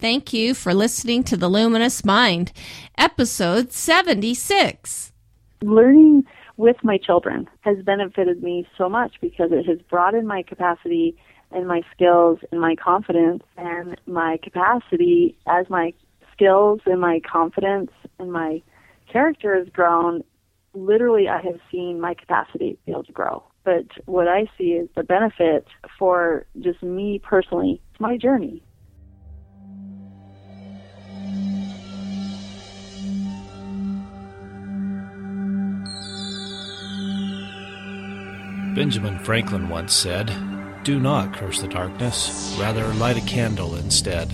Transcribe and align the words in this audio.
Thank 0.00 0.32
you 0.32 0.54
for 0.54 0.74
listening 0.74 1.24
to 1.24 1.36
The 1.36 1.48
Luminous 1.48 2.04
Mind, 2.04 2.52
episode 2.96 3.72
76. 3.72 5.12
Learning 5.60 6.24
with 6.56 6.76
my 6.84 6.98
children 6.98 7.48
has 7.62 7.78
benefited 7.82 8.40
me 8.40 8.64
so 8.78 8.88
much 8.88 9.16
because 9.20 9.50
it 9.50 9.66
has 9.66 9.80
broadened 9.90 10.28
my 10.28 10.44
capacity 10.44 11.16
and 11.50 11.66
my 11.66 11.82
skills 11.92 12.38
and 12.52 12.60
my 12.60 12.76
confidence 12.76 13.42
and 13.56 14.00
my 14.06 14.38
capacity 14.40 15.36
as 15.48 15.68
my 15.68 15.92
skills 16.32 16.80
and 16.86 17.00
my 17.00 17.20
confidence 17.28 17.90
and 18.20 18.30
my 18.30 18.62
character 19.10 19.56
has 19.56 19.68
grown. 19.70 20.22
Literally, 20.74 21.28
I 21.28 21.42
have 21.42 21.58
seen 21.72 22.00
my 22.00 22.14
capacity 22.14 22.78
be 22.86 22.92
able 22.92 23.02
to 23.02 23.12
grow. 23.12 23.42
But 23.64 23.86
what 24.06 24.28
I 24.28 24.46
see 24.56 24.74
is 24.74 24.88
the 24.94 25.02
benefit 25.02 25.66
for 25.98 26.46
just 26.60 26.84
me 26.84 27.18
personally, 27.18 27.80
it's 27.90 28.00
my 28.00 28.16
journey. 28.16 28.62
Benjamin 38.78 39.18
Franklin 39.18 39.68
once 39.68 39.92
said, 39.92 40.32
Do 40.84 41.00
not 41.00 41.34
curse 41.34 41.60
the 41.60 41.66
darkness, 41.66 42.56
rather 42.60 42.86
light 42.94 43.16
a 43.16 43.26
candle 43.26 43.74
instead. 43.74 44.32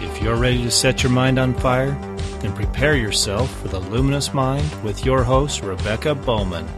If 0.00 0.22
you're 0.22 0.36
ready 0.36 0.62
to 0.62 0.70
set 0.70 1.02
your 1.02 1.10
mind 1.10 1.40
on 1.40 1.54
fire, 1.54 1.90
then 2.40 2.54
prepare 2.54 2.94
yourself 2.94 3.52
for 3.60 3.66
the 3.66 3.80
luminous 3.80 4.32
mind 4.32 4.84
with 4.84 5.04
your 5.04 5.24
host, 5.24 5.60
Rebecca 5.64 6.14
Bowman. 6.14 6.68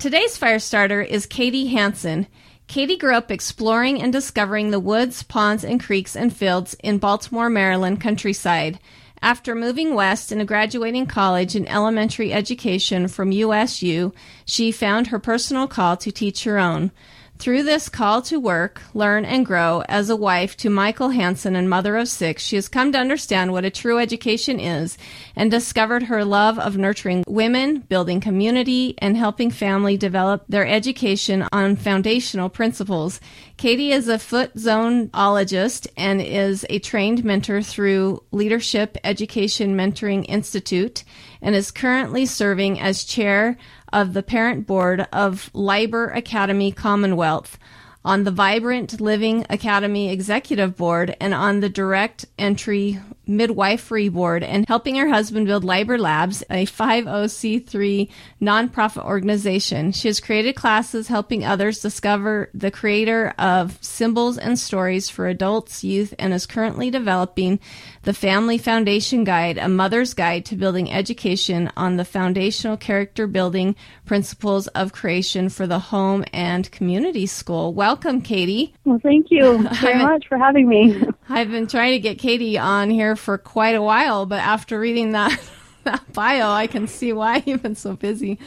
Today's 0.00 0.36
fire 0.36 0.58
starter 0.58 1.00
is 1.00 1.26
Katie 1.26 1.68
Hansen. 1.68 2.26
Katie 2.66 2.96
grew 2.96 3.14
up 3.14 3.30
exploring 3.30 4.02
and 4.02 4.12
discovering 4.12 4.70
the 4.70 4.80
woods, 4.80 5.22
ponds, 5.22 5.64
and 5.64 5.82
creeks 5.82 6.16
and 6.16 6.34
fields 6.34 6.74
in 6.82 6.98
Baltimore, 6.98 7.48
Maryland 7.48 8.00
countryside. 8.00 8.78
After 9.22 9.54
moving 9.54 9.94
west 9.94 10.30
and 10.30 10.46
graduating 10.46 11.06
college 11.06 11.56
in 11.56 11.66
elementary 11.68 12.32
education 12.32 13.08
from 13.08 13.32
USU, 13.32 14.12
she 14.44 14.72
found 14.72 15.06
her 15.06 15.18
personal 15.18 15.66
call 15.66 15.96
to 15.96 16.12
teach 16.12 16.44
her 16.44 16.58
own. 16.58 16.90
Through 17.38 17.64
this 17.64 17.90
call 17.90 18.22
to 18.22 18.40
work, 18.40 18.80
learn, 18.94 19.26
and 19.26 19.44
grow 19.44 19.82
as 19.88 20.08
a 20.08 20.16
wife 20.16 20.56
to 20.58 20.70
Michael 20.70 21.10
Hansen 21.10 21.54
and 21.54 21.68
mother 21.68 21.96
of 21.96 22.08
six, 22.08 22.42
she 22.42 22.56
has 22.56 22.66
come 22.66 22.92
to 22.92 22.98
understand 22.98 23.52
what 23.52 23.64
a 23.64 23.70
true 23.70 23.98
education 23.98 24.58
is 24.58 24.96
and 25.36 25.50
discovered 25.50 26.04
her 26.04 26.24
love 26.24 26.58
of 26.58 26.78
nurturing 26.78 27.24
women, 27.28 27.80
building 27.80 28.20
community, 28.20 28.94
and 28.98 29.18
helping 29.18 29.50
family 29.50 29.98
develop 29.98 30.44
their 30.48 30.66
education 30.66 31.46
on 31.52 31.76
foundational 31.76 32.48
principles. 32.48 33.20
Katie 33.58 33.92
is 33.92 34.08
a 34.08 34.18
foot 34.18 34.54
zoneologist 34.56 35.86
and 35.96 36.22
is 36.22 36.64
a 36.70 36.78
trained 36.78 37.22
mentor 37.22 37.60
through 37.60 38.22
Leadership 38.32 38.96
Education 39.04 39.76
Mentoring 39.76 40.24
Institute 40.26 41.04
and 41.42 41.54
is 41.54 41.70
currently 41.70 42.24
serving 42.24 42.80
as 42.80 43.04
chair 43.04 43.58
of 43.96 44.12
the 44.12 44.22
parent 44.22 44.66
board 44.66 45.08
of 45.10 45.50
Liber 45.54 46.10
Academy 46.10 46.70
Commonwealth, 46.70 47.58
on 48.04 48.24
the 48.24 48.30
Vibrant 48.30 49.00
Living 49.00 49.46
Academy 49.48 50.12
Executive 50.12 50.76
Board, 50.76 51.16
and 51.18 51.32
on 51.32 51.60
the 51.60 51.70
Direct 51.70 52.26
Entry 52.38 53.00
Midwifery 53.26 54.08
Board, 54.08 54.42
and 54.42 54.66
helping 54.68 54.96
her 54.96 55.08
husband 55.08 55.46
build 55.46 55.64
Liber 55.64 55.98
Labs, 55.98 56.42
a 56.50 56.66
50c3 56.66 58.08
nonprofit 58.40 59.04
organization. 59.04 59.92
She 59.92 60.08
has 60.08 60.20
created 60.20 60.54
classes 60.54 61.08
helping 61.08 61.44
others 61.44 61.80
discover 61.80 62.50
the 62.54 62.70
creator 62.70 63.34
of 63.38 63.78
symbols 63.80 64.38
and 64.38 64.58
stories 64.58 65.08
for 65.08 65.26
adults, 65.26 65.82
youth, 65.82 66.14
and 66.18 66.32
is 66.32 66.46
currently 66.46 66.90
developing 66.90 67.58
the 68.02 68.14
Family 68.14 68.58
Foundation 68.58 69.24
Guide, 69.24 69.58
a 69.58 69.68
mother's 69.68 70.14
guide 70.14 70.44
to 70.46 70.56
building 70.56 70.92
education 70.92 71.70
on 71.76 71.96
the 71.96 72.04
foundational 72.04 72.76
character 72.76 73.26
building 73.26 73.74
principles 74.04 74.68
of 74.68 74.92
creation 74.92 75.48
for 75.48 75.66
the 75.66 75.78
home 75.78 76.24
and 76.32 76.70
community 76.70 77.26
school. 77.26 77.74
Welcome, 77.74 78.22
Katie. 78.22 78.74
Well, 78.84 79.00
thank 79.02 79.26
you 79.30 79.68
very 79.80 80.02
much 80.02 80.28
for 80.28 80.38
having 80.38 80.68
me. 80.68 81.02
I've 81.28 81.50
been 81.50 81.66
trying 81.66 81.92
to 81.92 81.98
get 81.98 82.18
Katie 82.18 82.56
on 82.56 82.90
here 82.90 83.15
for 83.16 83.38
quite 83.38 83.74
a 83.74 83.82
while, 83.82 84.26
but 84.26 84.40
after 84.40 84.78
reading 84.78 85.12
that, 85.12 85.38
that 85.84 86.12
bio, 86.12 86.50
I 86.50 86.66
can 86.66 86.86
see 86.86 87.12
why 87.12 87.42
you've 87.46 87.62
been 87.62 87.74
so 87.74 87.96
busy. 87.96 88.38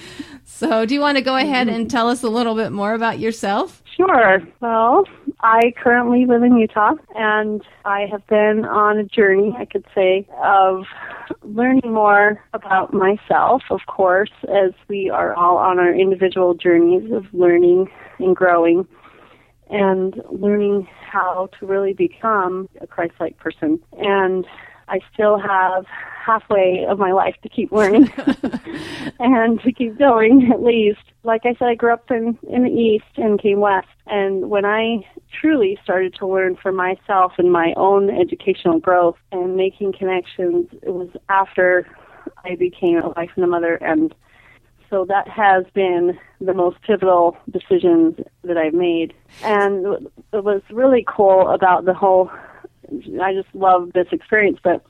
So, 0.45 0.85
do 0.85 0.93
you 0.93 1.01
want 1.01 1.17
to 1.17 1.23
go 1.23 1.35
ahead 1.35 1.67
and 1.67 1.89
tell 1.89 2.09
us 2.09 2.23
a 2.23 2.29
little 2.29 2.55
bit 2.55 2.71
more 2.71 2.93
about 2.93 3.19
yourself? 3.19 3.81
Sure. 3.95 4.41
Well, 4.61 5.05
I 5.41 5.73
currently 5.81 6.25
live 6.25 6.43
in 6.43 6.55
Utah, 6.57 6.93
and 7.15 7.61
I 7.85 8.07
have 8.11 8.25
been 8.27 8.65
on 8.65 8.97
a 8.97 9.03
journey, 9.03 9.55
I 9.57 9.65
could 9.65 9.85
say, 9.93 10.27
of 10.41 10.83
learning 11.43 11.93
more 11.93 12.43
about 12.53 12.93
myself, 12.93 13.63
of 13.69 13.81
course, 13.87 14.31
as 14.43 14.71
we 14.87 15.09
are 15.09 15.33
all 15.35 15.57
on 15.57 15.79
our 15.79 15.93
individual 15.93 16.53
journeys 16.53 17.11
of 17.11 17.25
learning 17.33 17.89
and 18.19 18.35
growing 18.35 18.87
and 19.69 20.21
learning 20.31 20.87
how 21.11 21.49
to 21.59 21.65
really 21.65 21.93
become 21.93 22.69
a 22.81 22.87
Christ 22.87 23.13
like 23.19 23.37
person. 23.37 23.79
And 23.97 24.45
I 24.87 24.99
still 25.13 25.39
have 25.39 25.85
halfway 26.25 26.85
of 26.87 26.99
my 26.99 27.11
life 27.11 27.35
to 27.43 27.49
keep 27.49 27.71
learning 27.71 28.11
and 29.19 29.61
to 29.61 29.71
keep 29.71 29.97
going 29.97 30.51
at 30.51 30.61
least. 30.61 31.01
Like 31.23 31.41
I 31.45 31.53
said, 31.53 31.67
I 31.67 31.75
grew 31.75 31.93
up 31.93 32.09
in, 32.11 32.37
in 32.49 32.63
the 32.63 32.69
East 32.69 33.17
and 33.17 33.41
came 33.41 33.59
West. 33.59 33.87
And 34.07 34.49
when 34.49 34.65
I 34.65 35.05
truly 35.39 35.77
started 35.83 36.15
to 36.15 36.27
learn 36.27 36.55
for 36.55 36.71
myself 36.71 37.33
and 37.37 37.51
my 37.51 37.73
own 37.77 38.09
educational 38.09 38.79
growth 38.79 39.17
and 39.31 39.55
making 39.55 39.93
connections, 39.93 40.67
it 40.81 40.93
was 40.93 41.09
after 41.29 41.87
I 42.43 42.55
became 42.55 42.97
a 42.97 43.09
wife 43.09 43.31
and 43.35 43.43
a 43.43 43.47
mother 43.47 43.75
and 43.75 44.13
so 44.89 45.05
that 45.05 45.27
has 45.27 45.65
been 45.73 46.17
the 46.41 46.53
most 46.53 46.81
pivotal 46.81 47.37
decision 47.49 48.23
that 48.43 48.57
I've 48.57 48.73
made. 48.73 49.13
And 49.43 50.09
it 50.33 50.43
was 50.43 50.61
really 50.71 51.05
cool 51.07 51.49
about 51.49 51.85
the 51.85 51.93
whole, 51.93 52.31
I 53.21 53.33
just 53.33 53.53
love 53.53 53.91
this 53.93 54.07
experience, 54.11 54.59
but 54.63 54.83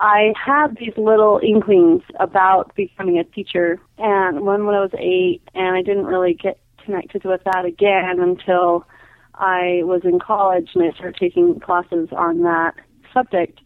I 0.00 0.32
had 0.42 0.76
these 0.78 0.96
little 0.96 1.40
inklings 1.42 2.02
about 2.18 2.74
becoming 2.74 3.18
a 3.18 3.24
teacher. 3.24 3.80
And 3.98 4.40
one 4.40 4.66
when 4.66 4.74
I 4.74 4.80
was 4.80 4.94
eight, 4.98 5.42
and 5.54 5.76
I 5.76 5.82
didn't 5.82 6.06
really 6.06 6.34
get 6.34 6.58
connected 6.84 7.24
with 7.24 7.42
that 7.44 7.64
again 7.64 8.20
until 8.20 8.86
I 9.34 9.80
was 9.84 10.02
in 10.04 10.18
college 10.20 10.70
and 10.74 10.84
I 10.84 10.94
started 10.94 11.16
taking 11.18 11.60
classes 11.60 12.08
on 12.12 12.42
that 12.42 12.74
subject. 13.12 13.60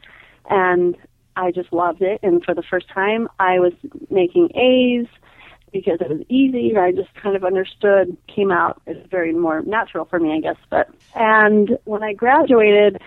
And 0.50 0.96
I 1.36 1.52
just 1.52 1.72
loved 1.72 2.02
it. 2.02 2.20
And 2.22 2.44
for 2.44 2.54
the 2.54 2.62
first 2.62 2.88
time, 2.88 3.28
I 3.38 3.60
was 3.60 3.72
making 4.10 4.50
A's 4.56 5.06
because 5.72 6.00
it 6.00 6.08
was 6.08 6.20
easy. 6.28 6.76
I 6.76 6.92
just 6.92 7.12
kind 7.14 7.36
of 7.36 7.44
understood, 7.44 8.16
came 8.26 8.50
out. 8.50 8.80
Was 8.86 8.96
very 9.10 9.32
more 9.32 9.62
natural 9.62 10.04
for 10.04 10.18
me, 10.18 10.32
I 10.32 10.40
guess. 10.40 10.56
But 10.70 10.88
and 11.14 11.78
when 11.84 12.02
I 12.02 12.12
graduated, 12.12 13.00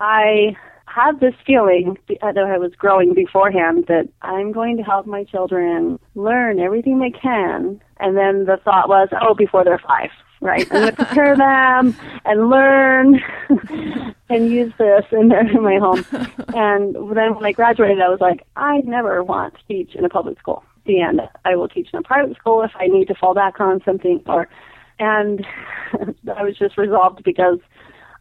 I 0.00 0.56
had 0.88 1.20
this 1.20 1.34
feeling 1.46 1.98
uh, 2.22 2.32
that 2.32 2.44
I 2.44 2.58
was 2.58 2.72
growing 2.76 3.14
beforehand 3.14 3.84
that 3.88 4.08
I'm 4.22 4.52
going 4.52 4.76
to 4.78 4.82
help 4.82 5.06
my 5.06 5.24
children 5.24 5.98
learn 6.14 6.58
everything 6.58 6.98
they 6.98 7.10
can. 7.10 7.80
And 8.00 8.16
then 8.16 8.46
the 8.46 8.58
thought 8.64 8.88
was, 8.88 9.08
oh, 9.20 9.34
before 9.34 9.64
they're 9.64 9.78
five, 9.78 10.10
right? 10.40 10.66
I'm 10.70 10.80
going 10.80 10.90
to 10.94 11.04
prepare 11.04 11.36
them 11.36 11.96
and 12.24 12.48
learn 12.48 13.20
and 14.28 14.50
use 14.50 14.72
this 14.78 15.04
in, 15.12 15.28
their, 15.28 15.46
in 15.46 15.62
my 15.62 15.76
home. 15.76 16.04
And 16.54 16.94
then 16.94 17.34
when 17.34 17.44
I 17.44 17.52
graduated, 17.52 18.00
I 18.00 18.08
was 18.08 18.20
like, 18.20 18.44
I 18.56 18.78
never 18.78 19.22
want 19.22 19.54
to 19.54 19.60
teach 19.68 19.94
in 19.94 20.04
a 20.04 20.08
public 20.08 20.38
school 20.38 20.64
end. 20.88 21.20
I 21.44 21.56
will 21.56 21.68
teach 21.68 21.88
in 21.92 21.98
a 21.98 22.02
private 22.02 22.36
school 22.36 22.62
if 22.62 22.72
I 22.74 22.86
need 22.86 23.08
to 23.08 23.14
fall 23.14 23.34
back 23.34 23.60
on 23.60 23.80
something 23.84 24.22
or 24.26 24.48
and 24.98 25.46
I 25.92 26.42
was 26.42 26.56
just 26.58 26.76
resolved 26.76 27.22
because 27.24 27.58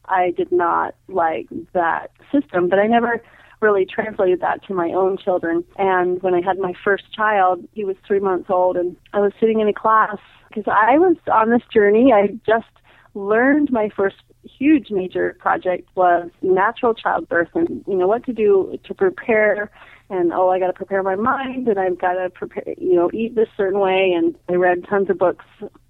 I 0.05 0.31
did 0.31 0.51
not 0.51 0.95
like 1.07 1.47
that 1.73 2.11
system, 2.31 2.69
but 2.69 2.79
I 2.79 2.87
never 2.87 3.21
really 3.59 3.85
translated 3.85 4.41
that 4.41 4.63
to 4.67 4.73
my 4.73 4.89
own 4.89 5.17
children. 5.17 5.63
And 5.77 6.21
when 6.21 6.33
I 6.33 6.41
had 6.41 6.59
my 6.59 6.73
first 6.83 7.11
child, 7.13 7.67
he 7.73 7.83
was 7.83 7.95
three 8.05 8.19
months 8.19 8.49
old, 8.49 8.77
and 8.77 8.95
I 9.13 9.19
was 9.19 9.31
sitting 9.39 9.59
in 9.59 9.67
a 9.67 9.73
class 9.73 10.17
because 10.47 10.65
I 10.67 10.97
was 10.97 11.17
on 11.31 11.49
this 11.49 11.63
journey. 11.73 12.13
I 12.13 12.27
just 12.45 12.67
learned 13.15 13.71
my 13.71 13.89
first 13.95 14.17
huge 14.43 14.91
major 14.91 15.35
project 15.39 15.89
was 15.95 16.29
natural 16.41 16.93
childbirth 16.93 17.49
and 17.53 17.83
you 17.87 17.95
know 17.95 18.07
what 18.07 18.23
to 18.25 18.31
do 18.31 18.77
to 18.85 18.93
prepare 18.93 19.69
and 20.09 20.31
oh 20.33 20.49
I 20.49 20.59
got 20.59 20.67
to 20.67 20.73
prepare 20.73 21.03
my 21.03 21.15
mind 21.15 21.67
and 21.67 21.79
I've 21.79 21.99
got 21.99 22.13
to 22.13 22.29
prepare 22.29 22.63
you 22.77 22.95
know 22.95 23.09
eat 23.13 23.35
this 23.35 23.49
certain 23.55 23.79
way 23.79 24.13
and 24.15 24.35
I 24.49 24.53
read 24.53 24.85
tons 24.87 25.09
of 25.09 25.17
books 25.17 25.45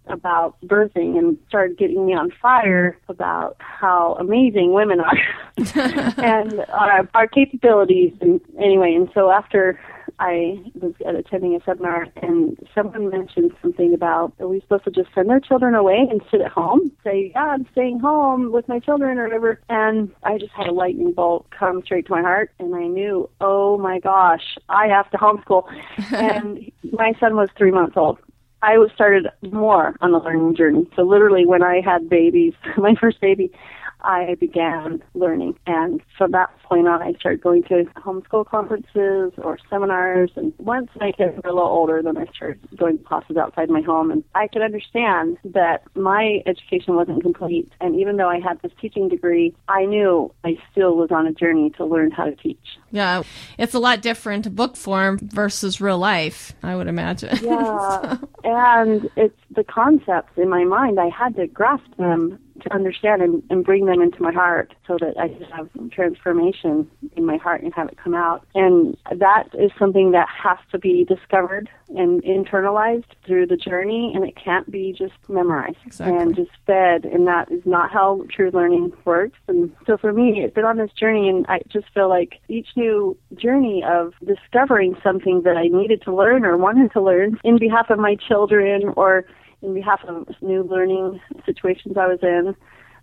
about 0.09 0.55
birthing 0.65 1.17
and 1.17 1.37
started 1.47 1.77
getting 1.77 2.05
me 2.05 2.13
on 2.13 2.31
fire 2.41 2.97
about 3.09 3.55
how 3.59 4.15
amazing 4.19 4.73
women 4.73 4.99
are 4.99 5.17
and 6.17 6.65
our, 6.69 7.09
our 7.13 7.27
capabilities. 7.27 8.13
And 8.21 8.39
anyway, 8.59 8.93
and 8.93 9.09
so 9.13 9.31
after 9.31 9.79
I 10.19 10.59
was 10.73 10.93
attending 11.05 11.55
a 11.55 11.63
seminar 11.63 12.07
and 12.17 12.57
someone 12.73 13.09
mentioned 13.09 13.51
something 13.61 13.93
about 13.93 14.33
are 14.39 14.47
we 14.47 14.59
supposed 14.61 14.85
to 14.85 14.91
just 14.91 15.09
send 15.13 15.29
our 15.29 15.39
children 15.39 15.75
away 15.75 16.07
and 16.09 16.21
sit 16.31 16.41
at 16.41 16.51
home? 16.51 16.91
Say, 17.03 17.31
yeah, 17.35 17.45
I'm 17.45 17.67
staying 17.71 17.99
home 17.99 18.51
with 18.51 18.67
my 18.67 18.79
children 18.79 19.19
or 19.19 19.25
whatever. 19.25 19.61
And 19.69 20.11
I 20.23 20.39
just 20.39 20.51
had 20.53 20.67
a 20.67 20.71
lightning 20.71 21.11
bolt 21.11 21.47
come 21.51 21.83
straight 21.83 22.07
to 22.07 22.11
my 22.11 22.21
heart 22.21 22.51
and 22.59 22.75
I 22.75 22.87
knew, 22.87 23.29
oh 23.41 23.77
my 23.77 23.99
gosh, 23.99 24.57
I 24.69 24.87
have 24.87 25.09
to 25.11 25.17
homeschool. 25.17 25.65
and 26.13 26.71
my 26.91 27.13
son 27.19 27.35
was 27.35 27.49
three 27.55 27.71
months 27.71 27.95
old. 27.95 28.17
I 28.63 28.79
was 28.79 28.89
started 28.95 29.27
more 29.51 29.95
on 30.01 30.11
the 30.11 30.19
learning 30.19 30.55
journey. 30.55 30.89
So 30.95 31.03
literally 31.03 31.45
when 31.45 31.61
I 31.61 31.81
had 31.81 32.09
babies, 32.09 32.53
my 32.77 32.95
first 32.95 33.21
baby, 33.21 33.51
I 34.01 34.35
began 34.39 35.03
learning. 35.13 35.57
And 35.65 36.01
from 36.17 36.31
that 36.31 36.49
point 36.63 36.87
on, 36.87 37.01
I 37.01 37.13
started 37.13 37.41
going 37.41 37.63
to 37.63 37.85
homeschool 37.97 38.45
conferences 38.45 39.33
or 39.37 39.57
seminars. 39.69 40.31
And 40.35 40.53
once 40.57 40.89
my 40.99 41.11
kids 41.11 41.35
were 41.35 41.49
a 41.49 41.53
little 41.53 41.69
older, 41.69 42.01
then 42.01 42.17
I 42.17 42.25
started 42.33 42.59
going 42.75 42.97
to 42.99 43.03
classes 43.03 43.37
outside 43.37 43.69
my 43.69 43.81
home. 43.81 44.11
And 44.11 44.23
I 44.35 44.47
could 44.47 44.61
understand 44.61 45.37
that 45.45 45.83
my 45.95 46.41
education 46.45 46.95
wasn't 46.95 47.21
complete. 47.21 47.71
And 47.81 47.99
even 47.99 48.17
though 48.17 48.29
I 48.29 48.39
had 48.39 48.61
this 48.61 48.71
teaching 48.79 49.09
degree, 49.09 49.55
I 49.67 49.85
knew 49.85 50.33
I 50.43 50.57
still 50.71 50.95
was 50.95 51.11
on 51.11 51.27
a 51.27 51.31
journey 51.31 51.71
to 51.71 51.85
learn 51.85 52.11
how 52.11 52.25
to 52.25 52.35
teach. 52.35 52.59
Yeah, 52.91 53.23
it's 53.57 53.73
a 53.73 53.79
lot 53.79 54.01
different 54.01 54.55
book 54.55 54.77
form 54.77 55.19
versus 55.21 55.81
real 55.81 55.97
life, 55.97 56.53
I 56.63 56.75
would 56.75 56.87
imagine. 56.87 57.37
Yeah, 57.47 58.17
and 58.43 59.09
it's 59.15 59.37
the 59.55 59.63
concepts 59.63 60.37
in 60.37 60.49
my 60.49 60.63
mind. 60.63 60.99
I 60.99 61.09
had 61.09 61.35
to 61.35 61.47
grasp 61.47 61.95
them 61.97 62.39
to 62.61 62.73
understand 62.73 63.21
and, 63.21 63.43
and 63.49 63.63
bring 63.63 63.85
them 63.85 64.01
into 64.01 64.21
my 64.21 64.31
heart 64.31 64.73
so 64.87 64.97
that 64.99 65.17
I 65.19 65.29
can 65.29 65.43
have 65.43 65.69
transformation 65.91 66.89
in 67.15 67.25
my 67.25 67.37
heart 67.37 67.61
and 67.61 67.73
have 67.73 67.89
it 67.89 67.97
come 67.97 68.15
out. 68.15 68.45
And 68.55 68.97
that 69.15 69.49
is 69.53 69.71
something 69.77 70.11
that 70.11 70.27
has 70.29 70.57
to 70.71 70.79
be 70.79 71.05
discovered 71.05 71.69
and 71.95 72.21
internalized 72.23 73.05
through 73.25 73.47
the 73.47 73.55
journey, 73.55 74.11
and 74.13 74.25
it 74.25 74.35
can't 74.35 74.69
be 74.69 74.93
just 74.97 75.13
memorized 75.29 75.77
exactly. 75.85 76.17
and 76.17 76.35
just 76.35 76.51
fed. 76.65 77.05
And 77.05 77.27
that 77.27 77.51
is 77.51 77.61
not 77.65 77.91
how 77.91 78.25
true 78.29 78.51
learning 78.51 78.91
works. 79.05 79.39
And 79.47 79.73
so 79.85 79.97
for 79.97 80.11
me, 80.11 80.41
it's 80.43 80.53
been 80.53 80.65
on 80.65 80.77
this 80.77 80.91
journey, 80.91 81.29
and 81.29 81.45
I 81.47 81.61
just 81.69 81.87
feel 81.93 82.09
like 82.09 82.39
each 82.49 82.67
new 82.75 83.17
journey 83.35 83.83
of 83.87 84.13
discovering 84.25 84.97
something 85.01 85.43
that 85.43 85.57
I 85.57 85.67
needed 85.67 86.01
to 86.03 86.15
learn 86.15 86.45
or 86.45 86.57
wanted 86.57 86.91
to 86.93 87.01
learn 87.01 87.39
in 87.43 87.57
behalf 87.57 87.89
of 87.89 87.99
my 87.99 88.15
children 88.15 88.93
or 88.95 89.25
in 89.61 89.73
behalf 89.73 90.01
of 90.07 90.27
new 90.41 90.63
learning 90.63 91.19
situations 91.45 91.97
I 91.97 92.07
was 92.07 92.19
in, 92.21 92.55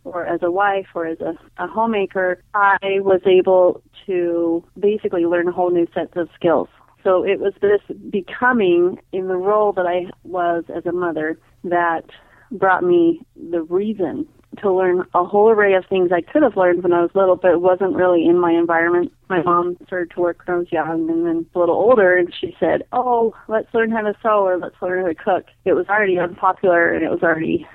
or 0.04 0.26
as 0.26 0.40
a 0.42 0.50
wife 0.50 0.86
or 0.94 1.06
as 1.06 1.18
a, 1.20 1.34
a 1.62 1.66
homemaker, 1.66 2.42
I 2.54 2.76
was 3.00 3.20
able 3.26 3.82
to 4.06 4.62
basically 4.78 5.24
learn 5.24 5.48
a 5.48 5.52
whole 5.52 5.70
new 5.70 5.86
set 5.94 6.16
of 6.16 6.28
skills. 6.34 6.68
So 7.02 7.22
it 7.22 7.38
was 7.40 7.52
this 7.60 7.80
becoming 8.10 8.98
in 9.12 9.28
the 9.28 9.36
role 9.36 9.72
that 9.72 9.86
I 9.86 10.06
was 10.22 10.64
as 10.74 10.86
a 10.86 10.92
mother 10.92 11.38
that 11.64 12.04
brought 12.50 12.82
me 12.82 13.20
the 13.50 13.62
reason 13.62 14.26
to 14.58 14.72
learn 14.72 15.04
a 15.14 15.24
whole 15.24 15.50
array 15.50 15.74
of 15.74 15.84
things 15.86 16.10
I 16.12 16.20
could 16.20 16.42
have 16.42 16.56
learned 16.56 16.82
when 16.82 16.92
I 16.92 17.02
was 17.02 17.10
little, 17.14 17.36
but 17.36 17.52
it 17.52 17.60
wasn't 17.60 17.94
really 17.94 18.26
in 18.26 18.38
my 18.38 18.52
environment. 18.52 19.12
My 19.28 19.42
mom 19.42 19.76
started 19.86 20.10
to 20.12 20.20
work 20.20 20.42
when 20.44 20.56
I 20.56 20.58
was 20.58 20.72
young 20.72 21.08
and 21.10 21.26
then 21.26 21.46
a 21.54 21.58
little 21.58 21.74
older, 21.74 22.16
and 22.16 22.32
she 22.38 22.56
said, 22.58 22.82
Oh, 22.92 23.34
let's 23.48 23.72
learn 23.74 23.90
how 23.90 24.02
to 24.02 24.14
sew 24.22 24.44
or 24.44 24.58
let's 24.58 24.80
learn 24.80 25.02
how 25.02 25.08
to 25.08 25.14
cook. 25.14 25.46
It 25.64 25.72
was 25.72 25.86
already 25.88 26.18
unpopular 26.18 26.92
and 26.92 27.04
it 27.04 27.10
was 27.10 27.22
already 27.22 27.66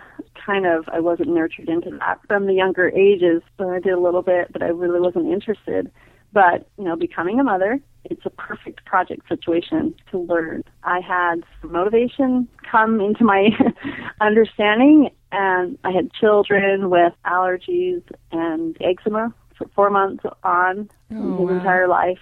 kind 0.46 0.66
of, 0.66 0.86
I 0.92 1.00
wasn't 1.00 1.30
nurtured 1.30 1.70
into 1.70 1.92
that 2.00 2.20
from 2.28 2.48
the 2.48 2.54
younger 2.54 2.90
ages. 2.90 3.42
So 3.58 3.70
I 3.70 3.80
did 3.80 3.94
a 3.94 4.00
little 4.00 4.22
bit, 4.22 4.52
but 4.52 4.64
I 4.64 4.68
really 4.68 5.00
wasn't 5.00 5.32
interested. 5.32 5.92
But, 6.32 6.68
you 6.78 6.84
know, 6.84 6.96
becoming 6.96 7.40
a 7.40 7.44
mother, 7.44 7.80
it's 8.06 8.26
a 8.26 8.30
perfect 8.30 8.86
project 8.86 9.28
situation 9.28 9.94
to 10.12 10.20
learn. 10.20 10.64
I 10.84 11.00
had 11.00 11.44
motivation 11.64 12.48
come 12.70 13.00
into 13.02 13.24
my 13.24 13.50
understanding, 14.22 15.10
and 15.32 15.78
I 15.84 15.92
had 15.92 16.12
children 16.14 16.90
with 16.90 17.14
allergies 17.26 18.04
and 18.32 18.78
eczema 18.82 19.34
for 19.58 19.68
four 19.76 19.90
months 19.90 20.24
on 20.44 20.90
oh, 21.12 21.38
his 21.38 21.50
wow. 21.50 21.58
entire 21.58 21.88
life. 21.88 22.20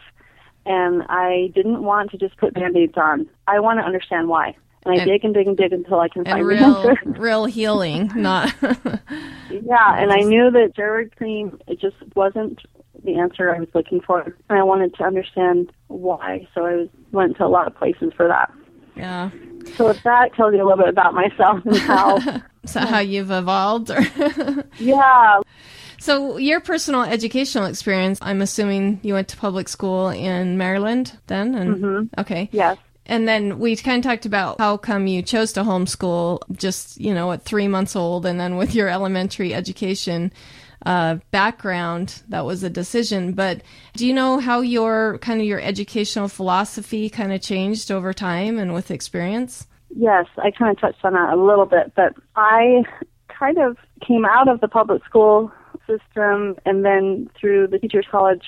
And 0.66 1.04
I 1.08 1.52
didn't 1.56 1.84
want 1.84 2.12
to 2.12 2.18
just 2.18 2.36
put 2.38 2.54
band-aids 2.54 2.98
on. 2.98 3.30
I 3.48 3.60
want 3.60 3.80
to 3.80 3.86
understand 3.86 4.28
why. 4.28 4.56
And 4.86 4.96
I 4.96 5.02
And- 5.02 5.10
dig 5.10 5.24
and 5.24 5.34
dig 5.34 5.48
and 5.48 5.56
dig 5.56 5.72
until 5.72 6.00
I 6.00 6.10
can 6.10 6.26
find 6.26 6.42
the 6.42 6.46
real 6.46 6.64
answer. 6.64 6.98
real 7.06 7.46
healing, 7.46 8.12
not 8.16 8.54
Yeah, 8.62 9.96
and 9.98 10.12
I 10.12 10.20
knew 10.24 10.52
that 10.52 10.74
steroid 10.76 11.16
cream 11.16 11.60
it 11.68 11.80
just 11.80 11.96
wasn't 12.16 12.60
the 13.04 13.18
answer 13.18 13.54
I 13.54 13.60
was 13.60 13.70
looking 13.74 14.02
for, 14.02 14.22
and 14.22 14.60
I 14.60 14.64
wanted 14.64 14.94
to 14.96 15.04
understand 15.04 15.72
why. 15.88 16.48
So 16.54 16.66
I 16.66 16.76
was, 16.76 16.90
went 17.12 17.38
to 17.38 17.46
a 17.46 17.48
lot 17.48 17.68
of 17.68 17.76
places 17.76 18.14
for 18.16 18.28
that. 18.28 18.52
yeah. 18.96 19.30
So 19.76 19.90
if 19.90 20.02
that 20.04 20.34
tells 20.34 20.54
you 20.54 20.62
a 20.62 20.66
little 20.66 20.78
bit 20.78 20.88
about 20.90 21.14
myself 21.14 21.66
and 21.66 21.78
how, 21.78 22.20
So 22.68 22.82
how 22.82 23.00
you've 23.00 23.32
evolved 23.32 23.90
or 23.90 24.00
yeah, 24.80 25.40
So 26.00 26.38
your 26.38 26.60
personal 26.60 27.04
educational 27.04 27.66
experience, 27.66 28.20
I'm 28.22 28.42
assuming 28.42 29.00
you 29.04 29.14
went 29.14 29.30
to 29.30 29.38
public 29.38 29.70
school 29.70 30.10
in 30.10 30.58
Maryland 30.58 31.18
then 31.28 31.56
and 31.56 31.76
mm-hmm. 31.76 32.20
okay. 32.22 32.50
yes, 32.52 32.78
And 33.06 33.28
then 33.28 33.60
we 33.60 33.76
kind 33.78 34.04
of 34.04 34.10
talked 34.10 34.26
about 34.26 34.60
how 34.60 34.78
come 34.78 35.08
you 35.08 35.22
chose 35.22 35.54
to 35.54 35.62
homeschool 35.64 36.40
just, 36.58 37.00
you 37.00 37.14
know, 37.14 37.32
at 37.32 37.44
three 37.44 37.68
months 37.68 37.96
old 37.96 38.26
and 38.26 38.40
then 38.40 38.58
with 38.58 38.76
your 38.76 38.90
elementary 38.90 39.54
education 39.54 40.32
uh, 40.86 41.18
background, 41.32 42.22
that 42.30 42.46
was 42.46 42.64
a 42.64 42.70
decision. 42.70 43.34
But 43.34 43.62
do 43.94 44.06
you 44.06 44.14
know 44.14 44.40
how 44.40 44.62
your 44.62 45.18
kind 45.20 45.42
of 45.42 45.48
your 45.48 45.60
educational 45.60 46.28
philosophy 46.28 47.10
kind 47.10 47.34
of 47.34 47.42
changed 47.42 47.92
over 47.92 48.14
time 48.14 48.60
and 48.60 48.74
with 48.74 48.92
experience? 48.92 49.68
yes, 49.96 50.26
I 50.38 50.52
kind 50.52 50.72
of 50.72 50.80
touched 50.80 51.04
on 51.04 51.14
that 51.14 51.34
a 51.34 51.42
little 51.42 51.66
bit, 51.66 51.94
but 51.96 52.14
I 52.36 52.84
kind 53.28 53.58
of 53.58 53.78
came 54.06 54.26
out 54.26 54.48
of 54.48 54.62
the 54.62 54.68
public 54.68 55.04
school 55.06 55.52
system 55.86 56.56
and 56.66 56.84
then 56.84 57.30
through 57.40 57.68
the 57.68 57.80
teachers 57.80 58.06
college 58.10 58.46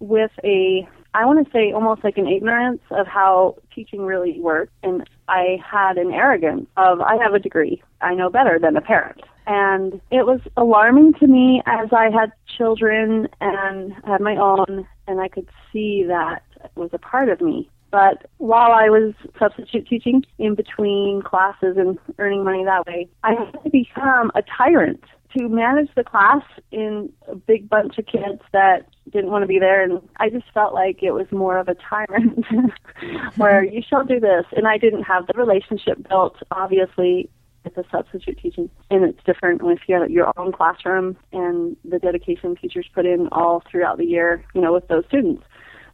with 0.00 0.30
a 0.42 0.88
I 1.14 1.26
want 1.26 1.44
to 1.44 1.52
say 1.52 1.72
almost 1.72 2.02
like 2.02 2.16
an 2.16 2.26
ignorance 2.26 2.80
of 2.90 3.06
how 3.06 3.56
teaching 3.74 4.00
really 4.00 4.40
works 4.40 4.72
and 4.82 5.08
I 5.28 5.58
had 5.64 5.98
an 5.98 6.10
arrogance 6.10 6.66
of 6.76 7.00
I 7.00 7.16
have 7.22 7.34
a 7.34 7.38
degree. 7.38 7.82
I 8.00 8.14
know 8.14 8.30
better 8.30 8.58
than 8.58 8.76
a 8.76 8.80
parent. 8.80 9.20
And 9.46 10.00
it 10.10 10.26
was 10.26 10.40
alarming 10.56 11.14
to 11.14 11.26
me 11.26 11.62
as 11.66 11.88
I 11.92 12.10
had 12.10 12.32
children 12.56 13.28
and 13.40 13.94
had 14.04 14.20
my 14.20 14.36
own 14.36 14.86
and 15.06 15.20
I 15.20 15.28
could 15.28 15.48
see 15.72 16.04
that 16.06 16.42
was 16.76 16.90
a 16.92 16.98
part 16.98 17.28
of 17.28 17.40
me. 17.40 17.68
But 17.90 18.26
while 18.38 18.72
I 18.72 18.88
was 18.88 19.12
substitute 19.38 19.86
teaching 19.86 20.24
in 20.38 20.54
between 20.54 21.20
classes 21.22 21.76
and 21.76 21.98
earning 22.18 22.42
money 22.42 22.64
that 22.64 22.86
way, 22.86 23.08
I 23.22 23.34
had 23.34 23.62
to 23.64 23.70
become 23.70 24.32
a 24.34 24.42
tyrant 24.42 25.04
to 25.36 25.48
manage 25.48 25.88
the 25.94 26.04
class 26.04 26.42
in 26.70 27.12
a 27.28 27.34
big 27.34 27.68
bunch 27.68 27.98
of 27.98 28.06
kids 28.06 28.40
that 28.52 28.88
didn't 29.10 29.30
want 29.30 29.42
to 29.42 29.46
be 29.46 29.58
there 29.58 29.82
and 29.82 30.00
I 30.18 30.28
just 30.28 30.44
felt 30.52 30.74
like 30.74 31.02
it 31.02 31.12
was 31.12 31.26
more 31.30 31.58
of 31.58 31.68
a 31.68 31.74
tyrant 31.74 32.44
where 33.36 33.64
you 33.64 33.82
shall 33.82 34.04
do 34.04 34.20
this 34.20 34.44
and 34.56 34.66
I 34.66 34.78
didn't 34.78 35.04
have 35.04 35.26
the 35.26 35.34
relationship 35.38 36.06
built 36.08 36.36
obviously 36.50 37.30
with 37.64 37.74
the 37.74 37.84
substitute 37.90 38.38
teaching 38.40 38.68
and 38.90 39.04
it's 39.04 39.22
different 39.24 39.60
if 39.64 39.80
you 39.88 40.00
have 40.00 40.10
your 40.10 40.32
own 40.36 40.52
classroom 40.52 41.16
and 41.32 41.76
the 41.84 41.98
dedication 41.98 42.56
teachers 42.56 42.86
put 42.94 43.06
in 43.06 43.28
all 43.32 43.62
throughout 43.70 43.98
the 43.98 44.04
year 44.04 44.44
you 44.54 44.60
know 44.60 44.72
with 44.72 44.86
those 44.88 45.04
students 45.06 45.42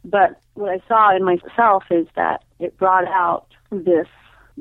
but 0.03 0.39
what 0.53 0.69
I 0.71 0.81
saw 0.87 1.15
in 1.15 1.23
myself 1.23 1.83
is 1.91 2.07
that 2.15 2.43
it 2.59 2.77
brought 2.77 3.07
out 3.07 3.47
this 3.71 4.07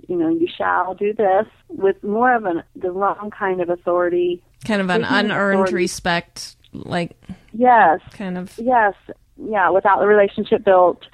you 0.06 0.16
know 0.16 0.28
you 0.28 0.46
shall 0.54 0.94
do 0.94 1.12
this 1.12 1.46
with 1.68 2.02
more 2.02 2.34
of 2.34 2.44
an 2.44 2.62
the 2.76 2.90
wrong 2.90 3.30
kind 3.36 3.60
of 3.60 3.70
authority 3.70 4.42
Kind 4.64 4.80
of 4.80 4.90
an 4.90 5.04
unearned 5.04 5.60
authority. 5.60 5.74
respect, 5.74 6.56
like 6.72 7.16
yes 7.52 8.00
kind 8.10 8.36
of. 8.36 8.58
Yes, 8.58 8.94
yeah, 9.36 9.70
without 9.70 10.00
the 10.00 10.06
relationship 10.06 10.64
built, 10.64 11.06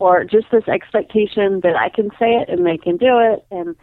or 0.00 0.24
just 0.24 0.50
this 0.50 0.66
expectation 0.66 1.60
that 1.60 1.76
I 1.76 1.90
can 1.90 2.10
say 2.18 2.32
it 2.34 2.48
and 2.48 2.66
they 2.66 2.76
can 2.76 2.96
do 2.96 3.18
it, 3.20 3.46
and 3.52 3.76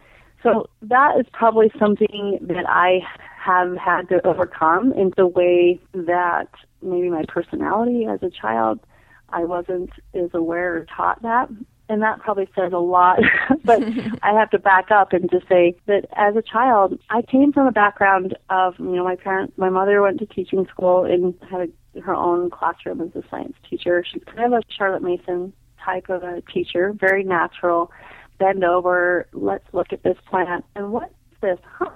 so 0.46 0.70
that 0.82 1.18
is 1.18 1.26
probably 1.32 1.70
something 1.78 2.38
that 2.42 2.68
I 2.68 3.00
have 3.46 3.76
had 3.76 4.08
to 4.08 4.26
overcome 4.26 4.92
in 4.92 5.12
the 5.16 5.26
way 5.26 5.80
that 5.92 6.48
maybe 6.82 7.10
my 7.10 7.24
personality 7.28 8.06
as 8.06 8.22
a 8.22 8.30
child, 8.30 8.80
I 9.28 9.44
wasn't 9.44 9.90
as 10.14 10.30
aware 10.34 10.76
or 10.76 10.86
taught 10.96 11.22
that. 11.22 11.48
And 11.88 12.02
that 12.02 12.18
probably 12.18 12.48
says 12.56 12.72
a 12.72 12.78
lot, 12.78 13.20
but 13.64 13.82
I 14.22 14.32
have 14.32 14.50
to 14.50 14.58
back 14.58 14.90
up 14.90 15.12
and 15.12 15.30
just 15.30 15.48
say 15.48 15.76
that 15.86 16.06
as 16.16 16.34
a 16.34 16.42
child, 16.42 16.98
I 17.10 17.22
came 17.22 17.52
from 17.52 17.66
a 17.68 17.72
background 17.72 18.36
of, 18.50 18.74
you 18.78 18.96
know, 18.96 19.04
my 19.04 19.16
parents, 19.16 19.52
my 19.56 19.70
mother 19.70 20.02
went 20.02 20.18
to 20.18 20.26
teaching 20.26 20.66
school 20.66 21.04
and 21.04 21.34
had 21.48 21.68
a, 21.68 22.00
her 22.00 22.14
own 22.14 22.50
classroom 22.50 23.00
as 23.00 23.14
a 23.14 23.22
science 23.30 23.56
teacher. 23.68 24.04
She's 24.10 24.22
kind 24.24 24.52
of 24.52 24.60
a 24.60 24.62
Charlotte 24.68 25.02
Mason 25.02 25.52
type 25.84 26.08
of 26.08 26.24
a 26.24 26.42
teacher, 26.52 26.92
very 26.92 27.22
natural, 27.22 27.92
bend 28.38 28.64
over, 28.64 29.26
let's 29.32 29.66
look 29.72 29.92
at 29.92 30.02
this 30.02 30.16
plant. 30.28 30.64
And 30.74 30.92
what's 30.92 31.14
this? 31.40 31.58
Huh. 31.78 31.90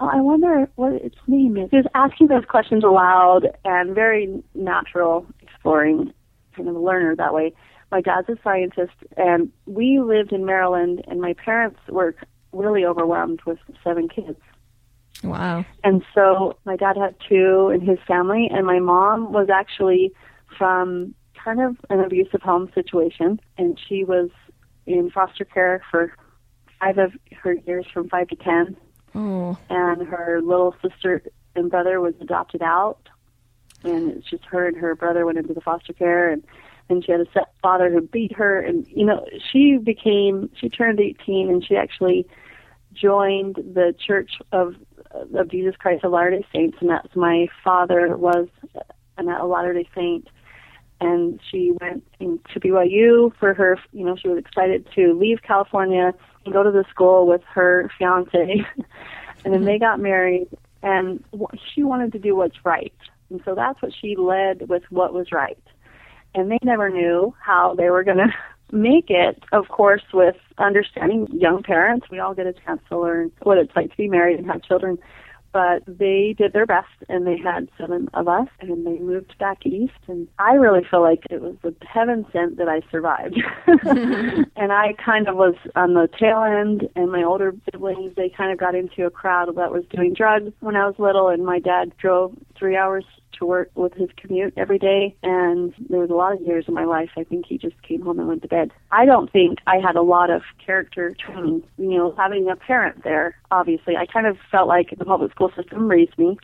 Oh, 0.00 0.08
I 0.10 0.20
wonder 0.20 0.68
what 0.76 0.94
its 0.94 1.16
name 1.26 1.56
is. 1.56 1.70
Was 1.72 1.84
asking 1.94 2.28
those 2.28 2.44
questions 2.46 2.82
aloud 2.82 3.48
and 3.64 3.94
very 3.94 4.42
natural, 4.54 5.26
exploring, 5.42 6.12
kind 6.56 6.68
of 6.68 6.74
a 6.74 6.78
learner 6.78 7.14
that 7.16 7.34
way. 7.34 7.52
My 7.92 8.00
dad's 8.00 8.28
a 8.28 8.36
scientist, 8.42 8.94
and 9.16 9.50
we 9.66 10.00
lived 10.00 10.32
in 10.32 10.46
Maryland, 10.46 11.04
and 11.08 11.20
my 11.20 11.34
parents 11.34 11.80
were 11.88 12.14
really 12.52 12.84
overwhelmed 12.84 13.40
with 13.44 13.58
seven 13.84 14.08
kids. 14.08 14.38
Wow. 15.22 15.66
And 15.84 16.02
so 16.14 16.56
my 16.64 16.76
dad 16.76 16.96
had 16.96 17.14
two 17.28 17.70
in 17.74 17.80
his 17.80 17.98
family, 18.06 18.48
and 18.50 18.66
my 18.66 18.78
mom 18.78 19.32
was 19.32 19.48
actually 19.52 20.12
from 20.56 21.14
kind 21.42 21.60
of 21.60 21.76
an 21.90 22.00
abusive 22.00 22.42
home 22.42 22.70
situation, 22.74 23.40
and 23.58 23.78
she 23.88 24.04
was 24.04 24.30
in 24.86 25.10
foster 25.10 25.44
care 25.44 25.82
for 25.90 26.12
five 26.78 26.98
of 26.98 27.12
her 27.42 27.54
years 27.66 27.86
from 27.92 28.08
five 28.08 28.28
to 28.28 28.36
ten. 28.36 28.76
Oh. 29.14 29.58
And 29.68 30.06
her 30.06 30.40
little 30.42 30.74
sister 30.82 31.22
and 31.54 31.70
brother 31.70 32.00
was 32.00 32.14
adopted 32.20 32.62
out, 32.62 33.08
and 33.82 34.10
it's 34.12 34.28
just 34.28 34.44
her 34.44 34.66
and 34.66 34.76
her 34.76 34.94
brother 34.94 35.26
went 35.26 35.38
into 35.38 35.54
the 35.54 35.60
foster 35.60 35.92
care, 35.92 36.30
and 36.30 36.44
then 36.88 37.02
she 37.02 37.12
had 37.12 37.20
a 37.20 37.30
stepfather 37.30 37.90
who 37.90 38.00
beat 38.02 38.32
her, 38.36 38.60
and 38.60 38.86
you 38.88 39.04
know 39.04 39.24
she 39.52 39.78
became 39.78 40.50
she 40.54 40.68
turned 40.68 41.00
18, 41.00 41.48
and 41.48 41.64
she 41.64 41.76
actually 41.76 42.26
joined 42.92 43.56
the 43.56 43.94
Church 43.98 44.32
of 44.52 44.76
of 45.34 45.48
Jesus 45.48 45.74
Christ 45.76 46.04
of 46.04 46.12
Latter 46.12 46.30
Day 46.30 46.46
Saints, 46.52 46.78
and 46.80 46.90
that's 46.90 47.14
my 47.16 47.48
father 47.64 48.16
was 48.16 48.48
an, 49.18 49.28
a 49.28 49.46
Latter 49.46 49.74
Day 49.74 49.88
Saint, 49.94 50.28
and 51.00 51.40
she 51.50 51.72
went 51.80 52.04
to 52.18 52.60
BYU 52.60 53.32
for 53.38 53.54
her. 53.54 53.78
You 53.92 54.04
know, 54.04 54.16
she 54.16 54.28
was 54.28 54.38
excited 54.38 54.86
to 54.94 55.18
leave 55.18 55.42
California 55.42 56.12
and 56.44 56.54
go 56.54 56.62
to 56.62 56.70
the 56.70 56.84
school 56.90 57.26
with 57.26 57.42
her 57.52 57.90
fiance, 57.98 58.32
and 59.44 59.54
then 59.54 59.64
they 59.64 59.74
mm-hmm. 59.74 59.84
got 59.84 60.00
married. 60.00 60.48
And 60.82 61.22
she 61.74 61.82
wanted 61.82 62.12
to 62.12 62.18
do 62.18 62.34
what's 62.34 62.64
right, 62.64 62.94
and 63.28 63.40
so 63.44 63.54
that's 63.54 63.80
what 63.82 63.92
she 63.98 64.16
led 64.16 64.68
with 64.68 64.82
what 64.90 65.12
was 65.12 65.30
right. 65.32 65.58
And 66.34 66.50
they 66.50 66.58
never 66.62 66.88
knew 66.88 67.34
how 67.42 67.74
they 67.74 67.90
were 67.90 68.04
going 68.04 68.16
to 68.18 68.32
make 68.72 69.10
it, 69.10 69.42
of 69.52 69.68
course, 69.68 70.02
with 70.12 70.36
understanding 70.58 71.28
young 71.32 71.62
parents. 71.62 72.06
We 72.10 72.18
all 72.18 72.34
get 72.34 72.46
a 72.46 72.52
chance 72.52 72.80
to 72.88 72.98
learn 72.98 73.32
what 73.42 73.58
it's 73.58 73.74
like 73.74 73.90
to 73.90 73.96
be 73.96 74.08
married 74.08 74.38
and 74.38 74.46
have 74.46 74.62
children 74.62 74.98
but 75.52 75.82
they 75.86 76.34
did 76.36 76.52
their 76.52 76.66
best 76.66 76.88
and 77.08 77.26
they 77.26 77.36
had 77.36 77.68
seven 77.78 78.08
of 78.14 78.28
us 78.28 78.48
and 78.60 78.86
they 78.86 78.98
moved 78.98 79.36
back 79.38 79.64
east 79.66 79.92
and 80.08 80.28
I 80.38 80.54
really 80.54 80.84
feel 80.88 81.02
like 81.02 81.24
it 81.30 81.40
was 81.40 81.56
the 81.62 81.74
heaven 81.86 82.24
sent 82.32 82.56
that 82.58 82.68
I 82.68 82.80
survived. 82.90 83.40
and 83.66 84.72
I 84.72 84.94
kind 85.04 85.28
of 85.28 85.36
was 85.36 85.54
on 85.76 85.94
the 85.94 86.08
tail 86.18 86.42
end 86.42 86.88
and 86.96 87.10
my 87.10 87.22
older 87.22 87.54
siblings 87.70 88.14
they 88.16 88.28
kind 88.28 88.52
of 88.52 88.58
got 88.58 88.74
into 88.74 89.06
a 89.06 89.10
crowd 89.10 89.48
that 89.56 89.72
was 89.72 89.84
doing 89.90 90.14
drugs 90.14 90.52
when 90.60 90.76
I 90.76 90.86
was 90.86 90.94
little 90.98 91.28
and 91.28 91.44
my 91.44 91.58
dad 91.58 91.92
drove 91.98 92.36
3 92.58 92.76
hours 92.76 93.04
to 93.38 93.46
work 93.46 93.70
with 93.74 93.94
his 93.94 94.08
commute 94.16 94.54
every 94.56 94.78
day 94.78 95.14
and 95.22 95.74
there 95.88 96.00
was 96.00 96.10
a 96.10 96.14
lot 96.14 96.32
of 96.32 96.40
years 96.42 96.64
in 96.68 96.74
my 96.74 96.84
life 96.84 97.10
I 97.16 97.24
think 97.24 97.46
he 97.46 97.58
just 97.58 97.80
came 97.82 98.02
home 98.02 98.18
and 98.18 98.28
went 98.28 98.42
to 98.42 98.48
bed. 98.48 98.70
I 98.90 99.04
don't 99.04 99.30
think 99.30 99.58
I 99.66 99.76
had 99.76 99.96
a 99.96 100.02
lot 100.02 100.30
of 100.30 100.42
character 100.64 101.14
training, 101.18 101.62
you 101.78 101.98
know, 101.98 102.14
having 102.16 102.48
a 102.50 102.56
parent 102.56 103.04
there 103.04 103.36
obviously. 103.50 103.96
I 103.96 104.06
kind 104.06 104.26
of 104.26 104.36
felt 104.50 104.68
like 104.68 104.94
the 104.96 105.04
public 105.04 105.32
school 105.32 105.52
system 105.56 105.88
raised 105.88 106.16
me, 106.18 106.38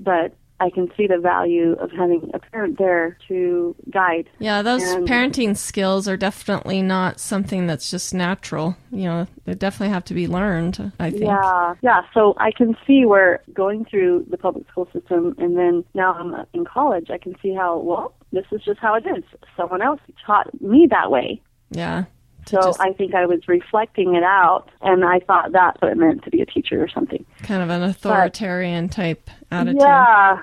but 0.00 0.34
I 0.58 0.70
can 0.70 0.90
see 0.96 1.06
the 1.06 1.18
value 1.18 1.72
of 1.74 1.90
having 1.90 2.30
a 2.32 2.38
parent 2.38 2.78
there 2.78 3.18
to 3.28 3.76
guide. 3.90 4.28
Yeah, 4.38 4.62
those 4.62 4.82
and, 4.82 5.06
parenting 5.06 5.56
skills 5.56 6.08
are 6.08 6.16
definitely 6.16 6.80
not 6.80 7.20
something 7.20 7.66
that's 7.66 7.90
just 7.90 8.14
natural. 8.14 8.76
You 8.90 9.04
know, 9.04 9.26
they 9.44 9.54
definitely 9.54 9.92
have 9.92 10.04
to 10.06 10.14
be 10.14 10.26
learned, 10.26 10.92
I 10.98 11.10
think. 11.10 11.24
Yeah, 11.24 11.74
yeah. 11.82 12.02
So 12.14 12.34
I 12.38 12.52
can 12.52 12.76
see 12.86 13.04
where 13.04 13.42
going 13.52 13.84
through 13.84 14.26
the 14.30 14.38
public 14.38 14.66
school 14.70 14.88
system 14.92 15.34
and 15.38 15.58
then 15.58 15.84
now 15.94 16.14
I'm 16.14 16.46
in 16.54 16.64
college, 16.64 17.10
I 17.10 17.18
can 17.18 17.36
see 17.42 17.54
how, 17.54 17.78
well, 17.78 18.14
this 18.32 18.46
is 18.50 18.62
just 18.64 18.80
how 18.80 18.94
it 18.94 19.04
is. 19.06 19.24
Someone 19.56 19.82
else 19.82 20.00
taught 20.24 20.48
me 20.60 20.86
that 20.90 21.10
way. 21.10 21.40
Yeah. 21.70 22.04
So 22.46 22.60
just, 22.62 22.80
I 22.80 22.92
think 22.92 23.14
I 23.14 23.26
was 23.26 23.48
reflecting 23.48 24.14
it 24.14 24.22
out, 24.22 24.70
and 24.80 25.04
I 25.04 25.20
thought 25.20 25.52
that's 25.52 25.80
what 25.82 25.90
it 25.90 25.96
meant 25.96 26.22
to 26.24 26.30
be 26.30 26.40
a 26.40 26.46
teacher 26.46 26.82
or 26.82 26.88
something. 26.88 27.24
Kind 27.42 27.62
of 27.62 27.70
an 27.70 27.82
authoritarian 27.82 28.86
but, 28.86 28.94
type 28.94 29.30
attitude. 29.50 29.80
Yeah, 29.80 30.40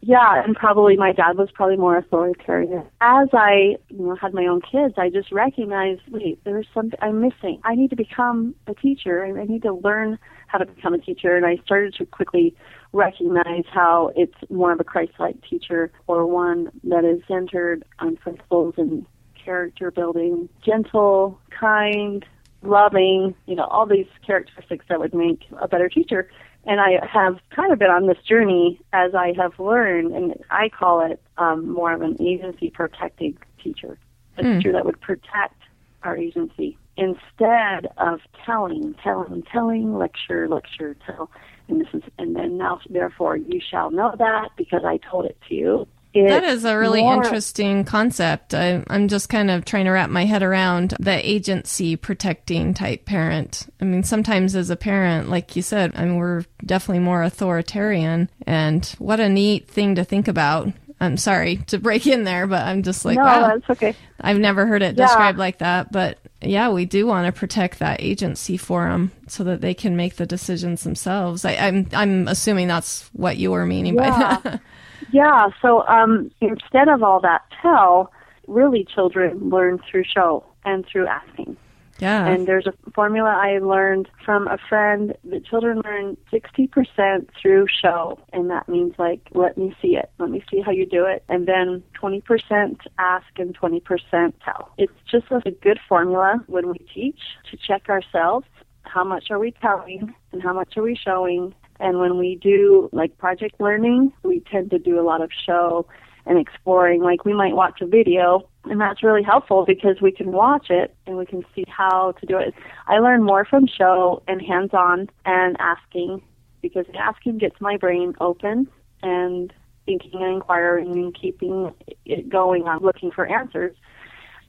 yeah, 0.00 0.42
and 0.44 0.54
probably 0.54 0.96
my 0.96 1.12
dad 1.12 1.38
was 1.38 1.50
probably 1.52 1.76
more 1.76 1.96
authoritarian. 1.96 2.84
As 3.00 3.28
I, 3.32 3.76
you 3.88 4.06
know, 4.06 4.16
had 4.16 4.34
my 4.34 4.46
own 4.46 4.60
kids, 4.60 4.94
I 4.98 5.08
just 5.10 5.32
recognized, 5.32 6.02
wait, 6.08 6.42
there's 6.44 6.66
something 6.74 6.98
I'm 7.00 7.20
missing. 7.20 7.60
I 7.64 7.74
need 7.74 7.90
to 7.90 7.96
become 7.96 8.54
a 8.66 8.74
teacher. 8.74 9.24
I 9.24 9.44
need 9.44 9.62
to 9.62 9.72
learn 9.72 10.18
how 10.48 10.58
to 10.58 10.66
become 10.66 10.92
a 10.92 10.98
teacher, 10.98 11.36
and 11.36 11.46
I 11.46 11.56
started 11.64 11.94
to 11.94 12.06
quickly 12.06 12.54
recognize 12.92 13.64
how 13.72 14.12
it's 14.14 14.34
more 14.50 14.72
of 14.72 14.80
a 14.80 14.84
Christ-like 14.84 15.42
teacher 15.48 15.90
or 16.06 16.26
one 16.26 16.70
that 16.84 17.04
is 17.04 17.22
centered 17.26 17.84
on 17.98 18.16
principles 18.16 18.74
and 18.76 19.06
character 19.44 19.90
building, 19.90 20.48
gentle, 20.64 21.38
kind, 21.50 22.24
loving, 22.62 23.34
you 23.46 23.54
know, 23.54 23.64
all 23.64 23.86
these 23.86 24.06
characteristics 24.26 24.84
that 24.88 24.98
would 24.98 25.14
make 25.14 25.40
a 25.60 25.68
better 25.68 25.88
teacher. 25.88 26.30
And 26.66 26.80
I 26.80 27.06
have 27.06 27.38
kind 27.54 27.72
of 27.72 27.78
been 27.78 27.90
on 27.90 28.06
this 28.06 28.18
journey 28.26 28.80
as 28.92 29.14
I 29.14 29.34
have 29.36 29.58
learned, 29.58 30.14
and 30.14 30.34
I 30.50 30.70
call 30.70 31.04
it 31.04 31.20
um, 31.36 31.68
more 31.68 31.92
of 31.92 32.00
an 32.00 32.16
agency 32.20 32.70
protecting 32.70 33.36
teacher, 33.62 33.98
a 34.38 34.42
mm. 34.42 34.56
teacher 34.56 34.72
that 34.72 34.84
would 34.86 35.00
protect 35.00 35.60
our 36.02 36.16
agency 36.16 36.78
instead 36.96 37.88
of 37.98 38.20
telling, 38.46 38.94
telling, 39.02 39.42
telling, 39.42 39.98
lecture, 39.98 40.48
lecture, 40.48 40.96
tell. 41.04 41.30
And 41.68 41.80
this 41.80 41.88
is, 41.92 42.02
and 42.18 42.36
then 42.36 42.56
now, 42.56 42.80
therefore, 42.88 43.36
you 43.36 43.60
shall 43.60 43.90
know 43.90 44.14
that 44.18 44.50
because 44.56 44.84
I 44.84 44.98
told 44.98 45.26
it 45.26 45.36
to 45.48 45.54
you 45.54 45.88
that 46.14 46.44
is 46.44 46.64
a 46.64 46.78
really 46.78 47.02
more, 47.02 47.16
interesting 47.16 47.84
concept. 47.84 48.54
I, 48.54 48.84
am 48.88 49.08
just 49.08 49.28
kind 49.28 49.50
of 49.50 49.64
trying 49.64 49.86
to 49.86 49.90
wrap 49.90 50.10
my 50.10 50.24
head 50.24 50.42
around 50.42 50.94
the 51.00 51.28
agency 51.28 51.96
protecting 51.96 52.72
type 52.72 53.04
parent. 53.04 53.66
I 53.80 53.84
mean, 53.84 54.04
sometimes 54.04 54.54
as 54.54 54.70
a 54.70 54.76
parent, 54.76 55.28
like 55.28 55.56
you 55.56 55.62
said, 55.62 55.92
I 55.96 56.04
mean, 56.04 56.16
we're 56.16 56.44
definitely 56.64 57.02
more 57.02 57.22
authoritarian. 57.22 58.30
And 58.46 58.86
what 58.98 59.20
a 59.20 59.28
neat 59.28 59.68
thing 59.68 59.96
to 59.96 60.04
think 60.04 60.28
about. 60.28 60.72
I'm 61.00 61.16
sorry 61.16 61.56
to 61.66 61.78
break 61.78 62.06
in 62.06 62.24
there, 62.24 62.46
but 62.46 62.62
I'm 62.62 62.82
just 62.82 63.04
like, 63.04 63.16
no, 63.16 63.24
wow. 63.24 63.48
that's 63.48 63.70
okay. 63.70 63.96
I've 64.20 64.38
never 64.38 64.66
heard 64.66 64.82
it 64.82 64.96
yeah. 64.96 65.06
described 65.06 65.38
like 65.38 65.58
that. 65.58 65.90
But 65.90 66.18
yeah, 66.40 66.70
we 66.70 66.84
do 66.84 67.06
want 67.06 67.26
to 67.26 67.38
protect 67.38 67.80
that 67.80 68.00
agency 68.00 68.56
for 68.56 68.88
them 68.88 69.10
so 69.26 69.44
that 69.44 69.60
they 69.60 69.74
can 69.74 69.96
make 69.96 70.16
the 70.16 70.26
decisions 70.26 70.84
themselves. 70.84 71.44
I, 71.44 71.52
am 71.52 71.88
I'm, 71.92 71.94
I'm 71.94 72.28
assuming 72.28 72.68
that's 72.68 73.10
what 73.12 73.36
you 73.36 73.50
were 73.50 73.66
meaning 73.66 73.96
yeah. 73.96 74.10
by 74.10 74.50
that. 74.50 74.60
Yeah, 75.14 75.50
so 75.62 75.86
um, 75.86 76.32
instead 76.40 76.88
of 76.88 77.04
all 77.04 77.20
that 77.20 77.42
tell, 77.62 78.10
really 78.48 78.84
children 78.84 79.48
learn 79.48 79.78
through 79.88 80.02
show 80.12 80.44
and 80.64 80.84
through 80.84 81.06
asking. 81.06 81.56
Yeah. 82.00 82.26
And 82.26 82.48
there's 82.48 82.66
a 82.66 82.72
formula 82.96 83.30
I 83.30 83.58
learned 83.58 84.08
from 84.24 84.48
a 84.48 84.58
friend 84.68 85.14
that 85.22 85.46
children 85.46 85.82
learn 85.84 86.16
60% 86.32 87.28
through 87.40 87.66
show. 87.80 88.18
And 88.32 88.50
that 88.50 88.68
means 88.68 88.94
like, 88.98 89.28
let 89.34 89.56
me 89.56 89.72
see 89.80 89.94
it. 89.94 90.10
Let 90.18 90.30
me 90.30 90.42
see 90.50 90.60
how 90.60 90.72
you 90.72 90.84
do 90.84 91.04
it. 91.04 91.22
And 91.28 91.46
then 91.46 91.84
20% 92.02 92.80
ask 92.98 93.26
and 93.36 93.56
20% 93.56 94.32
tell. 94.44 94.72
It's 94.78 94.92
just 95.08 95.26
a 95.30 95.48
good 95.52 95.78
formula 95.88 96.42
when 96.48 96.70
we 96.70 96.78
teach 96.92 97.20
to 97.52 97.56
check 97.56 97.88
ourselves. 97.88 98.48
How 98.82 99.04
much 99.04 99.30
are 99.30 99.38
we 99.38 99.52
telling 99.52 100.12
and 100.32 100.42
how 100.42 100.52
much 100.52 100.76
are 100.76 100.82
we 100.82 100.96
showing 100.96 101.54
and 101.84 101.98
when 102.00 102.16
we 102.16 102.36
do 102.36 102.88
like 102.92 103.16
project 103.18 103.60
learning, 103.60 104.10
we 104.22 104.40
tend 104.50 104.70
to 104.70 104.78
do 104.78 104.98
a 104.98 105.04
lot 105.04 105.20
of 105.20 105.30
show 105.46 105.86
and 106.24 106.38
exploring. 106.38 107.02
Like 107.02 107.26
we 107.26 107.34
might 107.34 107.54
watch 107.54 107.82
a 107.82 107.86
video, 107.86 108.48
and 108.64 108.80
that's 108.80 109.02
really 109.02 109.22
helpful 109.22 109.66
because 109.66 110.00
we 110.00 110.10
can 110.10 110.32
watch 110.32 110.70
it 110.70 110.96
and 111.06 111.18
we 111.18 111.26
can 111.26 111.44
see 111.54 111.66
how 111.68 112.12
to 112.12 112.26
do 112.26 112.38
it. 112.38 112.54
I 112.86 113.00
learn 113.00 113.22
more 113.22 113.44
from 113.44 113.66
show 113.66 114.22
and 114.26 114.40
hands 114.40 114.70
on 114.72 115.10
and 115.26 115.56
asking 115.60 116.22
because 116.62 116.86
asking 116.98 117.36
gets 117.36 117.60
my 117.60 117.76
brain 117.76 118.14
open 118.18 118.66
and 119.02 119.52
thinking 119.84 120.22
and 120.22 120.36
inquiring 120.36 120.90
and 120.92 121.14
keeping 121.14 121.74
it 122.06 122.30
going 122.30 122.62
on 122.62 122.82
looking 122.82 123.10
for 123.10 123.26
answers. 123.26 123.76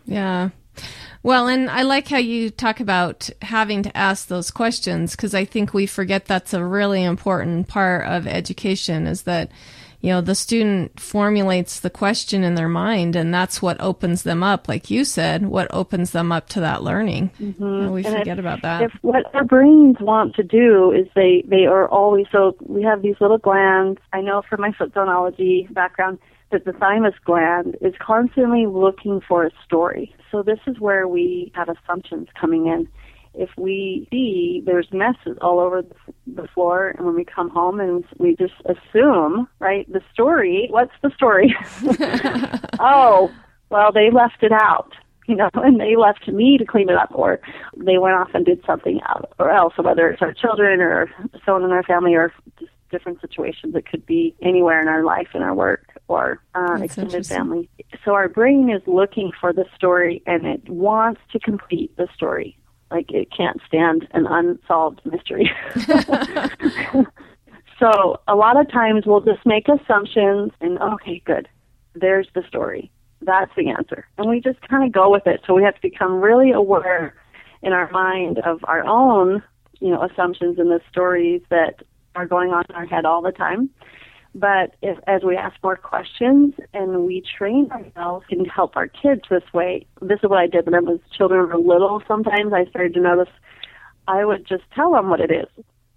Yeah. 0.05 0.51
Well, 1.25 1.47
and 1.47 1.71
I 1.71 1.81
like 1.81 2.07
how 2.07 2.19
you 2.19 2.51
talk 2.51 2.79
about 2.79 3.31
having 3.41 3.81
to 3.81 3.97
ask 3.97 4.27
those 4.27 4.51
questions 4.51 5.15
because 5.15 5.33
I 5.33 5.43
think 5.43 5.73
we 5.73 5.87
forget 5.87 6.25
that's 6.25 6.53
a 6.53 6.63
really 6.63 7.03
important 7.03 7.67
part 7.67 8.05
of 8.05 8.27
education 8.27 9.07
is 9.07 9.23
that 9.23 9.49
you 10.01 10.11
know 10.11 10.21
the 10.21 10.35
student 10.35 10.99
formulates 10.99 11.79
the 11.79 11.89
question 11.89 12.43
in 12.43 12.53
their 12.53 12.69
mind 12.69 13.15
and 13.15 13.33
that's 13.33 13.59
what 13.59 13.81
opens 13.81 14.21
them 14.21 14.43
up. 14.43 14.67
Like 14.67 14.91
you 14.91 15.03
said 15.03 15.47
what 15.47 15.67
opens 15.71 16.11
them 16.11 16.31
up 16.31 16.47
to 16.49 16.59
that 16.59 16.83
learning. 16.83 17.31
Mm-hmm. 17.41 17.89
we 17.89 18.05
and 18.05 18.17
forget 18.17 18.37
if, 18.37 18.43
about 18.43 18.61
that. 18.61 18.83
if 18.83 18.91
what 19.01 19.33
our 19.33 19.45
brains 19.45 19.97
want 19.99 20.35
to 20.35 20.43
do 20.43 20.91
is 20.91 21.07
they 21.15 21.43
they 21.47 21.65
are 21.65 21.87
always 21.87 22.27
so 22.31 22.55
we 22.61 22.83
have 22.83 23.01
these 23.01 23.15
little 23.19 23.39
glands. 23.39 23.99
I 24.13 24.21
know 24.21 24.43
from 24.47 24.61
my 24.61 24.73
foot 24.73 24.93
background 24.93 26.19
that 26.51 26.65
the 26.65 26.73
thymus 26.73 27.15
gland 27.23 27.77
is 27.81 27.93
constantly 27.99 28.65
looking 28.65 29.21
for 29.27 29.45
a 29.45 29.51
story. 29.65 30.15
So 30.31 30.43
this 30.43 30.59
is 30.67 30.79
where 30.79 31.07
we 31.07 31.51
have 31.55 31.69
assumptions 31.69 32.27
coming 32.39 32.67
in. 32.67 32.87
if 33.33 33.49
we 33.57 34.07
see 34.11 34.61
there's 34.65 34.87
messes 34.93 35.37
all 35.41 35.59
over 35.59 35.83
the 36.25 36.47
floor 36.53 36.93
and 36.95 37.05
when 37.05 37.15
we 37.15 37.25
come 37.25 37.49
home 37.49 37.79
and 37.79 38.05
we 38.17 38.35
just 38.35 38.53
assume, 38.65 39.47
right, 39.59 39.91
the 39.91 40.01
story, 40.13 40.67
what's 40.69 40.93
the 41.01 41.11
story? 41.11 41.53
oh, 42.79 43.31
well, 43.69 43.91
they 43.91 44.09
left 44.09 44.41
it 44.41 44.53
out, 44.53 44.93
you 45.27 45.35
know, 45.35 45.49
and 45.55 45.79
they 45.79 45.95
left 45.97 46.27
me 46.27 46.57
to 46.57 46.65
clean 46.65 46.89
it 46.89 46.95
up 46.95 47.11
or 47.13 47.41
they 47.75 47.97
went 47.97 48.15
off 48.15 48.29
and 48.33 48.45
did 48.45 48.63
something 48.65 49.01
else 49.09 49.25
whether 49.85 50.09
it's 50.09 50.21
our 50.21 50.33
children 50.33 50.81
or 50.81 51.09
someone 51.45 51.63
in 51.63 51.71
our 51.71 51.83
family 51.83 52.15
or 52.15 52.33
just 52.59 52.71
different 52.91 53.21
situations. 53.21 53.75
It 53.75 53.85
could 53.85 54.05
be 54.05 54.35
anywhere 54.41 54.81
in 54.81 54.87
our 54.87 55.03
life, 55.03 55.29
in 55.33 55.41
our 55.41 55.53
work, 55.53 55.94
or 56.07 56.39
uh, 56.53 56.77
extended 56.81 57.25
family. 57.25 57.69
So 58.03 58.13
our 58.13 58.29
brain 58.29 58.69
is 58.69 58.81
looking 58.85 59.31
for 59.39 59.51
the 59.53 59.65
story 59.75 60.21
and 60.25 60.45
it 60.45 60.69
wants 60.69 61.21
to 61.31 61.39
complete 61.39 61.95
the 61.97 62.07
story. 62.13 62.57
Like 62.91 63.11
it 63.11 63.29
can't 63.35 63.59
stand 63.67 64.07
an 64.11 64.27
unsolved 64.27 65.01
mystery. 65.05 65.51
so 67.79 68.19
a 68.27 68.35
lot 68.35 68.59
of 68.59 68.71
times 68.71 69.05
we'll 69.05 69.21
just 69.21 69.45
make 69.45 69.67
assumptions 69.67 70.51
and 70.61 70.79
okay, 70.79 71.21
good. 71.25 71.49
There's 71.95 72.27
the 72.35 72.43
story. 72.47 72.91
That's 73.21 73.51
the 73.57 73.69
answer. 73.69 74.07
And 74.17 74.29
we 74.29 74.39
just 74.39 74.61
kind 74.69 74.83
of 74.83 74.91
go 74.91 75.09
with 75.09 75.25
it. 75.25 75.41
So 75.47 75.53
we 75.53 75.63
have 75.63 75.75
to 75.75 75.81
become 75.81 76.21
really 76.21 76.51
aware 76.51 77.15
in 77.63 77.73
our 77.73 77.89
mind 77.89 78.39
of 78.39 78.59
our 78.65 78.85
own, 78.85 79.41
you 79.79 79.89
know, 79.89 80.03
assumptions 80.03 80.59
and 80.59 80.69
the 80.69 80.81
stories 80.89 81.41
that 81.49 81.81
are 82.15 82.27
going 82.27 82.51
on 82.51 82.63
in 82.69 82.75
our 82.75 82.85
head 82.85 83.05
all 83.05 83.21
the 83.21 83.31
time. 83.31 83.69
But 84.37 84.75
if, 84.81 84.97
as 85.07 85.23
we 85.23 85.37
ask 85.37 85.55
more 85.63 85.77
questions 85.77 86.55
and 86.73 87.05
we 87.05 87.23
train 87.37 87.71
ourselves 87.71 88.25
and 88.29 88.45
help 88.51 88.75
our 88.75 88.87
kids 88.87 89.21
this 89.29 89.53
way, 89.53 89.87
this 90.01 90.19
is 90.21 90.29
what 90.29 90.39
I 90.39 90.47
did 90.47 90.65
when 90.65 90.75
I 90.75 90.81
was 90.81 90.99
children 91.17 91.47
were 91.47 91.57
little. 91.57 92.03
Sometimes 92.05 92.51
I 92.51 92.65
started 92.65 92.93
to 92.95 92.99
notice 92.99 93.29
I 94.09 94.25
would 94.25 94.45
just 94.45 94.63
tell 94.75 94.91
them 94.91 95.09
what 95.09 95.21
it 95.21 95.31
is, 95.31 95.47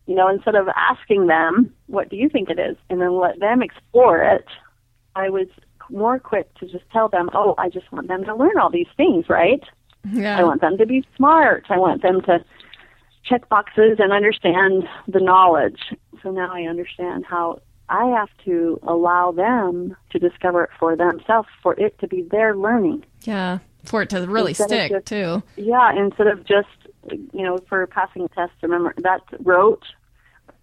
you 0.07 0.14
know, 0.14 0.28
instead 0.28 0.54
of 0.54 0.68
asking 0.68 1.26
them, 1.26 1.75
"What 1.88 2.11
do 2.11 2.16
you 2.16 2.28
think 2.28 2.49
it 2.49 2.61
is?" 2.61 2.76
and 2.88 3.00
then 3.00 3.18
let 3.18 3.40
them 3.40 3.61
explore 3.61 4.23
it. 4.23 4.47
I 5.16 5.30
was 5.30 5.49
more 5.90 6.21
quick 6.21 6.54
to 6.59 6.66
just 6.66 6.88
tell 6.90 7.09
them, 7.09 7.30
"Oh, 7.35 7.57
I 7.59 7.68
just 7.68 7.90
want 7.90 8.07
them 8.07 8.25
to 8.25 8.37
learn 8.37 8.57
all 8.57 8.71
these 8.71 8.87
things, 8.97 9.28
right? 9.28 9.64
Yeah. 10.12 10.38
I 10.38 10.45
want 10.45 10.61
them 10.61 10.78
to 10.78 10.87
be 10.87 11.04
smart. 11.16 11.66
I 11.71 11.78
want 11.78 12.02
them 12.02 12.21
to 12.23 12.45
check 13.25 13.49
boxes 13.49 13.99
and 13.99 14.12
understand 14.12 14.88
the 15.09 15.21
knowledge." 15.21 15.92
So 16.23 16.30
now 16.30 16.52
I 16.52 16.62
understand 16.62 17.26
how 17.26 17.59
I 17.90 18.07
have 18.07 18.28
to 18.45 18.78
allow 18.83 19.33
them 19.33 19.97
to 20.11 20.18
discover 20.18 20.64
it 20.64 20.71
for 20.78 20.95
themselves, 20.97 21.49
for 21.62 21.75
it 21.78 21.99
to 22.00 22.09
be 22.09 22.23
their 22.23 22.54
learning. 22.57 23.04
Yeah, 23.23 23.59
for 23.85 24.02
it 24.02 24.11
to 24.11 24.26
really 24.26 24.50
Instead 24.50 24.68
stick 24.68 24.90
just- 24.92 25.07
too. 25.07 25.42
Yeah, 25.57 25.92
instead 25.95 26.26
of 26.26 26.45
just, 26.45 26.68
you 27.11 27.42
know, 27.45 27.59
for 27.68 27.87
passing 27.87 28.23
a 28.25 28.28
test, 28.28 28.52
remember 28.62 28.95
that 28.99 29.23
rote, 29.40 29.85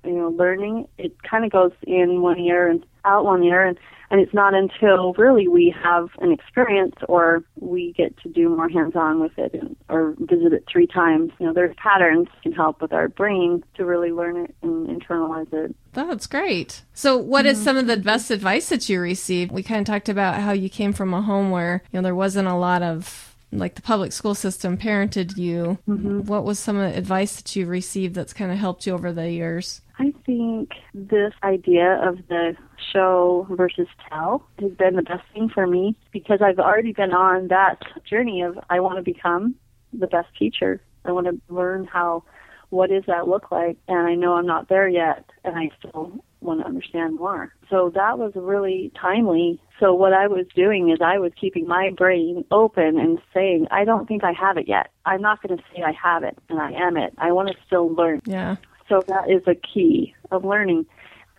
you 0.06 0.14
know, 0.14 0.30
learning, 0.30 0.88
it 0.98 1.16
kind 1.24 1.46
of 1.46 1.52
goes 1.52 1.72
in 1.84 2.22
one 2.22 2.40
ear 2.40 2.70
and 2.70 2.86
out 3.04 3.26
one 3.26 3.44
ear, 3.44 3.66
and, 3.66 3.78
and 4.10 4.20
it's 4.20 4.34
not 4.34 4.54
until 4.54 5.14
really 5.14 5.48
we 5.48 5.74
have 5.84 6.10
an 6.20 6.32
experience 6.32 6.96
or 7.08 7.44
we 7.60 7.94
get 7.94 8.18
to 8.18 8.30
do 8.30 8.50
more 8.50 8.70
hands-on 8.70 9.20
with 9.20 9.38
it 9.38 9.54
and, 9.54 9.76
or 9.90 10.16
visit 10.20 10.54
it 10.54 10.64
three 10.72 10.88
times. 10.88 11.32
You 11.40 11.48
know, 11.48 11.54
there's 11.54 11.76
patterns 11.76 12.28
can 12.44 12.52
help 12.52 12.82
with 12.82 12.94
our 12.94 13.08
brain 13.08 13.64
to 13.76 13.86
really 13.86 14.12
learn 14.12 14.38
it 14.38 14.56
and 14.62 14.88
internalize 14.88 15.52
it. 15.54 15.76
That's 15.94 16.28
great. 16.28 16.82
So, 16.94 17.18
what 17.18 17.46
is 17.46 17.58
mm-hmm. 17.58 17.66
some 17.66 17.78
of 17.78 17.88
the 17.88 17.98
best 17.98 18.32
advice 18.32 18.70
that 18.70 18.90
you 18.90 19.00
received? 19.00 19.52
We 19.52 19.64
kind 19.64 19.82
of 19.82 19.86
talked 19.86 20.10
about 20.10 20.42
how 20.42 20.52
you 20.52 20.70
came 20.70 20.94
from 20.94 21.14
a 21.14 21.22
home 21.22 21.52
where 21.52 21.84
you 21.92 21.98
know 21.98 22.04
there 22.04 22.16
wasn't 22.16 22.48
a 22.48 22.56
lot 22.56 22.82
of 22.82 23.35
like 23.52 23.76
the 23.76 23.82
public 23.82 24.12
school 24.12 24.36
system 24.36 24.78
parented 24.78 25.38
you. 25.38 25.78
Mm-hmm. 25.88 26.22
What 26.22 26.44
was 26.44 26.60
some 26.60 26.78
of 26.78 26.92
the 26.92 26.98
advice 26.98 27.38
that 27.38 27.56
you 27.56 27.66
received 27.66 28.16
that's 28.16 28.34
kind 28.34 28.52
of 28.52 28.58
helped 28.58 28.86
you 28.86 28.94
over 28.94 29.12
the 29.12 29.32
years? 29.32 29.82
I 29.98 30.14
think 30.26 30.72
this 30.94 31.34
idea 31.44 32.00
of 32.06 32.18
the 32.28 32.56
show 32.92 33.48
versus 33.50 33.88
tell 34.10 34.46
has 34.60 34.72
been 34.72 34.96
the 34.96 35.02
best 35.02 35.24
thing 35.34 35.50
for 35.50 35.66
me 35.66 35.96
because 36.12 36.42
I've 36.42 36.60
already 36.60 36.92
been 36.92 37.14
on 37.14 37.48
that 37.48 37.82
journey 38.04 38.42
of 38.42 38.60
I 38.70 38.82
want 38.82 38.98
to 38.98 39.02
become 39.02 39.56
the 39.94 40.08
best 40.08 40.28
teacher. 40.38 40.82
I 41.06 41.12
want 41.12 41.28
to 41.28 41.40
learn 41.54 41.86
how 41.86 42.24
what 42.70 42.90
does 42.90 43.04
that 43.08 43.28
look 43.28 43.52
like 43.52 43.78
and 43.88 44.00
I 44.00 44.16
know 44.16 44.34
I'm 44.34 44.48
not 44.48 44.68
there 44.68 44.90
yet 44.90 45.30
and 45.46 45.56
I 45.56 45.70
still 45.80 46.12
want 46.46 46.62
to 46.62 46.66
understand 46.66 47.16
more. 47.16 47.54
So 47.70 47.92
that 47.96 48.18
was 48.18 48.34
really 48.36 48.92
timely. 49.00 49.60
So 49.80 49.94
what 49.94 50.14
I 50.14 50.28
was 50.28 50.46
doing 50.56 50.90
is 50.90 51.00
I 51.02 51.20
was 51.20 51.32
keeping 51.40 51.68
my 51.68 51.92
brain 51.96 52.46
open 52.52 52.98
and 53.00 53.20
saying, 53.34 53.68
I 53.72 53.84
don't 53.84 54.08
think 54.08 54.24
I 54.24 54.32
have 54.32 54.58
it 54.58 54.68
yet. 54.68 54.92
I'm 55.06 55.22
not 55.22 55.42
going 55.42 55.58
to 55.58 55.64
say 55.74 55.84
I 55.84 55.92
have 55.92 56.24
it 56.24 56.38
and 56.50 56.60
I 56.60 56.72
am 56.72 56.98
it. 56.98 57.14
I 57.18 57.32
want 57.32 57.50
to 57.50 57.56
still 57.66 57.94
learn. 57.94 58.22
Yeah. 58.26 58.56
So 58.88 59.02
that 59.08 59.30
is 59.30 59.42
a 59.48 59.56
key 59.56 60.14
of 60.32 60.46
learning. 60.46 60.86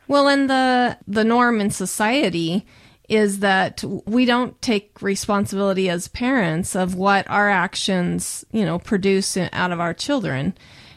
Well, 0.09 0.29
and 0.29 0.49
the 0.49 0.99
the 1.07 1.25
norm 1.25 1.61
in 1.61 1.71
society 1.71 2.67
is 3.09 3.39
that 3.39 3.85
we 4.05 4.25
don't 4.25 4.61
take 4.61 5.01
responsibility 5.01 5.89
as 5.89 6.09
parents 6.09 6.75
of 6.75 6.95
what 6.95 7.29
our 7.31 7.49
actions, 7.49 8.45
you 8.51 8.65
know, 8.65 8.79
produce 8.79 9.37
out 9.37 9.73
of 9.73 9.81
our 9.81 9.95
children. 9.95 10.55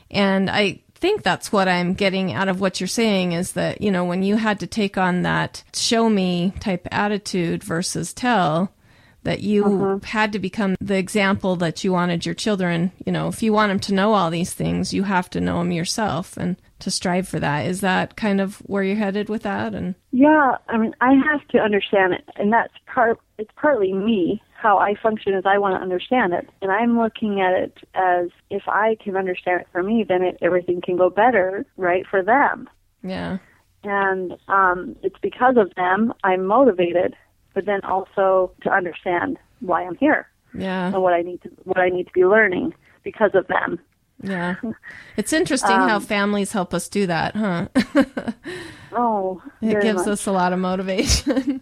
And 0.09 0.49
I 0.49 0.81
think 0.99 1.23
that's 1.23 1.51
what 1.51 1.67
I'm 1.67 1.93
getting 1.93 2.33
out 2.33 2.49
of 2.49 2.59
what 2.59 2.79
you're 2.79 2.87
saying 2.87 3.31
is 3.31 3.53
that, 3.53 3.81
you 3.81 3.91
know, 3.91 4.05
when 4.05 4.23
you 4.23 4.35
had 4.35 4.59
to 4.59 4.67
take 4.67 4.97
on 4.97 5.23
that 5.23 5.63
show 5.73 6.09
me 6.09 6.53
type 6.59 6.87
attitude 6.91 7.63
versus 7.63 8.13
tell, 8.13 8.73
that 9.23 9.41
you 9.41 9.63
mm-hmm. 9.63 10.05
had 10.05 10.31
to 10.33 10.39
become 10.39 10.75
the 10.79 10.97
example 10.97 11.55
that 11.57 11.83
you 11.83 11.91
wanted 11.91 12.25
your 12.25 12.35
children, 12.35 12.91
you 13.05 13.11
know, 13.11 13.27
if 13.27 13.43
you 13.43 13.51
want 13.51 13.69
them 13.69 13.79
to 13.79 13.93
know 13.93 14.13
all 14.13 14.29
these 14.29 14.53
things, 14.53 14.93
you 14.93 15.03
have 15.03 15.29
to 15.29 15.41
know 15.41 15.59
them 15.59 15.71
yourself 15.71 16.37
and 16.37 16.55
to 16.79 16.89
strive 16.89 17.27
for 17.27 17.39
that. 17.39 17.65
Is 17.65 17.81
that 17.81 18.15
kind 18.15 18.39
of 18.39 18.57
where 18.59 18.83
you're 18.83 18.95
headed 18.95 19.27
with 19.29 19.43
that? 19.43 19.75
And 19.75 19.95
Yeah, 20.11 20.57
I 20.67 20.77
mean, 20.77 20.95
I 21.01 21.13
have 21.13 21.45
to 21.49 21.59
understand 21.59 22.13
it, 22.13 22.23
and 22.37 22.51
that's 22.51 22.73
part. 22.87 23.19
It's 23.37 23.51
partly 23.55 23.93
me 23.93 24.41
how 24.61 24.77
I 24.77 24.95
function 24.95 25.33
as 25.33 25.45
I 25.45 25.57
want 25.57 25.75
to 25.75 25.81
understand 25.81 26.33
it, 26.33 26.49
and 26.61 26.71
I'm 26.71 26.97
looking 26.99 27.39
at 27.41 27.53
it 27.53 27.77
as 27.95 28.29
if 28.49 28.63
I 28.67 28.97
can 29.03 29.15
understand 29.15 29.61
it 29.61 29.67
for 29.71 29.81
me, 29.83 30.03
then 30.07 30.21
it, 30.21 30.37
everything 30.41 30.81
can 30.81 30.97
go 30.97 31.09
better, 31.09 31.65
right, 31.77 32.05
for 32.09 32.21
them. 32.21 32.69
yeah. 33.03 33.37
And 33.81 34.35
um, 34.49 34.97
it's 35.03 35.15
because 35.21 35.55
of 35.55 35.73
them 35.75 36.13
I'm 36.25 36.45
motivated, 36.45 37.15
but 37.53 37.65
then 37.65 37.79
also 37.85 38.51
to 38.63 38.69
understand 38.69 39.37
why 39.61 39.83
I'm 39.85 39.95
here 39.95 40.27
Yeah. 40.53 40.87
and 40.87 41.01
what 41.01 41.13
I 41.13 41.21
need 41.21 41.41
to 41.43 41.49
what 41.63 41.77
I 41.79 41.87
need 41.87 42.07
to 42.07 42.11
be 42.13 42.25
learning 42.25 42.73
because 43.03 43.31
of 43.35 43.47
them. 43.47 43.79
Yeah. 44.21 44.55
It's 45.15 45.31
interesting 45.31 45.77
Um, 45.77 45.87
how 45.87 45.99
families 46.01 46.51
help 46.51 46.73
us 46.73 46.89
do 46.89 47.07
that, 47.07 47.37
huh? 47.37 47.69
Oh, 48.91 49.41
it 49.61 49.81
gives 49.81 49.99
much. 49.99 50.07
us 50.09 50.25
a 50.27 50.31
lot 50.33 50.51
of 50.51 50.59
motivation. 50.59 51.61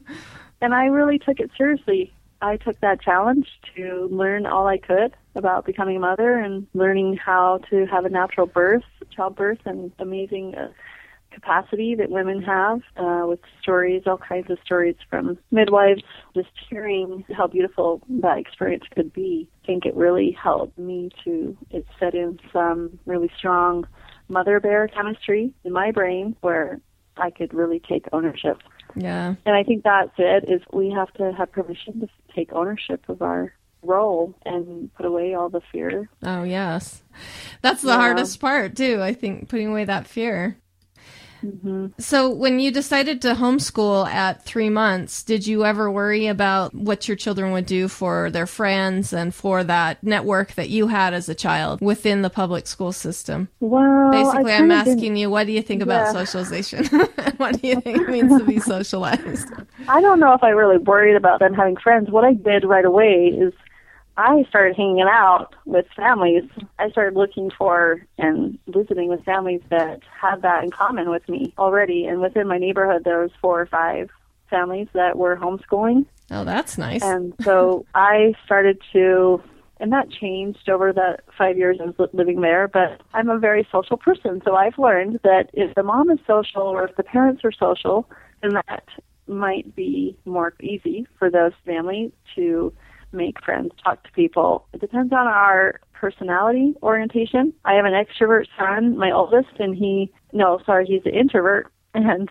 and 0.61 0.73
I 0.73 0.85
really 0.85 1.19
took 1.19 1.39
it 1.39 1.51
seriously. 1.55 2.11
I 2.41 2.57
took 2.57 2.79
that 2.81 3.01
challenge 3.01 3.47
to 3.75 4.07
learn 4.11 4.45
all 4.45 4.67
I 4.67 4.77
could 4.77 5.15
about 5.35 5.65
becoming 5.65 5.97
a 5.97 5.99
mother 5.99 6.39
and 6.39 6.67
learning 6.73 7.17
how 7.17 7.59
to 7.69 7.85
have 7.85 8.05
a 8.05 8.09
natural 8.09 8.47
birth, 8.47 8.83
childbirth, 9.15 9.59
and 9.65 9.91
amazing 9.99 10.55
uh, 10.55 10.69
capacity 11.31 11.93
that 11.95 12.09
women 12.09 12.41
have 12.41 12.81
uh, 12.97 13.25
with 13.27 13.39
stories, 13.61 14.03
all 14.05 14.17
kinds 14.17 14.49
of 14.49 14.57
stories 14.63 14.95
from 15.09 15.37
midwives, 15.51 16.01
just 16.35 16.49
hearing 16.69 17.23
how 17.35 17.47
beautiful 17.47 18.01
that 18.09 18.37
experience 18.39 18.83
could 18.93 19.13
be. 19.13 19.47
I 19.63 19.67
think 19.67 19.85
it 19.85 19.95
really 19.95 20.31
helped 20.31 20.77
me 20.77 21.09
to, 21.23 21.55
it 21.69 21.85
set 21.99 22.15
in 22.15 22.39
some 22.51 22.99
really 23.05 23.29
strong 23.37 23.87
mother 24.29 24.59
bear 24.59 24.87
chemistry 24.87 25.53
in 25.63 25.73
my 25.73 25.91
brain 25.91 26.35
where 26.41 26.79
I 27.17 27.29
could 27.29 27.53
really 27.53 27.79
take 27.79 28.05
ownership 28.11 28.57
yeah. 28.97 29.35
and 29.45 29.55
I 29.55 29.63
think 29.63 29.83
that's 29.83 30.11
it. 30.17 30.45
Is 30.49 30.61
we 30.73 30.89
have 30.91 31.11
to 31.13 31.31
have 31.33 31.51
permission 31.51 31.99
to 32.01 32.07
take 32.35 32.51
ownership 32.53 33.07
of 33.09 33.21
our 33.21 33.53
role 33.83 34.33
and 34.45 34.93
put 34.95 35.05
away 35.05 35.33
all 35.33 35.49
the 35.49 35.61
fear. 35.71 36.09
Oh, 36.23 36.43
yes. 36.43 37.03
That's 37.61 37.81
the 37.81 37.89
Yeah. 37.89 37.95
hardest 37.97 38.39
part, 38.41 38.75
too. 38.75 39.01
I 39.01 39.13
think 39.13 39.49
putting 39.49 39.67
away 39.67 39.85
that 39.85 40.07
fear. 40.07 40.57
Mm-hmm. 41.43 41.87
So, 41.99 42.29
when 42.29 42.59
you 42.59 42.71
decided 42.71 43.21
to 43.21 43.33
homeschool 43.35 44.07
at 44.07 44.43
three 44.43 44.69
months, 44.69 45.23
did 45.23 45.45
you 45.45 45.65
ever 45.65 45.91
worry 45.91 46.27
about 46.27 46.73
what 46.73 47.07
your 47.07 47.17
children 47.17 47.51
would 47.51 47.65
do 47.65 47.87
for 47.87 48.29
their 48.29 48.47
friends 48.47 49.13
and 49.13 49.33
for 49.33 49.63
that 49.63 50.03
network 50.03 50.53
that 50.55 50.69
you 50.69 50.87
had 50.87 51.13
as 51.13 51.29
a 51.29 51.35
child 51.35 51.79
within 51.81 52.21
the 52.21 52.29
public 52.29 52.67
school 52.67 52.91
system? 52.91 53.47
Well, 53.59 54.11
Basically, 54.11 54.53
I'm 54.53 54.69
kinda 54.69 54.75
didn't- 54.83 54.93
asking 54.97 55.15
you, 55.17 55.29
what 55.29 55.45
do 55.47 55.53
you 55.53 55.61
think 55.61 55.81
about 55.81 56.07
Yeah. 56.07 56.11
socialization? 56.13 56.85
what 57.37 57.61
do 57.61 57.67
you 57.67 57.79
think 57.81 57.97
it 58.01 58.09
means 58.09 58.37
to 58.37 58.43
be 58.45 58.59
socialized? 58.75 59.47
I 59.87 60.01
don't 60.01 60.19
know 60.19 60.33
if 60.33 60.43
I 60.43 60.49
really 60.49 60.77
worried 60.77 61.15
about 61.15 61.39
them 61.39 61.53
having 61.53 61.75
friends. 61.77 62.09
What 62.09 62.23
I 62.23 62.33
did 62.33 62.63
right 62.65 62.85
away 62.85 63.27
is 63.37 63.53
I 64.17 64.43
started 64.49 64.75
hanging 64.75 65.05
out 65.07 65.55
with 65.65 65.85
families. 65.95 66.43
I 66.79 66.89
started 66.89 67.15
looking 67.15 67.51
for 67.55 68.01
and 68.17 68.57
visiting 68.67 69.09
with 69.09 69.23
families 69.23 69.61
that 69.69 70.01
had 70.19 70.41
that 70.41 70.63
in 70.63 70.71
common 70.71 71.11
with 71.11 71.29
me 71.29 71.53
already. 71.57 72.05
And 72.05 72.19
within 72.19 72.47
my 72.47 72.57
neighborhood, 72.57 73.03
there 73.03 73.21
was 73.21 73.31
four 73.39 73.61
or 73.61 73.67
five 73.67 74.09
families 74.49 74.87
that 74.93 75.17
were 75.17 75.37
homeschooling. 75.37 76.05
Oh, 76.31 76.43
that's 76.43 76.77
nice. 76.79 77.03
And 77.03 77.33
so 77.43 77.85
I 77.95 78.33
started 78.43 78.81
to 78.93 79.41
And 79.79 79.91
that 79.93 80.09
changed 80.09 80.69
over 80.69 80.91
the 80.91 81.17
five 81.37 81.57
years 81.57 81.77
I 81.79 81.85
was 81.85 82.09
living 82.13 82.41
there, 82.41 82.67
but 82.67 83.01
I'm 83.13 83.29
a 83.29 83.37
very 83.37 83.67
social 83.71 83.97
person, 83.97 84.41
so 84.43 84.55
I've 84.55 84.79
learned 84.79 85.19
that 85.23 85.49
if 85.53 85.75
the 85.75 85.83
mom 85.83 86.09
is 86.09 86.19
social 86.25 86.63
or 86.63 86.83
if 86.87 86.95
the 86.95 87.03
parents 87.03 87.43
are 87.43 87.51
social, 87.51 88.09
then 88.41 88.53
that 88.67 88.87
might 89.27 89.75
be 89.75 90.17
more 90.25 90.53
easy 90.61 91.05
for 91.19 91.29
those 91.29 91.51
families 91.65 92.11
to 92.35 92.73
make 93.11 93.43
friends, 93.43 93.71
talk 93.83 94.03
to 94.03 94.11
people. 94.11 94.67
It 94.73 94.81
depends 94.81 95.13
on 95.13 95.27
our 95.27 95.79
personality 95.93 96.75
orientation. 96.83 97.53
I 97.65 97.73
have 97.73 97.85
an 97.85 97.93
extrovert 97.93 98.45
son, 98.57 98.97
my 98.97 99.11
oldest, 99.11 99.59
and 99.59 99.75
he, 99.75 100.11
no, 100.33 100.59
sorry, 100.65 100.85
he's 100.85 101.05
an 101.05 101.13
introvert, 101.13 101.71
and 101.93 102.29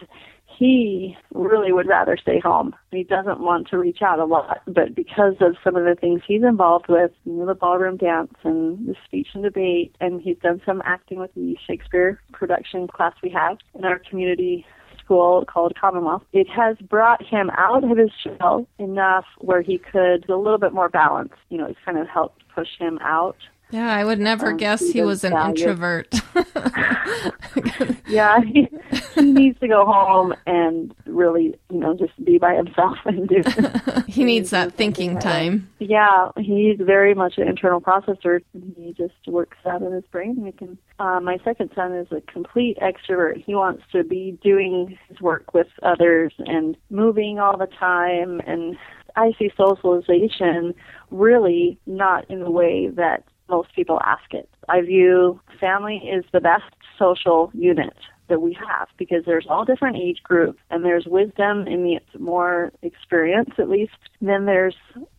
he 0.59 1.17
really 1.35 1.73
would 1.73 1.87
rather 1.87 2.17
stay 2.17 2.41
home. 2.41 2.75
He 2.91 3.05
doesn't 3.05 3.41
want 3.41 3.69
to 3.69 3.79
reach 3.79 4.01
out 4.01 4.19
a 4.19 4.25
lot, 4.25 4.63
but 4.67 4.95
because 4.95 5.35
of 5.41 5.57
some 5.63 5.77
of 5.77 5.85
the 5.85 5.97
things 6.01 6.23
he's 6.27 6.43
involved 6.43 6.87
with, 6.89 7.11
you 7.25 7.33
know, 7.33 7.47
the 7.47 7.55
ballroom 7.55 7.97
dance 7.97 8.33
and 8.43 8.89
the 8.89 8.95
speech 9.05 9.29
and 9.35 9.43
debate, 9.43 9.95
and 10.01 10.23
he's 10.23 10.39
done 10.39 10.63
some 10.65 10.81
acting 10.85 11.19
with 11.19 11.35
the 11.35 11.57
Shakespeare 11.67 12.21
production 12.33 12.87
class 12.89 13.13
we 13.23 13.31
have 13.31 13.59
in 13.75 13.85
our 13.85 13.99
community 13.99 14.65
school 15.07 15.45
called 15.47 15.75
Commonwealth. 15.81 16.23
It 16.33 16.49
has 16.55 16.77
brought 16.79 17.25
him 17.25 17.51
out 17.57 17.85
of 17.85 17.97
his 17.97 18.11
shell 18.23 18.67
enough 18.79 19.25
where 19.39 19.63
he 19.63 19.79
could 19.79 20.29
a 20.29 20.37
little 20.37 20.59
bit 20.59 20.73
more 20.73 20.89
balance. 20.89 21.33
You 21.49 21.59
know, 21.59 21.67
it's 21.67 21.79
kind 21.85 21.99
of 21.99 22.09
helped 22.09 22.43
push 22.55 22.69
him 22.79 22.99
out 23.01 23.37
yeah, 23.71 23.93
I 23.93 24.05
would 24.05 24.21
never 24.21 24.51
um, 24.53 24.57
guess 24.57 24.81
he 24.81 25.03
was 25.03 25.25
an 25.25 25.33
introvert. 25.33 26.15
yeah, 28.07 28.41
he, 28.41 28.69
he 29.15 29.23
needs 29.23 29.59
to 29.59 29.67
go 29.67 29.85
home 29.85 30.35
and 30.47 30.95
really, 31.07 31.59
you 31.71 31.79
know, 31.79 31.95
just 31.95 32.13
be 32.25 32.39
by 32.39 32.55
himself 32.55 32.97
and 33.05 33.29
do. 33.29 33.43
he 34.07 34.23
needs 34.23 34.51
that 34.51 34.75
thinking 34.75 35.19
time. 35.19 35.69
Yeah, 35.81 36.31
he's 36.37 36.79
very 36.79 37.13
much 37.13 37.39
an 37.39 37.49
internal 37.49 37.81
processor. 37.81 38.41
He 38.77 38.93
just 38.93 39.15
works 39.27 39.59
out 39.67 39.83
of 39.83 39.93
his 39.93 40.05
brain. 40.13 40.53
Can. 40.57 40.79
Uh, 41.01 41.19
my 41.21 41.39
second 41.45 41.71
son 41.75 41.93
is 41.93 42.07
a 42.13 42.21
complete 42.21 42.79
extrovert. 42.79 43.43
He 43.45 43.57
wants 43.57 43.83
to 43.91 44.05
be 44.05 44.39
doing 44.45 44.97
his 45.09 45.21
work 45.21 45.55
with 45.55 45.69
others 45.83 46.33
and 46.39 46.77
moving 46.89 47.41
all 47.41 47.57
the 47.57 47.67
time. 47.67 48.41
And 48.47 48.77
I 49.17 49.33
see 49.39 49.51
socialization 49.57 50.73
really 51.11 51.79
not 51.87 52.31
in 52.31 52.41
the 52.41 52.51
way 52.51 52.89
that 52.89 53.25
most 53.49 53.75
people 53.75 54.01
ask 54.05 54.33
it. 54.33 54.49
I 54.69 54.81
view 54.81 55.41
family 55.61 55.97
is 55.99 56.25
the 56.33 56.41
best 56.41 56.65
social 56.99 57.51
unit 57.55 57.95
that 58.29 58.41
we 58.41 58.55
have 58.55 58.89
because 58.99 59.25
there's 59.25 59.47
all 59.49 59.65
different 59.65 59.97
age 59.97 60.23
groups 60.23 60.59
and 60.71 60.85
there's 60.85 61.07
wisdom 61.07 61.67
in 61.67 61.85
the 61.85 62.19
more 62.19 62.73
experience 62.83 63.51
at 63.59 63.69
least 63.69 63.93
then 64.21 64.47
there's 64.47 64.75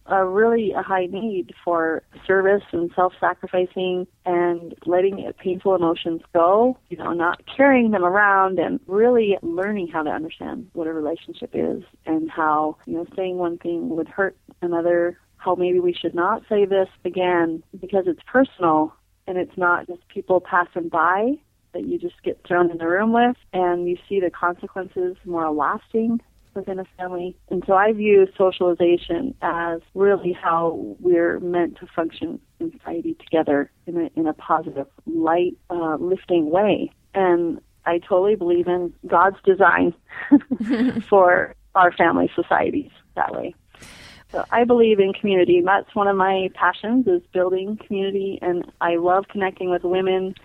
a 0.08 0.26
really 0.26 0.72
a 0.72 0.82
high 0.82 1.06
need 1.06 1.54
for 1.64 2.04
service 2.26 2.64
and 2.72 2.92
self-sacrificing 2.96 4.08
and 4.26 4.76
letting 4.86 5.32
painful 5.40 5.76
emotions 5.76 6.22
go 6.34 6.78
you 6.90 6.98
know 6.98 7.14
not 7.14 7.42
carrying 7.56 7.92
them 7.92 8.04
around 8.04 8.60
and 8.60 8.80
really 8.88 9.38
learning 9.42 9.88
how 9.88 10.04
to 10.04 10.10
understand 10.10 10.70
what 10.74 10.88
a 10.88 10.94
relationship 10.94 11.52
is 11.54 11.84
and 12.06 12.30
how 12.30 12.76
you 12.86 12.96
know 12.96 13.06
saying 13.16 13.38
one 13.38 13.58
thing 13.58 13.90
would 13.90 14.08
hurt 14.08 14.36
another 14.62 15.18
how 15.38 15.56
maybe 15.56 15.80
we 15.80 15.94
should 15.94 16.16
not 16.16 16.44
say 16.50 16.66
this 16.66 16.90
again 17.06 17.64
because 17.80 18.06
it's 18.08 18.22
personal 18.26 18.94
and 19.28 19.38
it's 19.38 19.58
not 19.58 19.88
just 19.88 20.08
people 20.08 20.42
passing 20.42 20.90
by 20.90 21.34
that 21.74 21.86
you 21.86 22.00
just 22.00 22.22
get 22.24 22.42
thrown 22.48 22.72
in 22.72 22.78
the 22.78 22.88
room 22.88 23.14
with 23.14 23.36
and 23.54 23.88
you 23.88 23.98
see 24.08 24.20
the 24.20 24.32
consequences 24.32 25.16
more 25.26 25.52
lasting 25.52 26.20
within 26.58 26.80
a 26.80 26.86
family. 26.98 27.38
And 27.50 27.64
so 27.66 27.74
I 27.74 27.94
view 27.94 28.28
socialization 28.38 29.36
as 29.42 29.80
really 29.94 30.34
how 30.34 30.96
we're 31.00 31.40
meant 31.40 31.78
to 31.78 31.88
function 31.96 32.40
in 32.60 32.72
society 32.72 33.16
together 33.20 33.72
in 33.86 33.98
a, 33.98 34.20
in 34.20 34.28
a 34.28 34.34
positive, 34.34 34.88
light, 35.06 35.56
uh, 35.70 35.96
lifting 35.98 36.50
way. 36.50 36.92
And 37.14 37.62
I 37.86 38.00
totally 38.00 38.36
believe 38.36 38.68
in 38.68 38.94
God's 39.06 39.38
design 39.46 39.94
for 41.10 41.56
our 41.76 41.92
family 41.92 42.30
societies 42.36 42.92
that 43.16 43.32
way. 43.34 43.54
So 44.32 44.44
I 44.52 44.66
believe 44.66 45.00
in 45.00 45.14
community. 45.14 45.62
That's 45.66 45.94
one 45.96 46.08
of 46.08 46.18
my 46.18 46.50
passions 46.54 47.08
is 47.08 47.22
building 47.34 47.78
community 47.86 48.40
and 48.42 48.70
I 48.82 48.96
love 48.98 49.26
connecting 49.30 49.70
with 49.70 49.84
women 49.84 50.36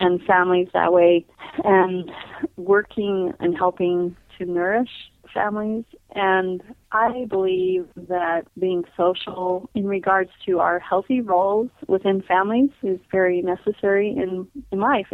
and 0.00 0.22
families 0.22 0.68
that 0.74 0.92
way 0.92 1.24
and 1.64 2.10
working 2.56 3.32
and 3.40 3.56
helping 3.56 4.16
to 4.38 4.44
nourish 4.44 4.90
families. 5.32 5.84
And 6.14 6.62
I 6.92 7.26
believe 7.28 7.86
that 7.96 8.42
being 8.58 8.84
social 8.96 9.68
in 9.74 9.86
regards 9.86 10.30
to 10.46 10.60
our 10.60 10.78
healthy 10.78 11.20
roles 11.20 11.70
within 11.86 12.22
families 12.22 12.70
is 12.82 12.98
very 13.10 13.42
necessary 13.42 14.10
in, 14.10 14.48
in 14.72 14.80
life. 14.80 15.12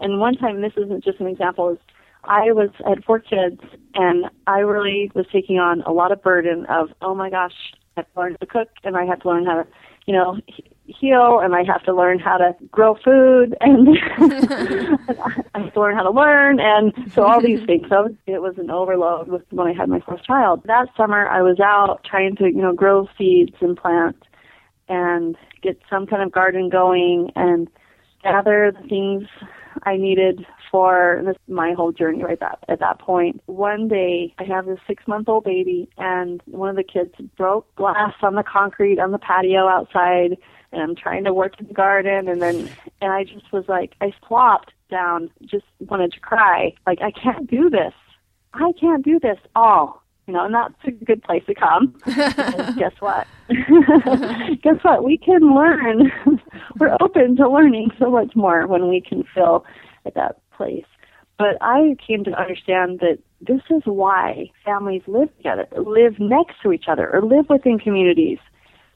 And 0.00 0.20
one 0.20 0.34
time, 0.34 0.60
this 0.60 0.72
isn't 0.76 1.04
just 1.04 1.20
an 1.20 1.28
example, 1.28 1.70
is 1.70 1.78
I 2.28 2.52
was 2.52 2.70
I 2.84 2.90
had 2.90 3.04
four 3.04 3.18
kids, 3.20 3.60
and 3.94 4.26
I 4.46 4.60
really 4.60 5.10
was 5.14 5.26
taking 5.32 5.58
on 5.58 5.82
a 5.82 5.92
lot 5.92 6.12
of 6.12 6.22
burden 6.22 6.66
of, 6.66 6.90
oh 7.02 7.14
my 7.14 7.30
gosh, 7.30 7.54
I 7.96 8.00
have 8.00 8.12
to 8.12 8.20
learn 8.20 8.36
to 8.40 8.46
cook, 8.46 8.68
and 8.82 8.96
I 8.96 9.04
have 9.04 9.20
to 9.20 9.28
learn 9.28 9.46
how 9.46 9.62
to, 9.62 9.66
you 10.06 10.14
know, 10.14 10.38
heal, 10.86 11.40
and 11.40 11.54
I 11.54 11.64
have 11.64 11.82
to 11.84 11.94
learn 11.94 12.18
how 12.18 12.36
to 12.38 12.54
grow 12.70 12.96
food, 13.02 13.56
and 13.60 13.88
I 13.98 15.60
have 15.60 15.74
to 15.74 15.80
learn 15.80 15.96
how 15.96 16.02
to 16.02 16.10
learn, 16.10 16.60
and 16.60 16.92
so 17.12 17.24
all 17.24 17.40
these 17.40 17.62
things. 17.66 17.86
So 17.88 18.14
it 18.26 18.42
was 18.42 18.58
an 18.58 18.70
overload 18.70 19.28
with 19.28 19.42
when 19.50 19.66
I 19.66 19.72
had 19.72 19.88
my 19.88 20.00
first 20.00 20.24
child. 20.24 20.62
That 20.66 20.88
summer, 20.96 21.28
I 21.28 21.42
was 21.42 21.60
out 21.60 22.04
trying 22.04 22.36
to, 22.36 22.44
you 22.44 22.62
know, 22.62 22.72
grow 22.72 23.08
seeds 23.16 23.56
and 23.60 23.76
plant, 23.76 24.16
and 24.88 25.36
get 25.62 25.80
some 25.88 26.06
kind 26.06 26.22
of 26.22 26.32
garden 26.32 26.68
going, 26.68 27.30
and 27.36 27.68
gather 28.22 28.72
the 28.72 28.88
things 28.88 29.28
I 29.84 29.96
needed 29.96 30.46
for 30.70 31.22
this, 31.24 31.36
my 31.48 31.72
whole 31.72 31.92
journey 31.92 32.22
right 32.22 32.40
that, 32.40 32.58
at 32.68 32.80
that 32.80 32.98
point. 32.98 33.42
One 33.46 33.88
day, 33.88 34.34
I 34.38 34.44
have 34.44 34.66
this 34.66 34.78
six 34.86 35.06
month 35.06 35.28
old 35.28 35.44
baby, 35.44 35.88
and 35.98 36.42
one 36.46 36.68
of 36.68 36.76
the 36.76 36.84
kids 36.84 37.14
broke 37.36 37.72
glass 37.76 38.14
on 38.22 38.34
the 38.34 38.42
concrete 38.42 38.98
on 38.98 39.12
the 39.12 39.18
patio 39.18 39.68
outside, 39.68 40.36
and 40.72 40.82
I'm 40.82 40.96
trying 40.96 41.24
to 41.24 41.34
work 41.34 41.60
in 41.60 41.66
the 41.66 41.74
garden, 41.74 42.28
and 42.28 42.42
then, 42.42 42.70
and 43.00 43.12
I 43.12 43.24
just 43.24 43.52
was 43.52 43.64
like, 43.68 43.94
I 44.00 44.12
flopped 44.26 44.72
down, 44.90 45.30
just 45.42 45.66
wanted 45.80 46.12
to 46.12 46.20
cry. 46.20 46.74
Like, 46.86 47.00
I 47.00 47.10
can't 47.10 47.48
do 47.48 47.70
this. 47.70 47.94
I 48.52 48.72
can't 48.80 49.04
do 49.04 49.18
this 49.18 49.38
all 49.56 50.03
you 50.26 50.32
know, 50.32 50.44
and 50.44 50.54
that's 50.54 50.74
a 50.86 50.90
good 50.90 51.22
place 51.22 51.42
to 51.46 51.54
come. 51.54 51.94
guess 52.78 52.94
what? 53.00 53.26
guess 54.62 54.82
what? 54.82 55.04
We 55.04 55.18
can 55.18 55.54
learn. 55.54 56.10
We're 56.78 56.96
open 57.00 57.36
to 57.36 57.48
learning 57.48 57.90
so 57.98 58.10
much 58.10 58.34
more 58.34 58.66
when 58.66 58.88
we 58.88 59.00
can 59.00 59.24
feel 59.34 59.64
at 60.06 60.14
that 60.14 60.38
place. 60.56 60.86
But 61.36 61.58
I 61.60 61.96
came 62.06 62.24
to 62.24 62.30
understand 62.30 63.00
that 63.00 63.18
this 63.40 63.60
is 63.70 63.82
why 63.84 64.50
families 64.64 65.02
live 65.06 65.34
together, 65.36 65.66
live 65.76 66.18
next 66.18 66.62
to 66.62 66.72
each 66.72 66.84
other, 66.88 67.10
or 67.12 67.22
live 67.22 67.46
within 67.50 67.78
communities 67.78 68.38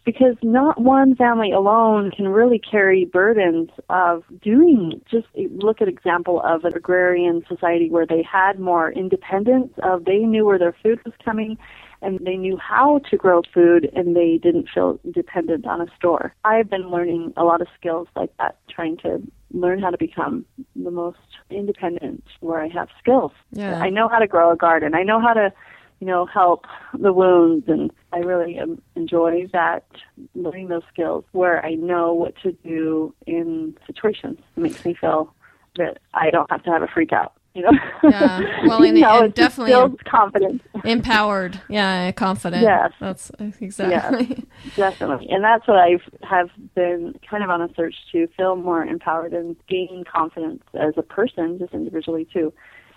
because 0.08 0.36
not 0.42 0.80
one 0.80 1.14
family 1.16 1.52
alone 1.52 2.10
can 2.10 2.28
really 2.28 2.58
carry 2.58 3.04
burdens 3.04 3.68
of 3.90 4.24
doing 4.40 5.02
just 5.10 5.26
look 5.50 5.82
at 5.82 5.88
example 5.88 6.40
of 6.46 6.64
an 6.64 6.72
agrarian 6.74 7.44
society 7.46 7.90
where 7.90 8.06
they 8.06 8.22
had 8.22 8.58
more 8.58 8.90
independence 8.90 9.70
of 9.82 10.06
they 10.06 10.20
knew 10.20 10.46
where 10.46 10.58
their 10.58 10.74
food 10.82 10.98
was 11.04 11.12
coming 11.22 11.58
and 12.00 12.18
they 12.20 12.36
knew 12.36 12.56
how 12.56 13.00
to 13.10 13.18
grow 13.18 13.42
food 13.52 13.90
and 13.94 14.16
they 14.16 14.38
didn't 14.42 14.70
feel 14.72 14.98
dependent 15.12 15.66
on 15.66 15.82
a 15.82 15.86
store. 15.94 16.34
I've 16.42 16.70
been 16.70 16.88
learning 16.88 17.34
a 17.36 17.44
lot 17.44 17.60
of 17.60 17.66
skills 17.78 18.08
like 18.16 18.34
that, 18.38 18.56
trying 18.70 18.96
to 18.98 19.20
learn 19.52 19.82
how 19.82 19.90
to 19.90 19.98
become 19.98 20.46
the 20.74 20.90
most 20.90 21.18
independent 21.50 22.24
where 22.40 22.62
I 22.62 22.68
have 22.68 22.88
skills. 22.98 23.32
Yeah. 23.50 23.78
I 23.78 23.90
know 23.90 24.08
how 24.08 24.20
to 24.20 24.26
grow 24.26 24.52
a 24.52 24.56
garden. 24.56 24.94
I 24.94 25.02
know 25.02 25.20
how 25.20 25.34
to 25.34 25.52
you 26.00 26.06
know, 26.06 26.26
help 26.26 26.64
the 26.98 27.12
wounds. 27.12 27.66
And 27.68 27.90
I 28.12 28.18
really 28.18 28.60
enjoy 28.94 29.46
that, 29.52 29.86
learning 30.34 30.68
those 30.68 30.82
skills 30.92 31.24
where 31.32 31.64
I 31.64 31.74
know 31.74 32.12
what 32.12 32.34
to 32.42 32.52
do 32.52 33.14
in 33.26 33.76
situations. 33.86 34.38
It 34.56 34.60
makes 34.60 34.84
me 34.84 34.94
feel 34.94 35.34
that 35.76 35.98
I 36.14 36.30
don't 36.30 36.50
have 36.50 36.62
to 36.64 36.70
have 36.70 36.82
a 36.82 36.88
freak 36.88 37.12
out. 37.12 37.34
You 37.54 37.62
know? 37.62 37.72
Yeah. 38.04 38.40
Well, 38.68 38.82
and, 38.82 39.00
know, 39.00 39.24
and 39.24 39.34
definitely 39.34 39.72
builds 39.72 39.96
confidence. 40.04 40.62
Empowered. 40.84 41.60
Yeah, 41.68 42.12
confident. 42.12 42.62
Yes. 42.62 42.92
That's 43.00 43.30
exactly. 43.60 44.46
Yes, 44.64 44.76
definitely. 44.76 45.28
And 45.30 45.42
that's 45.42 45.66
what 45.66 45.78
I 45.78 45.98
have 46.22 46.50
been 46.74 47.14
kind 47.28 47.42
of 47.42 47.50
on 47.50 47.62
a 47.62 47.68
search 47.74 47.94
to 48.12 48.28
feel 48.36 48.56
more 48.56 48.84
empowered 48.84 49.32
and 49.32 49.56
gain 49.68 50.04
confidence 50.04 50.62
as 50.74 50.94
a 50.96 51.02
person, 51.02 51.58
just 51.58 51.72
individually 51.72 52.28
too. 52.32 52.52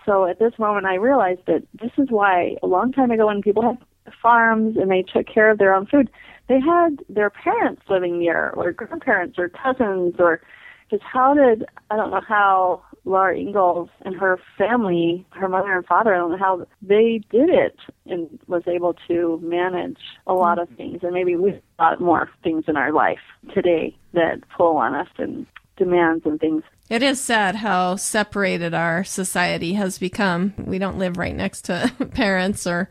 So 0.05 0.25
at 0.25 0.39
this 0.39 0.53
moment, 0.57 0.85
I 0.85 0.95
realized 0.95 1.41
that 1.47 1.63
this 1.79 1.91
is 1.97 2.07
why 2.09 2.55
a 2.63 2.67
long 2.67 2.91
time 2.91 3.11
ago, 3.11 3.27
when 3.27 3.41
people 3.41 3.63
had 3.63 3.77
farms 4.21 4.77
and 4.77 4.89
they 4.89 5.03
took 5.03 5.27
care 5.27 5.51
of 5.51 5.57
their 5.57 5.73
own 5.73 5.85
food, 5.85 6.09
they 6.47 6.59
had 6.59 7.03
their 7.07 7.29
parents 7.29 7.83
living 7.89 8.19
near, 8.19 8.49
or 8.49 8.71
grandparents, 8.71 9.37
or 9.37 9.49
cousins, 9.49 10.15
or 10.19 10.41
just 10.89 11.03
how 11.03 11.33
did 11.33 11.65
I 11.89 11.95
don't 11.95 12.11
know 12.11 12.21
how 12.27 12.83
Laura 13.05 13.37
Ingalls 13.37 13.89
and 14.01 14.15
her 14.15 14.39
family, 14.57 15.25
her 15.31 15.47
mother 15.47 15.75
and 15.75 15.85
father, 15.85 16.13
I 16.13 16.17
don't 16.17 16.31
know 16.31 16.37
how 16.37 16.67
they 16.81 17.21
did 17.31 17.49
it 17.49 17.77
and 18.05 18.39
was 18.47 18.63
able 18.67 18.95
to 19.07 19.39
manage 19.41 19.99
a 20.27 20.33
lot 20.33 20.59
of 20.59 20.67
mm-hmm. 20.67 20.75
things. 20.77 20.99
And 21.03 21.13
maybe 21.13 21.35
we've 21.35 21.61
got 21.79 21.99
more 21.99 22.29
things 22.43 22.65
in 22.67 22.77
our 22.77 22.91
life 22.91 23.19
today 23.53 23.95
that 24.13 24.41
pull 24.55 24.77
on 24.77 24.93
us 24.93 25.07
and 25.17 25.47
demands 25.77 26.25
and 26.25 26.39
things. 26.39 26.63
It 26.91 27.01
is 27.01 27.21
sad 27.21 27.55
how 27.55 27.95
separated 27.95 28.73
our 28.73 29.05
society 29.05 29.73
has 29.75 29.97
become. 29.97 30.53
We 30.57 30.77
don't 30.77 30.99
live 30.99 31.15
right 31.15 31.33
next 31.33 31.61
to 31.61 31.89
parents 32.13 32.67
or 32.67 32.89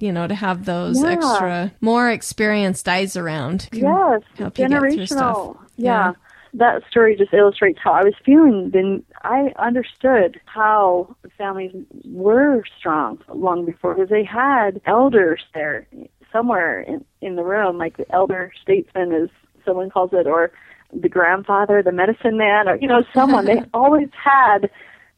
you 0.00 0.10
know, 0.10 0.26
to 0.26 0.34
have 0.34 0.64
those 0.64 1.00
Yeah. 1.00 1.10
extra, 1.10 1.72
more 1.80 2.10
experienced 2.10 2.88
eyes 2.88 3.16
around. 3.16 3.68
Yes, 3.72 4.22
help 4.36 4.58
you 4.58 4.68
get 4.68 4.80
through 4.80 5.06
stuff. 5.06 5.36
generational. 5.36 5.56
Yeah. 5.76 6.12
That 6.54 6.82
story 6.90 7.14
just 7.14 7.32
illustrates 7.32 7.78
how 7.80 7.92
I 7.92 8.02
was 8.02 8.14
feeling. 8.26 8.70
Then 8.72 9.04
I 9.22 9.52
understood 9.56 10.40
how 10.46 11.14
families 11.38 11.70
were 12.04 12.64
strong 12.76 13.20
long 13.32 13.64
before 13.64 13.94
because 13.94 14.10
they 14.10 14.24
had 14.24 14.80
elders 14.84 15.42
there 15.54 15.86
somewhere 16.32 16.80
in, 16.80 17.04
in 17.20 17.36
the 17.36 17.44
room, 17.44 17.78
like 17.78 17.96
the 17.96 18.12
elder 18.12 18.50
statesman, 18.60 19.12
as 19.12 19.28
someone 19.64 19.90
calls 19.90 20.10
it, 20.12 20.26
or 20.26 20.50
the 20.92 21.08
grandfather, 21.08 21.82
the 21.82 21.92
medicine 21.92 22.36
man, 22.36 22.68
or 22.68 22.76
you 22.76 22.88
know, 22.88 23.04
someone. 23.14 23.44
they 23.44 23.62
always 23.74 24.08
had 24.12 24.70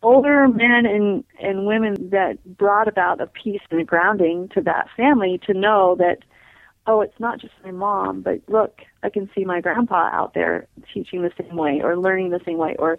older 0.03 0.49
men 0.49 0.87
and 0.87 1.25
and 1.41 1.67
women 1.67 2.11
that 2.11 2.39
brought 2.57 2.89
about 2.89 3.21
a 3.21 3.27
peace 3.27 3.63
and 3.71 3.81
a 3.81 3.85
grounding 3.85 4.49
to 4.51 4.61
that 4.61 4.87
family 4.97 5.41
to 5.47 5.55
know 5.55 5.97
that 5.99 6.19
oh 6.87 7.01
it's 7.01 7.19
not 7.19 7.41
just 7.41 7.55
my 7.65 7.71
mom 7.71 8.21
but 8.21 8.39
look 8.47 8.83
i 9.03 9.09
can 9.09 9.31
see 9.35 9.47
my 9.47 9.63
grandpa 9.63 10.11
out 10.13 10.35
there 10.35 10.67
teaching 10.93 11.23
the 11.23 11.31
same 11.41 11.57
way 11.57 11.81
or 11.83 11.97
learning 11.97 12.29
the 12.29 12.41
same 12.45 12.59
way 12.59 12.77
or 12.79 12.99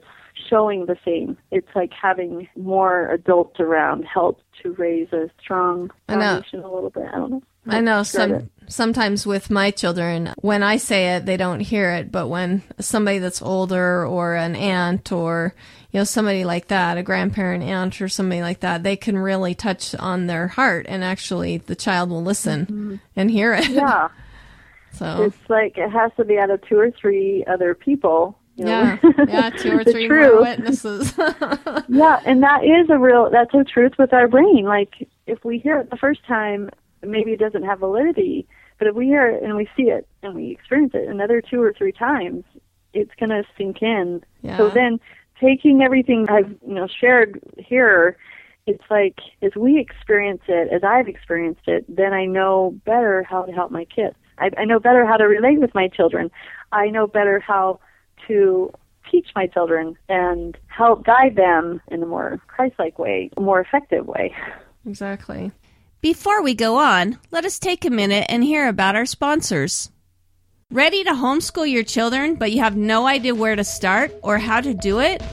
showing 0.49 0.85
the 0.85 0.97
same. 1.05 1.37
It's 1.51 1.67
like 1.75 1.91
having 1.93 2.47
more 2.55 3.09
adults 3.11 3.59
around 3.59 4.03
help 4.03 4.41
to 4.61 4.71
raise 4.73 5.11
a 5.13 5.29
strong 5.41 5.91
foundation 6.07 6.61
a 6.61 6.73
little 6.73 6.89
bit. 6.89 7.05
I 7.11 7.17
don't 7.17 7.31
know 7.31 7.43
I 7.67 7.81
know 7.81 8.03
some 8.03 8.31
it. 8.31 8.51
sometimes 8.67 9.25
with 9.25 9.49
my 9.49 9.71
children, 9.71 10.33
when 10.41 10.63
I 10.63 10.77
say 10.77 11.15
it, 11.15 11.25
they 11.25 11.37
don't 11.37 11.59
hear 11.59 11.91
it, 11.91 12.11
but 12.11 12.27
when 12.27 12.63
somebody 12.79 13.19
that's 13.19 13.41
older 13.41 14.05
or 14.05 14.35
an 14.35 14.55
aunt 14.55 15.11
or 15.11 15.53
you 15.91 15.99
know 15.99 16.03
somebody 16.03 16.45
like 16.45 16.67
that, 16.67 16.97
a 16.97 17.03
grandparent 17.03 17.63
aunt 17.63 18.01
or 18.01 18.09
somebody 18.09 18.41
like 18.41 18.59
that, 18.59 18.83
they 18.83 18.95
can 18.95 19.17
really 19.17 19.55
touch 19.55 19.95
on 19.95 20.27
their 20.27 20.47
heart, 20.47 20.85
and 20.89 21.03
actually 21.03 21.57
the 21.57 21.75
child 21.75 22.09
will 22.09 22.23
listen 22.23 22.65
mm-hmm. 22.65 22.95
and 23.15 23.31
hear 23.31 23.53
it. 23.53 23.69
yeah 23.69 24.09
so 24.91 25.23
it's 25.23 25.49
like 25.49 25.77
it 25.77 25.89
has 25.89 26.11
to 26.17 26.23
be 26.23 26.37
out 26.37 26.49
of 26.49 26.61
two 26.67 26.77
or 26.77 26.91
three 26.91 27.43
other 27.47 27.73
people 27.73 28.37
you 28.55 28.65
know? 28.65 28.97
yeah, 29.03 29.25
yeah, 29.27 29.49
two 29.49 29.71
or 29.77 29.83
three 29.83 30.07
more 30.07 30.41
witnesses. 30.41 31.13
Yeah, 31.87 32.19
and 32.25 32.41
that 32.41 32.63
is 32.63 32.89
a 32.89 32.97
real 32.97 33.29
that's 33.29 33.53
a 33.53 33.63
truth 33.63 33.93
with 33.99 34.13
our 34.13 34.27
brain. 34.27 34.63
Like 34.63 35.07
if 35.27 35.43
we 35.43 35.59
hear 35.59 35.79
it 35.79 35.89
the 35.89 35.97
first 35.97 36.25
time, 36.25 36.69
maybe 37.07 37.31
it 37.31 37.39
doesn't 37.39 37.63
have 37.63 37.79
validity, 37.79 38.47
but 38.77 38.87
if 38.87 38.95
we 38.95 39.05
hear 39.05 39.27
it 39.27 39.43
and 39.43 39.55
we 39.55 39.69
see 39.75 39.83
it 39.83 40.07
and 40.21 40.35
we 40.35 40.51
experience 40.51 40.93
it 40.93 41.07
another 41.07 41.41
two 41.41 41.61
or 41.61 41.73
three 41.73 41.91
times, 41.91 42.43
it's 42.93 43.11
going 43.19 43.29
to 43.29 43.43
sink 43.57 43.81
in. 43.81 44.23
Yeah. 44.41 44.57
So 44.57 44.69
then 44.69 44.99
taking 45.39 45.81
everything 45.81 46.27
I've, 46.29 46.55
you 46.65 46.75
know, 46.75 46.87
shared 46.87 47.39
here, 47.57 48.17
it's 48.67 48.83
like 48.89 49.19
as 49.41 49.51
we 49.55 49.79
experience 49.79 50.41
it, 50.47 50.71
as 50.73 50.83
I've 50.83 51.07
experienced 51.07 51.67
it, 51.67 51.85
then 51.93 52.13
I 52.13 52.25
know 52.25 52.79
better 52.85 53.23
how 53.23 53.43
to 53.43 53.51
help 53.51 53.71
my 53.71 53.85
kids. 53.85 54.15
I, 54.37 54.51
I 54.57 54.65
know 54.65 54.79
better 54.79 55.05
how 55.05 55.17
to 55.17 55.25
relate 55.25 55.59
with 55.59 55.73
my 55.73 55.87
children. 55.87 56.31
I 56.71 56.89
know 56.89 57.07
better 57.07 57.39
how 57.39 57.79
to 58.27 58.71
teach 59.09 59.27
my 59.35 59.47
children 59.47 59.95
and 60.09 60.57
help 60.67 61.05
guide 61.05 61.35
them 61.35 61.81
in 61.89 62.01
a 62.01 62.05
more 62.05 62.41
Christ-like 62.47 62.97
way, 62.97 63.29
a 63.37 63.41
more 63.41 63.59
effective 63.59 64.07
way. 64.07 64.33
exactly. 64.85 65.51
Before 66.05 66.43
we 66.43 66.53
go 66.53 66.77
on, 66.77 67.17
let 67.31 67.45
us 67.45 67.57
take 67.57 67.83
a 67.83 67.89
minute 67.89 68.27
and 68.29 68.43
hear 68.43 68.67
about 68.67 68.95
our 68.95 69.07
sponsors. 69.07 69.89
Ready 70.69 71.03
to 71.03 71.09
homeschool 71.09 71.67
your 71.67 71.81
children, 71.81 72.35
but 72.35 72.51
you 72.51 72.59
have 72.59 72.77
no 72.77 73.07
idea 73.07 73.33
where 73.33 73.55
to 73.55 73.63
start 73.63 74.13
or 74.21 74.37
how 74.37 74.61
to 74.61 74.75
do 74.75 74.99
it? 74.99 75.23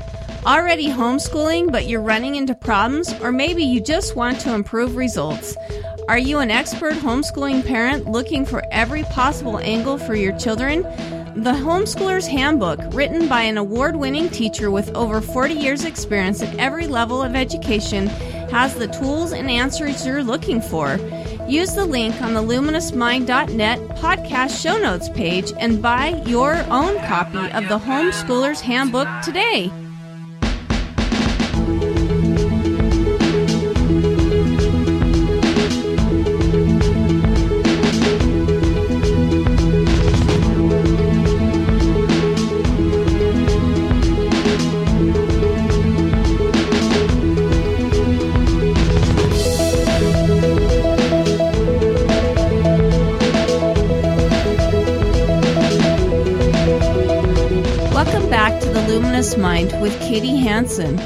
Already 0.47 0.89
homeschooling, 0.89 1.71
but 1.71 1.89
you're 1.89 2.01
running 2.01 2.37
into 2.37 2.55
problems, 2.55 3.13
or 3.21 3.33
maybe 3.33 3.63
you 3.63 3.83
just 3.83 4.17
want 4.17 4.41
to 4.41 4.55
improve 4.55 4.97
results. 4.97 5.59
Are 6.09 6.17
you 6.17 6.39
an 6.39 6.51
expert 6.51 6.95
homeschooling 6.95 7.67
parent 7.67 8.07
looking 8.07 8.47
for 8.47 8.65
every 8.73 9.03
possible 9.03 9.59
angle 9.59 9.99
for 9.99 10.15
your 10.15 10.39
children? 10.39 10.85
The 11.37 11.53
Homeschooler's 11.53 12.27
Handbook, 12.27 12.79
written 12.93 13.27
by 13.27 13.41
an 13.43 13.57
award 13.57 13.97
winning 13.97 14.29
teacher 14.29 14.71
with 14.71 14.95
over 14.95 15.23
40 15.23 15.55
years' 15.55 15.87
experience 15.87 16.43
at 16.43 16.55
every 16.59 16.87
level 16.87 17.23
of 17.23 17.35
education, 17.35 18.09
has 18.51 18.75
the 18.75 18.89
tools 18.89 19.33
and 19.33 19.51
answers 19.51 20.07
you're 20.07 20.23
looking 20.23 20.61
for. 20.61 20.99
Use 21.49 21.73
the 21.73 21.87
link 21.87 22.21
on 22.21 22.35
the 22.35 22.43
luminousmind.net 22.43 23.79
podcast 23.97 24.63
show 24.63 24.77
notes 24.77 25.09
page 25.09 25.55
and 25.59 25.81
buy 25.81 26.09
your 26.27 26.55
own 26.69 26.99
copy 27.07 27.51
of 27.53 27.67
the 27.67 27.79
Homeschooler's 27.79 28.61
Handbook 28.61 29.09
today. 29.23 29.73
To 59.23 59.37
the 59.37 59.37
Luminous 59.37 59.37
Mind 59.37 59.83
with 59.83 59.99
Katie 60.01 60.37
Hansen. 60.37 60.99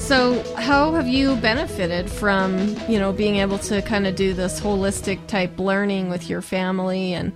So, 0.00 0.42
how 0.56 0.92
have 0.92 1.06
you 1.06 1.36
benefited 1.36 2.10
from, 2.10 2.76
you 2.88 2.98
know, 2.98 3.12
being 3.12 3.36
able 3.36 3.58
to 3.58 3.82
kind 3.82 4.06
of 4.06 4.16
do 4.16 4.34
this 4.34 4.60
holistic 4.60 5.26
type 5.26 5.58
learning 5.58 6.10
with 6.10 6.28
your 6.28 6.42
family 6.42 7.12
and 7.12 7.32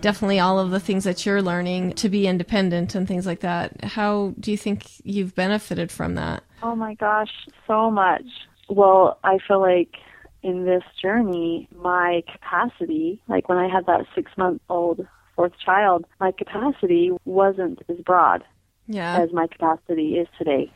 definitely 0.00 0.40
all 0.40 0.58
of 0.58 0.70
the 0.70 0.80
things 0.80 1.04
that 1.04 1.24
you're 1.24 1.42
learning 1.42 1.92
to 1.94 2.08
be 2.08 2.26
independent 2.26 2.94
and 2.94 3.06
things 3.06 3.26
like 3.26 3.40
that? 3.40 3.84
How 3.84 4.34
do 4.40 4.50
you 4.50 4.56
think 4.56 4.86
you've 5.04 5.34
benefited 5.34 5.92
from 5.92 6.16
that? 6.16 6.42
Oh 6.62 6.74
my 6.74 6.94
gosh, 6.94 7.32
so 7.66 7.90
much. 7.90 8.24
Well, 8.68 9.18
I 9.22 9.38
feel 9.46 9.60
like 9.60 9.94
in 10.42 10.64
this 10.64 10.82
journey, 11.00 11.68
my 11.76 12.22
capacity, 12.32 13.22
like 13.28 13.48
when 13.48 13.58
I 13.58 13.68
had 13.68 13.86
that 13.86 14.06
six 14.14 14.32
month 14.36 14.60
old 14.68 15.06
fourth 15.36 15.52
child, 15.64 16.04
my 16.18 16.32
capacity 16.32 17.12
wasn't 17.24 17.80
as 17.88 17.98
broad 17.98 18.42
Yeah. 18.88 19.20
as 19.20 19.32
my 19.32 19.46
capacity 19.46 20.16
is 20.16 20.28
today. 20.38 20.70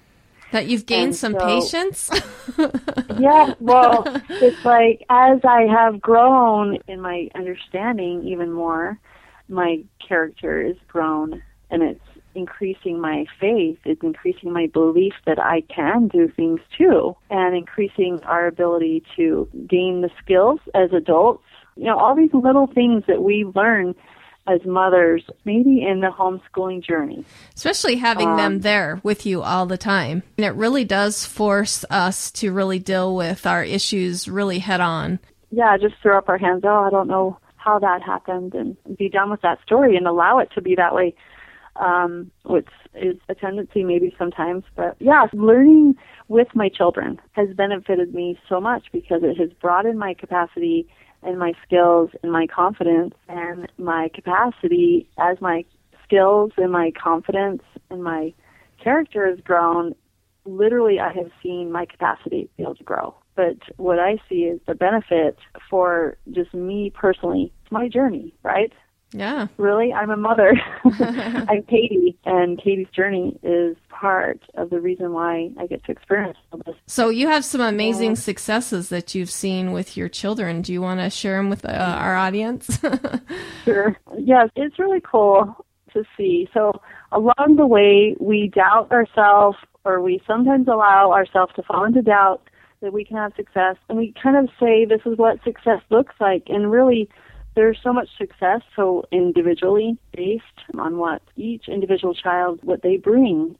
That 0.52 0.66
you've 0.66 0.86
gained 0.86 1.04
and 1.04 1.16
some 1.16 1.32
so- 1.32 1.46
patience? 1.46 2.10
Yeah, 3.18 3.54
well, 3.60 4.04
it's 4.30 4.64
like 4.64 5.04
as 5.10 5.40
I 5.44 5.66
have 5.70 6.00
grown 6.00 6.78
in 6.88 7.00
my 7.00 7.28
understanding 7.34 8.26
even 8.26 8.50
more, 8.52 8.98
my 9.48 9.82
character 10.06 10.60
is 10.62 10.76
grown 10.88 11.42
and 11.70 11.82
it's 11.82 12.00
increasing 12.34 13.00
my 13.00 13.26
faith, 13.40 13.78
it's 13.84 14.02
increasing 14.02 14.52
my 14.52 14.66
belief 14.68 15.12
that 15.26 15.38
I 15.38 15.62
can 15.62 16.08
do 16.08 16.28
things 16.34 16.60
too, 16.76 17.16
and 17.28 17.54
increasing 17.56 18.20
our 18.24 18.46
ability 18.46 19.02
to 19.16 19.48
gain 19.68 20.00
the 20.00 20.10
skills 20.22 20.60
as 20.74 20.92
adults. 20.92 21.44
You 21.76 21.86
know, 21.86 21.98
all 21.98 22.14
these 22.14 22.32
little 22.32 22.66
things 22.66 23.04
that 23.06 23.22
we 23.22 23.44
learn 23.54 23.94
as 24.46 24.64
mothers, 24.64 25.22
maybe 25.44 25.84
in 25.86 26.00
the 26.00 26.08
homeschooling 26.08 26.82
journey. 26.82 27.24
Especially 27.54 27.96
having 27.96 28.30
Um, 28.30 28.36
them 28.36 28.60
there 28.60 29.00
with 29.02 29.24
you 29.26 29.42
all 29.42 29.66
the 29.66 29.78
time. 29.78 30.22
And 30.36 30.44
it 30.44 30.54
really 30.54 30.84
does 30.84 31.24
force 31.26 31.84
us 31.90 32.30
to 32.32 32.50
really 32.52 32.78
deal 32.78 33.14
with 33.14 33.46
our 33.46 33.62
issues 33.62 34.26
really 34.28 34.58
head 34.58 34.80
on. 34.80 35.18
yeah, 35.50 35.76
just 35.76 35.94
throw 36.02 36.16
up 36.18 36.28
our 36.28 36.38
hands. 36.38 36.62
Oh, 36.64 36.84
I 36.84 36.90
don't 36.90 37.08
know 37.08 37.36
how 37.56 37.78
that 37.80 38.02
happened, 38.02 38.54
and 38.54 38.76
be 38.96 39.08
done 39.08 39.30
with 39.30 39.42
that 39.42 39.60
story 39.62 39.96
and 39.96 40.06
allow 40.06 40.38
it 40.38 40.48
to 40.54 40.62
be 40.62 40.74
that 40.76 40.94
way. 40.94 41.14
Um, 41.76 42.30
which 42.44 42.68
is 42.94 43.16
a 43.28 43.34
tendency 43.34 43.84
maybe 43.84 44.14
sometimes, 44.18 44.64
but 44.74 44.96
yeah, 44.98 45.26
learning 45.32 45.94
with 46.28 46.48
my 46.54 46.68
children 46.68 47.18
has 47.32 47.48
benefited 47.54 48.12
me 48.12 48.38
so 48.48 48.60
much 48.60 48.86
because 48.92 49.22
it 49.22 49.36
has 49.38 49.50
broadened 49.60 49.98
my 49.98 50.12
capacity 50.12 50.88
and 51.22 51.38
my 51.38 51.52
skills 51.64 52.10
and 52.22 52.32
my 52.32 52.46
confidence 52.46 53.14
and 53.28 53.70
my 53.78 54.10
capacity 54.14 55.08
as 55.18 55.40
my 55.40 55.64
skills 56.04 56.52
and 56.56 56.72
my 56.72 56.92
confidence 57.00 57.62
and 57.90 58.02
my 58.02 58.32
character 58.82 59.28
has 59.28 59.38
grown 59.40 59.94
literally 60.44 60.98
I 60.98 61.12
have 61.12 61.30
seen 61.42 61.70
my 61.70 61.86
capacity 61.86 62.48
be 62.56 62.62
able 62.62 62.74
to 62.76 62.84
grow. 62.84 63.14
But 63.36 63.56
what 63.76 63.98
I 63.98 64.16
see 64.28 64.42
is 64.42 64.60
the 64.66 64.74
benefit 64.74 65.38
for 65.68 66.16
just 66.30 66.52
me 66.52 66.90
personally, 66.94 67.52
it's 67.62 67.72
my 67.72 67.88
journey, 67.88 68.34
right? 68.42 68.72
Yeah. 69.12 69.48
Really? 69.56 69.92
I'm 69.92 70.10
a 70.10 70.16
mother. 70.16 70.52
I'm 70.84 71.62
Katie, 71.64 72.16
and 72.24 72.62
Katie's 72.62 72.88
journey 72.94 73.38
is 73.42 73.76
part 73.88 74.40
of 74.54 74.70
the 74.70 74.80
reason 74.80 75.12
why 75.12 75.50
I 75.58 75.66
get 75.66 75.84
to 75.84 75.92
experience 75.92 76.38
all 76.52 76.60
this. 76.64 76.76
So 76.86 77.08
you 77.08 77.28
have 77.28 77.44
some 77.44 77.60
amazing 77.60 78.16
successes 78.16 78.88
that 78.88 79.14
you've 79.14 79.30
seen 79.30 79.72
with 79.72 79.96
your 79.96 80.08
children. 80.08 80.62
Do 80.62 80.72
you 80.72 80.80
want 80.80 81.00
to 81.00 81.10
share 81.10 81.36
them 81.36 81.50
with 81.50 81.64
uh, 81.64 81.68
our 81.68 82.16
audience? 82.16 82.80
Sure. 83.64 83.94
Yes, 84.18 84.48
it's 84.56 84.78
really 84.78 85.02
cool 85.02 85.54
to 85.92 86.02
see. 86.16 86.48
So 86.54 86.80
along 87.12 87.56
the 87.56 87.66
way, 87.66 88.16
we 88.18 88.48
doubt 88.48 88.90
ourselves, 88.90 89.58
or 89.84 90.00
we 90.00 90.22
sometimes 90.26 90.66
allow 90.66 91.12
ourselves 91.12 91.52
to 91.56 91.62
fall 91.62 91.84
into 91.84 92.00
doubt 92.00 92.42
that 92.80 92.94
we 92.94 93.04
can 93.04 93.18
have 93.18 93.34
success, 93.36 93.76
and 93.88 93.98
we 93.98 94.14
kind 94.20 94.36
of 94.36 94.48
say 94.58 94.86
this 94.86 95.02
is 95.04 95.18
what 95.18 95.44
success 95.44 95.80
looks 95.90 96.14
like, 96.20 96.44
and 96.48 96.70
really 96.70 97.08
there's 97.54 97.78
so 97.82 97.92
much 97.92 98.08
success 98.16 98.60
so 98.76 99.04
individually 99.10 99.96
based 100.16 100.44
on 100.78 100.96
what 100.96 101.22
each 101.36 101.68
individual 101.68 102.14
child 102.14 102.60
what 102.62 102.82
they 102.82 102.96
bring 102.96 103.56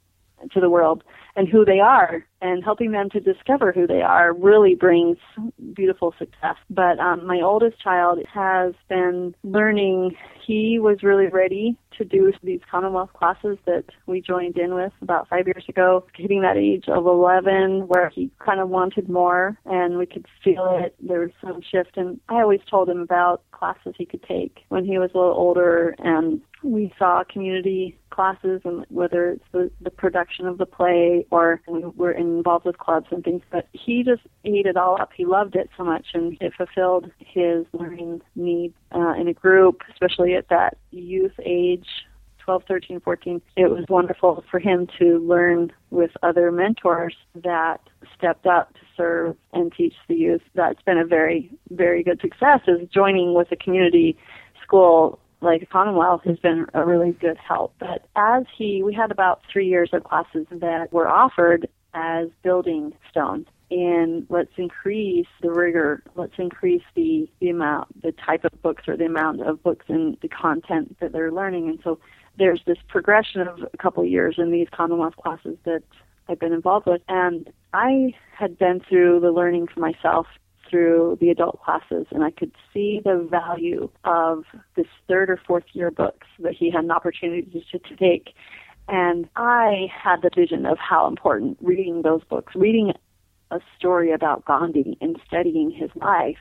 to 0.53 0.61
the 0.61 0.70
world 0.70 1.05
and 1.40 1.48
who 1.48 1.64
they 1.64 1.81
are 1.81 2.22
and 2.42 2.62
helping 2.62 2.92
them 2.92 3.09
to 3.09 3.18
discover 3.18 3.72
who 3.72 3.87
they 3.87 4.03
are 4.03 4.35
really 4.35 4.74
brings 4.74 5.16
beautiful 5.72 6.14
success. 6.18 6.57
But 6.68 6.98
um, 6.98 7.26
my 7.26 7.40
oldest 7.40 7.81
child 7.81 8.18
has 8.31 8.74
been 8.90 9.35
learning. 9.42 10.16
He 10.46 10.79
was 10.79 11.03
really 11.03 11.29
ready 11.29 11.79
to 11.96 12.05
do 12.05 12.31
these 12.42 12.61
commonwealth 12.70 13.14
classes 13.14 13.57
that 13.64 13.85
we 14.07 14.20
joined 14.20 14.59
in 14.59 14.74
with 14.74 14.92
about 15.00 15.29
five 15.29 15.46
years 15.46 15.64
ago 15.66 16.05
hitting 16.14 16.42
that 16.42 16.59
age 16.59 16.85
of 16.88 17.07
11 17.07 17.88
where 17.88 18.11
he 18.11 18.31
kind 18.38 18.61
of 18.61 18.68
wanted 18.68 19.09
more 19.09 19.57
and 19.64 19.96
we 19.96 20.05
could 20.05 20.26
feel 20.44 20.79
it. 20.83 20.94
There 21.00 21.20
was 21.20 21.31
some 21.42 21.61
shift 21.62 21.96
and 21.96 22.20
i 22.29 22.40
always 22.40 22.61
told 22.70 22.88
him 22.88 23.00
about 23.00 23.42
classes 23.50 23.94
he 23.98 24.07
could 24.07 24.22
take 24.22 24.64
when 24.68 24.85
he 24.85 24.98
was 24.98 25.11
a 25.14 25.18
little 25.18 25.35
older 25.35 25.94
and 25.98 26.40
we 26.62 26.92
saw 26.98 27.22
community 27.31 27.98
classes 28.11 28.61
and 28.64 28.85
whether 28.88 29.31
it's 29.31 29.44
the, 29.53 29.70
the 29.81 29.90
production 29.90 30.46
of 30.46 30.59
the 30.59 30.66
play 30.66 31.26
or 31.31 31.61
we 31.66 31.81
were 31.97 32.12
involved 32.12 32.64
with 32.64 32.79
clubs 32.79 33.07
and 33.11 33.25
things 33.25 33.43
but 33.51 33.69
he 33.73 34.03
just 34.03 34.23
ate 34.45 34.66
it 34.66 34.77
all 34.77 35.01
up. 35.01 35.11
He 35.16 35.25
loved 35.25 35.57
it 35.57 35.71
so 35.77 35.85
much 35.85 36.07
and 36.14 36.37
it 36.40 36.53
fulfilled 36.57 37.11
his 37.19 37.66
learning 37.73 38.23
need 38.35 38.75
uh, 38.95 39.14
in 39.19 39.29
a 39.29 39.35
group 39.35 39.83
especially 39.93 40.35
at 40.35 40.49
that 40.49 40.77
youth 40.90 41.38
age 41.45 41.87
12 42.40 42.64
13 42.66 43.01
14 43.01 43.43
it 43.57 43.71
was 43.71 43.85
wonderful 43.88 44.45
for 44.51 44.59
him 44.59 44.88
to 44.99 45.19
learn 45.19 45.73
with 45.90 46.11
other 46.23 46.51
mentors 46.51 47.14
that 47.35 47.81
stepped 48.16 48.47
up 48.47 48.73
to 48.75 48.81
serve 48.97 49.37
and 49.53 49.73
teach 49.73 49.95
the 50.09 50.14
youth. 50.14 50.43
That's 50.55 50.83
been 50.83 50.99
a 50.99 51.07
very 51.07 51.51
very 51.71 52.03
good 52.03 52.21
success 52.21 52.61
is 52.66 52.88
joining 52.93 53.35
with 53.35 53.53
a 53.53 53.57
community 53.57 54.16
school 54.62 55.19
like 55.40 55.68
Commonwealth 55.70 56.22
has 56.24 56.38
been 56.38 56.66
a 56.74 56.85
really 56.85 57.12
good 57.12 57.37
help. 57.37 57.74
But 57.79 58.07
as 58.16 58.44
he, 58.57 58.83
we 58.83 58.94
had 58.94 59.11
about 59.11 59.40
three 59.50 59.68
years 59.68 59.90
of 59.92 60.05
classes 60.05 60.46
that 60.50 60.92
were 60.92 61.09
offered 61.09 61.68
as 61.94 62.29
building 62.42 62.92
stones. 63.11 63.46
And 63.70 64.26
let's 64.29 64.50
increase 64.57 65.29
the 65.42 65.50
rigor. 65.50 66.03
Let's 66.16 66.35
increase 66.38 66.83
the, 66.96 67.29
the 67.40 67.50
amount, 67.50 68.03
the 68.03 68.12
type 68.12 68.44
of 68.44 68.62
books 68.62 68.85
or 68.88 68.96
the 68.96 69.07
amount 69.07 69.42
of 69.42 69.62
books 69.62 69.87
and 69.88 70.16
the 70.22 70.29
content 70.29 70.96
that 71.00 71.12
they're 71.12 71.33
learning. 71.33 71.68
And 71.68 71.79
so 71.85 71.98
there's 72.37 72.61
this 72.66 72.79
progression 72.88 73.42
of 73.42 73.61
a 73.72 73.76
couple 73.76 74.03
of 74.03 74.09
years 74.09 74.37
in 74.38 74.50
these 74.50 74.66
Commonwealth 74.72 75.16
classes 75.16 75.57
that 75.64 75.83
I've 76.29 76.40
been 76.40 76.53
involved 76.53 76.87
with. 76.87 77.03
And 77.09 77.50
I 77.72 78.12
had 78.37 78.59
been 78.59 78.81
through 78.88 79.20
the 79.20 79.31
learning 79.31 79.68
for 79.72 79.81
myself 79.81 80.26
through 80.70 81.18
the 81.20 81.30
adult 81.30 81.61
classes 81.62 82.06
and 82.11 82.24
I 82.24 82.30
could 82.30 82.52
see 82.72 83.00
the 83.04 83.26
value 83.28 83.90
of 84.04 84.44
this 84.76 84.87
third 85.09 85.28
or 85.30 85.40
fourth 85.46 85.64
year 85.72 85.90
books 85.90 86.26
that 86.38 86.54
he 86.54 86.70
had 86.70 86.85
an 86.85 86.90
opportunity 86.90 87.64
to, 87.72 87.78
to 87.78 87.96
take. 87.96 88.35
And 88.88 89.28
I 89.37 89.88
had 89.92 90.22
the 90.22 90.30
vision 90.35 90.66
of 90.66 90.78
how 90.78 91.06
important 91.06 91.59
reading 91.61 92.02
those 92.02 92.24
books, 92.24 92.54
reading 92.54 92.92
a 93.50 93.61
story 93.78 94.12
about 94.12 94.44
Gandhi 94.44 94.96
and 95.00 95.20
studying 95.26 95.70
his 95.70 95.90
life 95.96 96.38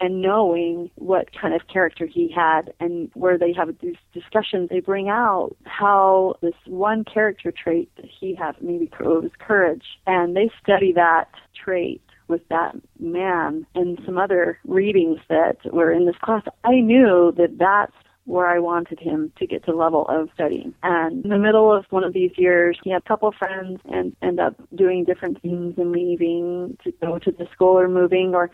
and 0.00 0.22
knowing 0.22 0.90
what 0.94 1.28
kind 1.38 1.54
of 1.54 1.66
character 1.66 2.06
he 2.06 2.30
had 2.30 2.72
and 2.78 3.10
where 3.14 3.36
they 3.36 3.52
have 3.52 3.68
these 3.80 3.96
discussions, 4.12 4.68
they 4.70 4.80
bring 4.80 5.08
out 5.08 5.56
how 5.64 6.36
this 6.40 6.54
one 6.66 7.04
character 7.04 7.52
trait 7.52 7.90
that 7.96 8.06
he 8.06 8.34
had, 8.34 8.54
maybe 8.60 8.84
it 8.84 9.00
was 9.00 9.30
courage, 9.38 9.84
and 10.06 10.36
they 10.36 10.50
study 10.62 10.92
that 10.92 11.28
trait 11.64 12.02
with 12.28 12.46
that 12.48 12.76
man 12.98 13.66
and 13.74 13.98
some 14.04 14.18
other 14.18 14.58
readings 14.66 15.18
that 15.28 15.56
were 15.72 15.90
in 15.92 16.06
this 16.06 16.16
class, 16.22 16.42
I 16.64 16.80
knew 16.80 17.32
that 17.36 17.58
that's 17.58 17.92
where 18.24 18.46
I 18.46 18.58
wanted 18.58 19.00
him 19.00 19.32
to 19.38 19.46
get 19.46 19.64
to 19.64 19.74
level 19.74 20.06
of 20.08 20.28
studying. 20.34 20.74
And 20.82 21.24
in 21.24 21.30
the 21.30 21.38
middle 21.38 21.74
of 21.74 21.86
one 21.88 22.04
of 22.04 22.12
these 22.12 22.32
years, 22.36 22.78
he 22.84 22.90
had 22.90 23.02
a 23.02 23.08
couple 23.08 23.32
friends 23.32 23.80
and 23.86 24.14
end 24.20 24.38
up 24.38 24.54
doing 24.74 25.04
different 25.04 25.40
things 25.40 25.74
and 25.78 25.92
leaving 25.92 26.76
to 26.84 26.92
go 27.00 27.18
to 27.18 27.32
the 27.32 27.48
school 27.52 27.78
or 27.78 27.88
moving 27.88 28.34
or 28.34 28.50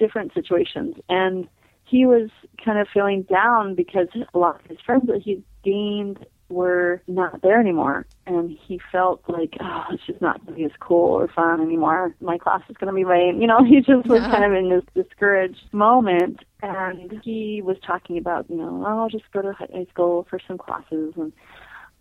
different 0.00 0.34
situations. 0.34 0.96
And 1.08 1.46
he 1.84 2.04
was 2.04 2.30
kind 2.64 2.78
of 2.78 2.88
feeling 2.92 3.22
down 3.22 3.76
because 3.76 4.08
a 4.34 4.38
lot 4.38 4.60
of 4.60 4.66
his 4.66 4.78
friends 4.84 5.06
that 5.06 5.22
he 5.22 5.44
gained 5.62 6.26
were 6.52 7.02
not 7.08 7.42
there 7.42 7.58
anymore. 7.58 8.06
And 8.26 8.50
he 8.50 8.80
felt 8.92 9.22
like, 9.28 9.56
oh, 9.60 9.84
it's 9.90 10.06
just 10.06 10.20
not 10.20 10.44
going 10.44 10.54
to 10.54 10.58
be 10.58 10.64
as 10.64 10.78
cool 10.78 11.14
or 11.14 11.28
fun 11.28 11.60
anymore. 11.60 12.14
My 12.20 12.38
class 12.38 12.62
is 12.68 12.76
going 12.76 12.92
to 12.92 12.96
be 12.96 13.04
lame. 13.04 13.40
You 13.40 13.46
know, 13.46 13.64
he 13.64 13.80
just 13.80 14.06
was 14.06 14.20
kind 14.20 14.44
of 14.44 14.52
in 14.52 14.68
this 14.68 14.84
discouraged 14.94 15.72
moment. 15.72 16.40
And 16.62 17.20
he 17.24 17.62
was 17.62 17.76
talking 17.84 18.18
about, 18.18 18.48
you 18.48 18.56
know, 18.56 18.84
oh, 18.86 19.02
I'll 19.02 19.08
just 19.08 19.30
go 19.32 19.42
to 19.42 19.52
high 19.52 19.86
school 19.90 20.26
for 20.30 20.38
some 20.46 20.58
classes 20.58 21.14
and 21.16 21.32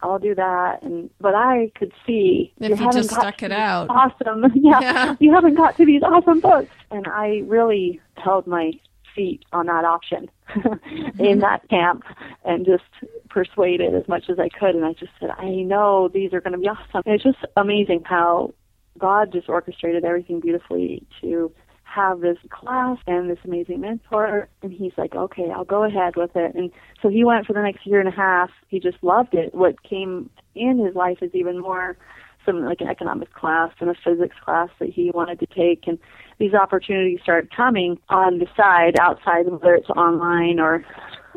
I'll 0.03 0.19
do 0.19 0.35
that. 0.35 0.81
And 0.81 1.09
but 1.19 1.35
I 1.35 1.71
could 1.75 1.93
see 2.05 2.53
if 2.59 2.79
you, 2.79 2.85
you 2.85 2.91
just 2.91 3.09
stuck 3.09 3.43
it 3.43 3.51
out. 3.51 3.89
Awesome, 3.89 4.45
yeah, 4.55 4.79
yeah. 4.81 5.15
You 5.19 5.33
haven't 5.33 5.55
got 5.55 5.77
to 5.77 5.85
these 5.85 6.01
awesome 6.03 6.39
books, 6.39 6.73
and 6.89 7.07
I 7.07 7.43
really 7.45 7.99
held 8.17 8.47
my 8.47 8.73
feet 9.15 9.43
on 9.53 9.67
that 9.67 9.85
option 9.85 10.29
in 11.19 11.39
that 11.39 11.67
camp 11.69 12.03
and 12.45 12.65
just 12.65 12.83
persuaded 13.29 13.95
as 13.95 14.07
much 14.07 14.25
as 14.29 14.39
I 14.39 14.49
could. 14.49 14.75
And 14.75 14.85
I 14.85 14.93
just 14.93 15.11
said, 15.19 15.29
I 15.37 15.49
know 15.49 16.09
these 16.13 16.33
are 16.33 16.41
going 16.41 16.53
to 16.53 16.59
be 16.59 16.67
awesome. 16.67 17.03
And 17.05 17.15
it's 17.15 17.23
just 17.23 17.39
amazing 17.55 18.03
how 18.05 18.53
God 18.97 19.31
just 19.31 19.49
orchestrated 19.49 20.03
everything 20.03 20.39
beautifully 20.39 21.05
to 21.21 21.51
have 21.83 22.21
this 22.21 22.37
class 22.49 22.97
and 23.05 23.29
this 23.29 23.39
amazing 23.43 23.81
mentor. 23.81 24.47
And 24.61 24.71
he's 24.71 24.93
like, 24.97 25.13
okay, 25.13 25.51
I'll 25.53 25.65
go 25.65 25.83
ahead 25.83 26.15
with 26.15 26.31
it. 26.35 26.55
And 26.55 26.71
so 27.01 27.09
he 27.09 27.23
went 27.23 27.45
for 27.45 27.53
the 27.53 27.61
next 27.61 27.85
year 27.85 27.99
and 27.99 28.07
a 28.07 28.15
half. 28.15 28.49
He 28.67 28.79
just 28.79 28.97
loved 29.01 29.33
it. 29.33 29.53
What 29.53 29.83
came 29.83 30.29
in 30.55 30.79
his 30.79 30.95
life 30.95 31.17
is 31.21 31.31
even 31.33 31.59
more 31.59 31.97
some 32.45 32.63
like 32.65 32.81
an 32.81 32.87
economics 32.87 33.31
class 33.35 33.71
and 33.79 33.89
a 33.89 33.93
physics 33.93 34.35
class 34.43 34.69
that 34.79 34.89
he 34.89 35.11
wanted 35.13 35.39
to 35.39 35.45
take 35.45 35.87
and 35.87 35.99
these 36.41 36.55
opportunities 36.55 37.19
started 37.21 37.55
coming 37.55 37.99
on 38.09 38.39
the 38.39 38.47
side 38.57 38.95
outside 38.99 39.47
whether 39.47 39.75
it's 39.75 39.89
online 39.91 40.59
or 40.59 40.83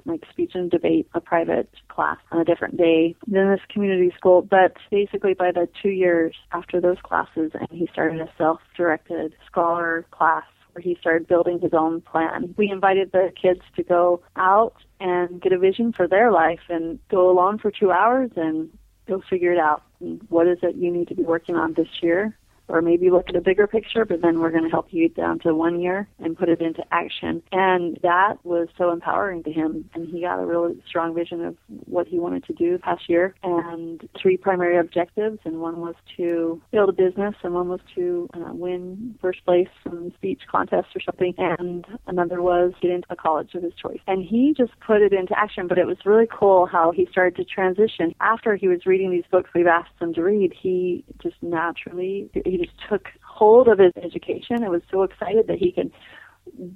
like 0.07 0.23
speech 0.31 0.53
and 0.55 0.71
debate 0.71 1.07
a 1.13 1.21
private 1.21 1.69
class 1.89 2.17
on 2.33 2.41
a 2.41 2.45
different 2.45 2.79
day 2.79 3.15
than 3.27 3.51
this 3.51 3.61
community 3.69 4.11
school 4.17 4.41
but 4.41 4.73
basically 4.91 5.35
by 5.35 5.53
the 5.53 5.69
two 5.83 5.91
years 5.91 6.35
after 6.53 6.81
those 6.81 6.97
classes 7.03 7.53
and 7.53 7.69
he 7.71 7.87
started 7.93 8.19
a 8.19 8.31
self-directed 8.39 9.35
scholar 9.47 10.07
class 10.11 10.45
where 10.73 10.83
he 10.83 10.97
started 11.01 11.29
building 11.29 11.61
his 11.61 11.73
own 11.73 12.01
plan. 12.01 12.53
We 12.57 12.69
invited 12.69 13.13
the 13.13 13.33
kids 13.41 13.61
to 13.77 13.85
go 13.85 14.23
out 14.35 14.75
and 14.99 15.41
get 15.41 15.53
a 15.53 15.59
vision 15.59 15.93
for 15.93 16.09
their 16.09 16.33
life 16.33 16.61
and 16.69 16.99
go 17.09 17.31
alone 17.31 17.59
for 17.59 17.71
two 17.71 17.93
hours 17.93 18.33
and 18.35 18.71
go 19.07 19.23
figure 19.31 19.53
it 19.53 19.59
out. 19.59 19.85
What 20.29 20.49
is 20.49 20.59
it 20.63 20.75
you 20.75 20.91
need 20.91 21.07
to 21.09 21.15
be 21.15 21.23
working 21.23 21.55
on 21.55 21.75
this 21.75 21.87
year? 22.03 22.37
Or 22.69 22.81
maybe 22.83 23.11
look 23.11 23.29
at 23.29 23.37
a 23.37 23.41
bigger 23.41 23.67
picture, 23.67 24.05
but 24.05 24.23
then 24.23 24.41
we're 24.41 24.51
going 24.51 24.65
to 24.65 24.71
help 24.71 24.89
you 24.91 25.09
down 25.09 25.39
to 25.41 25.55
one 25.55 25.81
year 25.81 26.09
and 26.19 26.37
put 26.37 26.49
it 26.49 26.61
into 26.61 26.83
action. 26.91 27.43
And 27.53 27.99
that 28.03 28.37
was 28.45 28.69
so 28.79 28.91
empowering 28.91 29.43
to 29.45 29.53
him. 29.53 29.89
And 29.95 30.09
he 30.09 30.23
got 30.23 30.41
a 30.41 30.47
really 30.47 30.83
strong 30.89 31.15
vision 31.15 31.45
of 31.45 31.57
what 31.69 32.07
he 32.07 32.19
wanted 32.19 32.45
to 32.45 32.53
do 32.53 32.79
past 32.79 33.09
year 33.09 33.35
and 33.43 34.09
three 34.21 34.37
primary 34.37 34.79
objectives. 34.79 35.39
And 35.45 35.61
one 35.61 35.81
was 35.81 35.95
to 36.17 36.61
build 36.71 36.89
a 36.89 36.93
business 36.93 37.35
and 37.43 37.55
one 37.55 37.69
was 37.69 37.81
to 37.95 38.29
uh, 38.35 38.53
win 38.53 39.17
first 39.21 39.45
place 39.45 39.69
in 39.87 40.13
speech 40.17 40.43
contest 40.51 40.89
or 40.95 41.01
something. 41.01 41.35
And 41.39 41.87
another 42.07 42.41
was 42.41 42.73
get 42.81 42.91
into 42.91 43.07
a 43.11 43.17
college 43.17 43.55
of 43.55 43.63
his 43.63 43.75
choice. 43.75 44.01
And 44.07 44.25
he 44.25 44.55
just 44.57 44.73
put 44.81 45.03
it 45.03 45.13
into 45.13 45.39
action. 45.39 45.69
But 45.69 45.79
it 45.79 45.87
was 45.87 45.99
really 46.05 46.29
cool 46.31 46.67
how 46.67 46.93
he 46.93 47.07
started 47.11 47.37
to 47.37 47.45
transition. 47.45 48.15
After 48.21 48.57
he 48.57 48.69
was 48.69 48.87
reading 48.87 49.11
these 49.11 49.25
books 49.31 49.51
we've 49.55 49.67
asked 49.67 49.91
him 50.01 50.15
to 50.15 50.23
read, 50.23 50.53
he 50.59 51.05
just 51.23 51.37
naturally, 51.43 52.31
just 52.59 52.77
took 52.89 53.09
hold 53.27 53.69
of 53.69 53.79
his 53.79 53.93
education 54.03 54.63
and 54.63 54.71
was 54.71 54.83
so 54.91 55.03
excited 55.03 55.47
that 55.49 55.59
he 55.59 55.73
could 55.73 55.91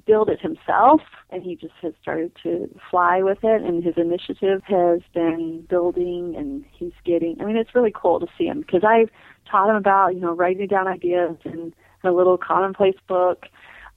build 0.06 0.28
it 0.28 0.40
himself. 0.40 1.00
And 1.30 1.42
he 1.42 1.56
just 1.56 1.74
has 1.82 1.92
started 2.00 2.32
to 2.42 2.68
fly 2.90 3.22
with 3.22 3.38
it. 3.42 3.62
And 3.62 3.84
his 3.84 3.94
initiative 3.96 4.62
has 4.64 5.00
been 5.14 5.66
building 5.68 6.34
and 6.36 6.64
he's 6.72 6.92
getting 7.04 7.36
I 7.40 7.44
mean 7.44 7.56
it's 7.56 7.74
really 7.74 7.92
cool 7.94 8.20
to 8.20 8.26
see 8.36 8.44
him. 8.46 8.60
Because 8.60 8.82
I've 8.84 9.10
taught 9.50 9.70
him 9.70 9.76
about 9.76 10.14
you 10.14 10.20
know 10.20 10.34
writing 10.34 10.66
down 10.66 10.88
ideas 10.88 11.36
in 11.44 11.74
a 12.04 12.10
little 12.10 12.38
commonplace 12.38 12.96
book 13.06 13.46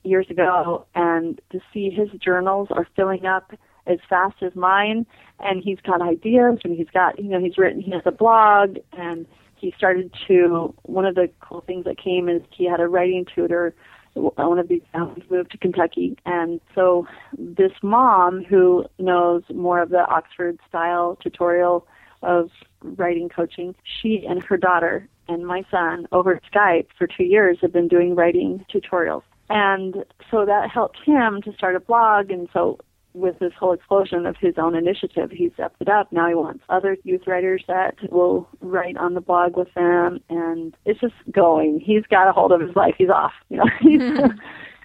years 0.04 0.28
ago. 0.30 0.86
And 0.94 1.40
to 1.52 1.60
see 1.74 1.90
his 1.90 2.10
journals 2.20 2.68
are 2.72 2.88
filling 2.96 3.26
up 3.26 3.54
as 3.88 3.98
fast 4.10 4.36
as 4.42 4.56
mine. 4.56 5.06
And 5.40 5.64
he's 5.64 5.80
got 5.80 6.02
ideas 6.02 6.60
and 6.64 6.78
he's 6.78 6.90
got 6.94 7.18
you 7.18 7.30
know 7.30 7.40
he's 7.40 7.58
written 7.58 7.82
he 7.82 7.92
has 7.92 8.04
a 8.06 8.12
blog 8.12 8.78
and 8.94 9.26
he 9.62 9.74
started 9.78 10.12
to 10.28 10.74
one 10.82 11.06
of 11.06 11.16
the 11.16 11.30
cool 11.40 11.62
things 11.62 11.86
that 11.86 11.98
came 11.98 12.28
is 12.28 12.42
he 12.50 12.66
had 12.66 12.82
a 12.82 12.88
writing 12.88 13.26
tutor 13.34 13.74
one 14.14 14.60
of 14.60 14.68
these 14.68 14.82
families 14.92 15.24
moved 15.30 15.52
to 15.52 15.58
Kentucky. 15.58 16.18
And 16.26 16.60
so 16.76 17.08
this 17.38 17.72
mom 17.82 18.44
who 18.44 18.86
knows 19.00 19.44
more 19.54 19.82
of 19.82 19.90
the 19.90 20.06
Oxford 20.06 20.60
style 20.68 21.18
tutorial 21.22 21.88
of 22.22 22.50
writing 22.82 23.30
coaching 23.30 23.74
she 24.02 24.26
and 24.28 24.44
her 24.44 24.58
daughter 24.58 25.08
and 25.30 25.48
my 25.48 25.64
son 25.72 26.08
over 26.12 26.42
Skype 26.54 26.88
for 26.98 27.08
2 27.08 27.24
years 27.24 27.60
have 27.62 27.72
been 27.72 27.88
doing 27.88 28.16
writing 28.16 28.66
tutorials. 28.74 29.24
And 29.50 30.04
so 30.30 30.46
that 30.46 30.70
helped 30.70 31.00
him 31.06 31.42
to 31.44 31.54
start 31.54 31.76
a 31.76 31.80
blog. 31.80 32.32
And 32.32 32.50
so 32.52 32.80
with 33.14 33.40
this 33.40 33.54
whole 33.60 33.74
explosion 33.74 34.26
of 34.26 34.36
his 34.38 34.56
own 34.58 34.76
initiative, 34.76 35.32
he 35.32 35.50
stepped 35.54 35.82
it 35.82 35.90
up. 35.90 36.12
Now 36.12 36.28
he 36.28 36.36
wants 36.36 36.64
other 36.70 36.98
youth 37.04 37.28
writers 37.28 37.64
that 37.68 37.96
will 38.12 38.48
write 38.62 38.98
on 38.98 39.14
the 39.14 39.22
blog 39.22 39.58
with 39.58 39.74
them, 39.74 40.20
and 40.30 40.76
it's 40.86 41.00
just 41.00 41.14
going. 41.32 41.80
He's 41.80 42.04
got 42.10 42.28
a 42.28 42.32
hold 42.32 42.52
of 42.52 42.62
his 42.62 42.76
life. 42.76 42.96
He's 42.98 43.10
off. 43.10 43.34
You 43.50 43.58
know. 43.58 43.66
he's, 43.82 44.02
hmm. 44.02 44.28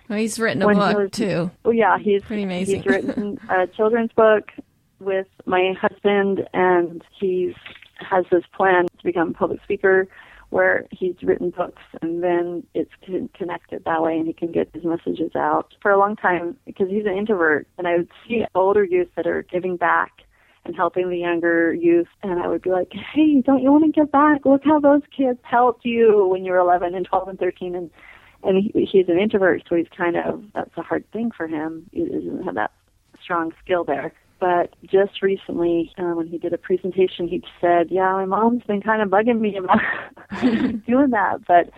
well, 0.08 0.18
he's 0.18 0.38
written 0.38 0.62
a 0.62 0.66
book 0.66 0.96
was, 0.96 1.10
too. 1.12 1.50
Oh 1.64 1.70
yeah, 1.70 1.98
he's 1.98 2.22
pretty 2.22 2.42
amazing. 2.42 2.82
He's 2.82 2.86
written 2.86 3.38
a 3.48 3.66
children's 3.66 4.12
book 4.12 4.50
with 4.98 5.28
my 5.44 5.74
husband, 5.80 6.48
and 6.52 7.02
he's 7.18 7.54
has 7.98 8.24
this 8.30 8.44
plan 8.54 8.86
to 8.86 9.04
become 9.04 9.30
a 9.30 9.32
public 9.32 9.62
speaker 9.62 10.06
where 10.56 10.86
he's 10.90 11.16
written 11.22 11.50
books 11.50 11.82
and 12.00 12.22
then 12.22 12.64
it's 12.72 12.90
connected 13.34 13.84
that 13.84 14.02
way 14.02 14.16
and 14.16 14.26
he 14.26 14.32
can 14.32 14.50
get 14.50 14.70
his 14.72 14.84
messages 14.84 15.32
out 15.36 15.74
for 15.82 15.90
a 15.90 15.98
long 15.98 16.16
time 16.16 16.56
because 16.64 16.88
he's 16.88 17.04
an 17.04 17.16
introvert 17.16 17.66
and 17.76 17.86
I 17.86 17.98
would 17.98 18.08
see 18.26 18.44
older 18.54 18.82
youth 18.82 19.08
that 19.16 19.26
are 19.26 19.42
giving 19.42 19.76
back 19.76 20.12
and 20.64 20.74
helping 20.74 21.10
the 21.10 21.18
younger 21.18 21.74
youth 21.74 22.08
and 22.22 22.40
I 22.40 22.48
would 22.48 22.62
be 22.62 22.70
like, 22.70 22.90
Hey, 22.92 23.42
don't 23.42 23.62
you 23.62 23.70
want 23.70 23.84
to 23.84 24.00
give 24.00 24.10
back? 24.10 24.46
Look 24.46 24.62
how 24.64 24.80
those 24.80 25.02
kids 25.14 25.38
helped 25.42 25.84
you 25.84 26.26
when 26.26 26.44
you 26.44 26.52
were 26.52 26.58
eleven 26.58 26.94
and 26.94 27.04
twelve 27.04 27.28
and 27.28 27.38
thirteen 27.38 27.74
and 27.74 27.90
and 28.42 28.64
he, 28.64 28.88
he's 28.90 29.08
an 29.08 29.18
introvert 29.18 29.62
so 29.68 29.76
he's 29.76 29.88
kind 29.94 30.16
of 30.16 30.42
that's 30.54 30.76
a 30.78 30.82
hard 30.82 31.04
thing 31.12 31.30
for 31.36 31.46
him. 31.46 31.86
He 31.92 32.06
doesn't 32.06 32.44
have 32.44 32.54
that 32.54 32.72
strong 33.22 33.52
skill 33.62 33.84
there. 33.84 34.14
But 34.38 34.74
just 34.84 35.22
recently, 35.22 35.92
uh, 35.98 36.14
when 36.14 36.28
he 36.28 36.38
did 36.38 36.52
a 36.52 36.58
presentation, 36.58 37.28
he 37.28 37.42
said, 37.60 37.90
"Yeah, 37.90 38.12
my 38.12 38.26
mom's 38.26 38.64
been 38.64 38.82
kind 38.82 39.02
of 39.02 39.08
bugging 39.08 39.40
me 39.40 39.56
about 39.56 39.80
doing 40.86 41.10
that." 41.10 41.46
But 41.46 41.70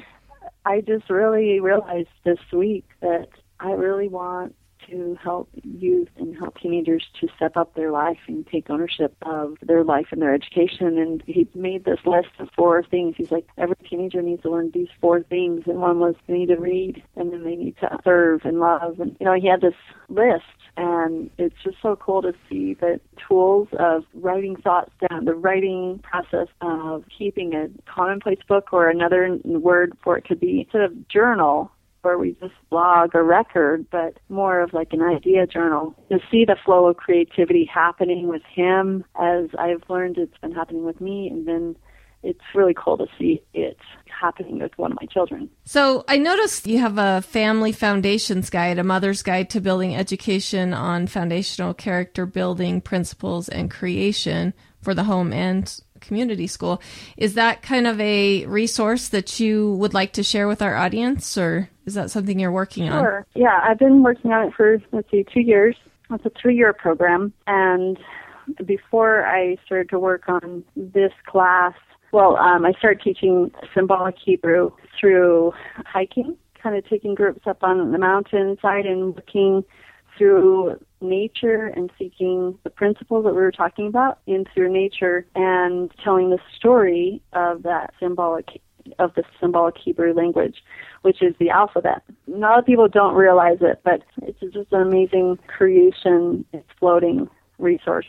I 0.64 0.80
just 0.80 1.08
really 1.08 1.60
realized 1.60 2.08
this 2.24 2.40
week 2.52 2.84
that 3.00 3.28
I 3.60 3.72
really 3.72 4.08
want 4.08 4.54
to 4.90 5.16
help 5.22 5.48
youth 5.62 6.08
and 6.16 6.36
help 6.36 6.58
teenagers 6.58 7.06
to 7.20 7.28
step 7.36 7.56
up 7.56 7.74
their 7.74 7.90
life 7.90 8.18
and 8.26 8.46
take 8.46 8.70
ownership 8.70 9.14
of 9.22 9.56
their 9.62 9.84
life 9.84 10.06
and 10.10 10.20
their 10.22 10.34
education. 10.34 10.98
And 10.98 11.22
he 11.26 11.48
made 11.54 11.84
this 11.84 12.00
list 12.04 12.28
of 12.38 12.48
four 12.56 12.82
things. 12.82 13.14
He's 13.16 13.30
like, 13.30 13.46
every 13.56 13.76
teenager 13.88 14.22
needs 14.22 14.42
to 14.42 14.50
learn 14.50 14.70
these 14.72 14.88
four 15.00 15.22
things. 15.22 15.64
And 15.66 15.80
one 15.80 16.00
was 16.00 16.14
they 16.26 16.34
need 16.34 16.48
to 16.48 16.56
read, 16.56 17.02
and 17.16 17.32
then 17.32 17.44
they 17.44 17.56
need 17.56 17.76
to 17.78 17.98
serve 18.04 18.42
and 18.44 18.60
love. 18.60 19.00
And, 19.00 19.16
you 19.20 19.26
know, 19.26 19.34
he 19.34 19.48
had 19.48 19.60
this 19.60 19.74
list. 20.08 20.44
And 20.78 21.28
it's 21.38 21.56
just 21.64 21.78
so 21.82 21.96
cool 21.96 22.22
to 22.22 22.32
see 22.48 22.74
the 22.74 23.00
tools 23.26 23.66
of 23.80 24.04
writing 24.14 24.54
thoughts 24.54 24.92
down, 25.08 25.24
the 25.24 25.34
writing 25.34 25.98
process 26.04 26.46
of 26.60 27.02
keeping 27.16 27.52
a 27.52 27.68
commonplace 27.92 28.38
book 28.46 28.72
or 28.72 28.88
another 28.88 29.38
word 29.44 29.98
for 30.04 30.16
it 30.16 30.24
could 30.24 30.38
be 30.38 30.60
instead 30.60 30.82
of 30.82 31.08
journal, 31.08 31.72
where 32.02 32.16
we 32.16 32.36
just 32.40 32.54
blog 32.70 33.16
or 33.16 33.24
record, 33.24 33.86
but 33.90 34.18
more 34.28 34.60
of 34.60 34.72
like 34.72 34.92
an 34.92 35.02
idea 35.02 35.48
journal. 35.48 35.96
To 36.10 36.20
see 36.30 36.44
the 36.44 36.56
flow 36.64 36.86
of 36.86 36.96
creativity 36.96 37.64
happening 37.64 38.28
with 38.28 38.42
him 38.54 39.04
as 39.20 39.46
I've 39.58 39.82
learned 39.88 40.16
it's 40.16 40.38
been 40.38 40.52
happening 40.52 40.84
with 40.84 41.00
me, 41.00 41.28
and 41.28 41.48
then 41.48 41.74
it's 42.22 42.40
really 42.54 42.74
cool 42.74 42.98
to 42.98 43.06
see 43.18 43.42
it 43.54 43.78
happening 44.06 44.58
with 44.60 44.76
one 44.76 44.92
of 44.92 44.98
my 45.00 45.06
children. 45.06 45.48
So 45.64 46.04
I 46.08 46.18
noticed 46.18 46.66
you 46.66 46.78
have 46.78 46.98
a 46.98 47.22
family 47.22 47.72
foundations 47.72 48.50
guide, 48.50 48.78
a 48.78 48.84
mother's 48.84 49.22
guide 49.22 49.50
to 49.50 49.60
building 49.60 49.94
education 49.94 50.74
on 50.74 51.06
foundational 51.06 51.74
character 51.74 52.26
building 52.26 52.80
principles 52.80 53.48
and 53.48 53.70
creation 53.70 54.54
for 54.80 54.94
the 54.94 55.04
home 55.04 55.32
and 55.32 55.80
community 56.00 56.46
school. 56.46 56.80
Is 57.16 57.34
that 57.34 57.62
kind 57.62 57.86
of 57.86 58.00
a 58.00 58.46
resource 58.46 59.08
that 59.08 59.40
you 59.40 59.74
would 59.74 59.94
like 59.94 60.12
to 60.14 60.22
share 60.22 60.48
with 60.48 60.62
our 60.62 60.76
audience, 60.76 61.36
or 61.36 61.68
is 61.86 61.94
that 61.94 62.10
something 62.10 62.38
you're 62.38 62.52
working 62.52 62.88
on? 62.88 63.02
Sure. 63.02 63.26
Yeah, 63.34 63.60
I've 63.62 63.78
been 63.78 64.02
working 64.02 64.32
on 64.32 64.48
it 64.48 64.54
for, 64.54 64.78
let's 64.92 65.10
see, 65.10 65.24
two 65.32 65.40
years. 65.40 65.76
It's 66.10 66.24
a 66.24 66.30
three 66.40 66.56
year 66.56 66.72
program. 66.72 67.32
And 67.46 67.98
before 68.64 69.26
I 69.26 69.56
started 69.64 69.90
to 69.90 69.98
work 69.98 70.28
on 70.28 70.64
this 70.76 71.12
class, 71.26 71.74
well, 72.12 72.36
um, 72.36 72.64
I 72.64 72.72
started 72.78 73.02
teaching 73.02 73.50
symbolic 73.74 74.16
Hebrew 74.22 74.70
through 74.98 75.52
hiking, 75.84 76.36
kind 76.62 76.76
of 76.76 76.88
taking 76.88 77.14
groups 77.14 77.46
up 77.46 77.62
on 77.62 77.92
the 77.92 77.98
mountainside 77.98 78.86
and 78.86 79.14
looking 79.14 79.64
through 80.16 80.78
nature 81.00 81.66
and 81.66 81.90
seeking 81.98 82.58
the 82.64 82.70
principles 82.70 83.24
that 83.24 83.30
we 83.30 83.40
were 83.40 83.52
talking 83.52 83.86
about 83.86 84.18
in 84.26 84.44
through 84.52 84.72
nature 84.72 85.26
and 85.34 85.92
telling 86.02 86.30
the 86.30 86.38
story 86.56 87.22
of 87.32 87.62
that 87.62 87.92
symbolic 88.00 88.60
of 88.98 89.14
the 89.14 89.22
symbolic 89.38 89.76
Hebrew 89.76 90.14
language, 90.14 90.56
which 91.02 91.22
is 91.22 91.34
the 91.38 91.50
alphabet. 91.50 92.02
A 92.26 92.36
lot 92.36 92.58
of 92.58 92.64
people 92.64 92.88
don't 92.88 93.14
realize 93.14 93.58
it, 93.60 93.80
but 93.84 94.02
it's 94.22 94.40
just 94.40 94.72
an 94.72 94.80
amazing 94.80 95.38
creation, 95.46 96.44
exploding 96.52 97.28
resource 97.58 98.06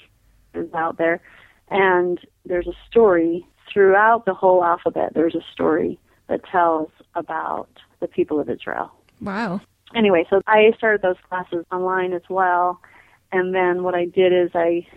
is 0.53 0.73
out 0.73 0.97
there. 0.97 1.21
And 1.69 2.19
there's 2.45 2.67
a 2.67 2.73
story 2.89 3.45
throughout 3.71 4.25
the 4.25 4.33
whole 4.33 4.63
alphabet. 4.63 5.13
There's 5.13 5.35
a 5.35 5.43
story 5.51 5.99
that 6.27 6.41
tells 6.45 6.89
about 7.15 7.69
the 7.99 8.07
people 8.07 8.39
of 8.39 8.49
Israel. 8.49 8.91
Wow 9.21 9.61
anyway, 9.95 10.25
so 10.29 10.41
I 10.47 10.71
started 10.77 11.01
those 11.01 11.17
classes 11.27 11.65
online 11.71 12.13
as 12.13 12.21
well. 12.29 12.79
And 13.31 13.53
then 13.53 13.83
what 13.83 13.95
I 13.95 14.05
did 14.05 14.33
is 14.33 14.51
I 14.53 14.87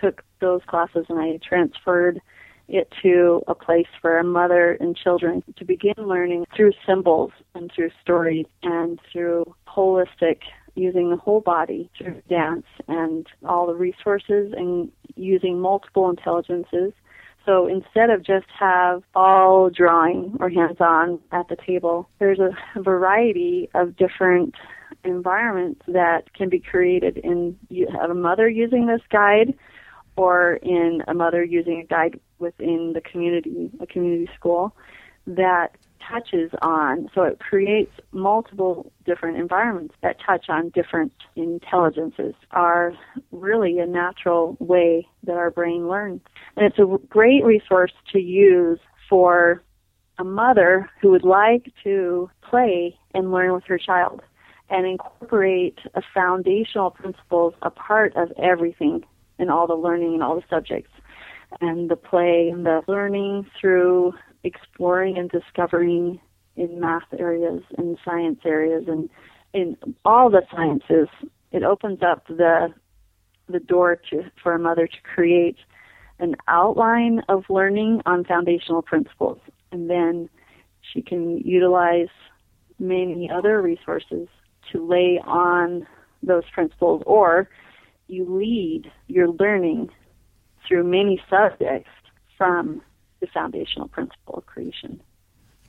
took 0.00 0.22
those 0.40 0.60
classes 0.66 1.06
and 1.08 1.18
I 1.18 1.38
transferred 1.46 2.20
it 2.68 2.92
to 3.02 3.42
a 3.46 3.54
place 3.54 3.86
for 4.02 4.18
a 4.18 4.24
mother 4.24 4.72
and 4.72 4.94
children 4.94 5.42
to 5.56 5.64
begin 5.64 5.94
learning 5.96 6.44
through 6.54 6.72
symbols 6.86 7.32
and 7.54 7.70
through 7.74 7.90
stories 8.02 8.46
and 8.62 9.00
through 9.10 9.54
holistic 9.66 10.40
using 10.74 11.10
the 11.10 11.16
whole 11.16 11.40
body 11.40 11.90
through 11.96 12.20
dance 12.28 12.66
and 12.86 13.26
all 13.46 13.66
the 13.66 13.74
resources 13.74 14.52
and 14.54 14.92
using 15.16 15.58
multiple 15.58 16.10
intelligences 16.10 16.92
so 17.48 17.66
instead 17.66 18.10
of 18.10 18.22
just 18.22 18.46
have 18.60 19.02
all 19.14 19.70
drawing 19.70 20.36
or 20.38 20.50
hands-on 20.50 21.18
at 21.32 21.48
the 21.48 21.56
table, 21.66 22.06
there's 22.18 22.38
a 22.38 22.82
variety 22.82 23.70
of 23.74 23.96
different 23.96 24.54
environments 25.02 25.80
that 25.88 26.30
can 26.34 26.50
be 26.50 26.60
created 26.60 27.16
in 27.16 27.56
a 28.02 28.12
mother 28.12 28.50
using 28.50 28.86
this 28.86 29.00
guide 29.10 29.54
or 30.16 30.56
in 30.56 31.02
a 31.08 31.14
mother 31.14 31.42
using 31.42 31.80
a 31.80 31.84
guide 31.84 32.20
within 32.38 32.92
the 32.92 33.00
community, 33.00 33.70
a 33.80 33.86
community 33.86 34.28
school 34.36 34.76
that 35.26 35.68
touches 36.08 36.50
on, 36.62 37.08
so 37.14 37.22
it 37.22 37.38
creates 37.38 37.92
multiple 38.12 38.92
different 39.04 39.38
environments 39.38 39.94
that 40.02 40.16
touch 40.24 40.46
on 40.48 40.70
different 40.70 41.12
intelligences, 41.36 42.34
are 42.50 42.94
really 43.32 43.78
a 43.78 43.86
natural 43.86 44.56
way 44.60 45.06
that 45.24 45.36
our 45.36 45.50
brain 45.50 45.88
learns. 45.88 46.20
And 46.56 46.66
it's 46.66 46.78
a 46.78 46.98
great 47.08 47.44
resource 47.44 47.92
to 48.12 48.18
use 48.18 48.78
for 49.08 49.62
a 50.18 50.24
mother 50.24 50.90
who 51.00 51.10
would 51.10 51.24
like 51.24 51.72
to 51.84 52.30
play 52.42 52.98
and 53.14 53.30
learn 53.30 53.52
with 53.52 53.64
her 53.64 53.78
child 53.78 54.22
and 54.70 54.86
incorporate 54.86 55.78
a 55.94 56.02
foundational 56.12 56.90
principles 56.90 57.54
a 57.62 57.70
part 57.70 58.14
of 58.16 58.32
everything 58.42 59.04
in 59.38 59.48
all 59.48 59.66
the 59.66 59.74
learning 59.74 60.14
and 60.14 60.22
all 60.22 60.34
the 60.34 60.44
subjects 60.50 60.90
and 61.60 61.90
the 61.90 61.96
play 61.96 62.50
and 62.52 62.66
the 62.66 62.82
learning 62.86 63.46
through 63.58 64.12
exploring 64.44 65.18
and 65.18 65.30
discovering 65.30 66.20
in 66.56 66.80
math 66.80 67.02
areas 67.18 67.62
and 67.76 67.98
science 68.04 68.40
areas 68.44 68.84
and 68.88 69.08
in 69.52 69.76
all 70.04 70.30
the 70.30 70.42
sciences 70.50 71.08
it 71.52 71.62
opens 71.62 72.00
up 72.02 72.26
the 72.26 72.72
the 73.48 73.60
door 73.60 73.96
to 74.10 74.24
for 74.42 74.52
a 74.52 74.58
mother 74.58 74.86
to 74.86 74.96
create 75.14 75.56
an 76.18 76.36
outline 76.48 77.22
of 77.28 77.44
learning 77.48 78.02
on 78.06 78.24
foundational 78.24 78.82
principles. 78.82 79.38
And 79.70 79.88
then 79.88 80.28
she 80.80 81.02
can 81.02 81.38
utilize 81.38 82.08
many 82.78 83.30
other 83.30 83.60
resources 83.62 84.28
to 84.72 84.86
lay 84.86 85.20
on 85.24 85.86
those 86.22 86.44
principles 86.52 87.02
or 87.06 87.48
you 88.08 88.24
lead 88.28 88.90
your 89.06 89.28
learning 89.28 89.88
through 90.66 90.84
many 90.84 91.20
subjects 91.30 91.90
from 92.36 92.82
the 93.20 93.26
foundational 93.26 93.88
principle 93.88 94.36
of 94.36 94.46
creation. 94.46 95.00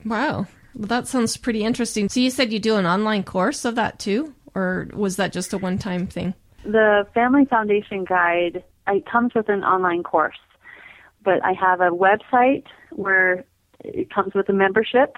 Wow. 0.04 0.46
Well, 0.74 0.86
that 0.88 1.06
sounds 1.08 1.36
pretty 1.36 1.64
interesting. 1.64 2.08
So 2.08 2.20
you 2.20 2.30
said 2.30 2.52
you 2.52 2.58
do 2.58 2.76
an 2.76 2.86
online 2.86 3.24
course 3.24 3.64
of 3.64 3.74
that 3.74 3.98
too, 3.98 4.34
or 4.54 4.88
was 4.94 5.16
that 5.16 5.32
just 5.32 5.52
a 5.52 5.58
one-time 5.58 6.06
thing? 6.06 6.34
The 6.64 7.06
Family 7.14 7.44
Foundation 7.46 8.04
Guide 8.04 8.62
it 8.86 9.06
comes 9.06 9.34
with 9.34 9.48
an 9.48 9.62
online 9.62 10.02
course, 10.02 10.38
but 11.22 11.44
I 11.44 11.52
have 11.52 11.80
a 11.80 11.90
website 11.90 12.64
where 12.90 13.44
it 13.80 14.12
comes 14.12 14.34
with 14.34 14.48
a 14.48 14.52
membership 14.52 15.16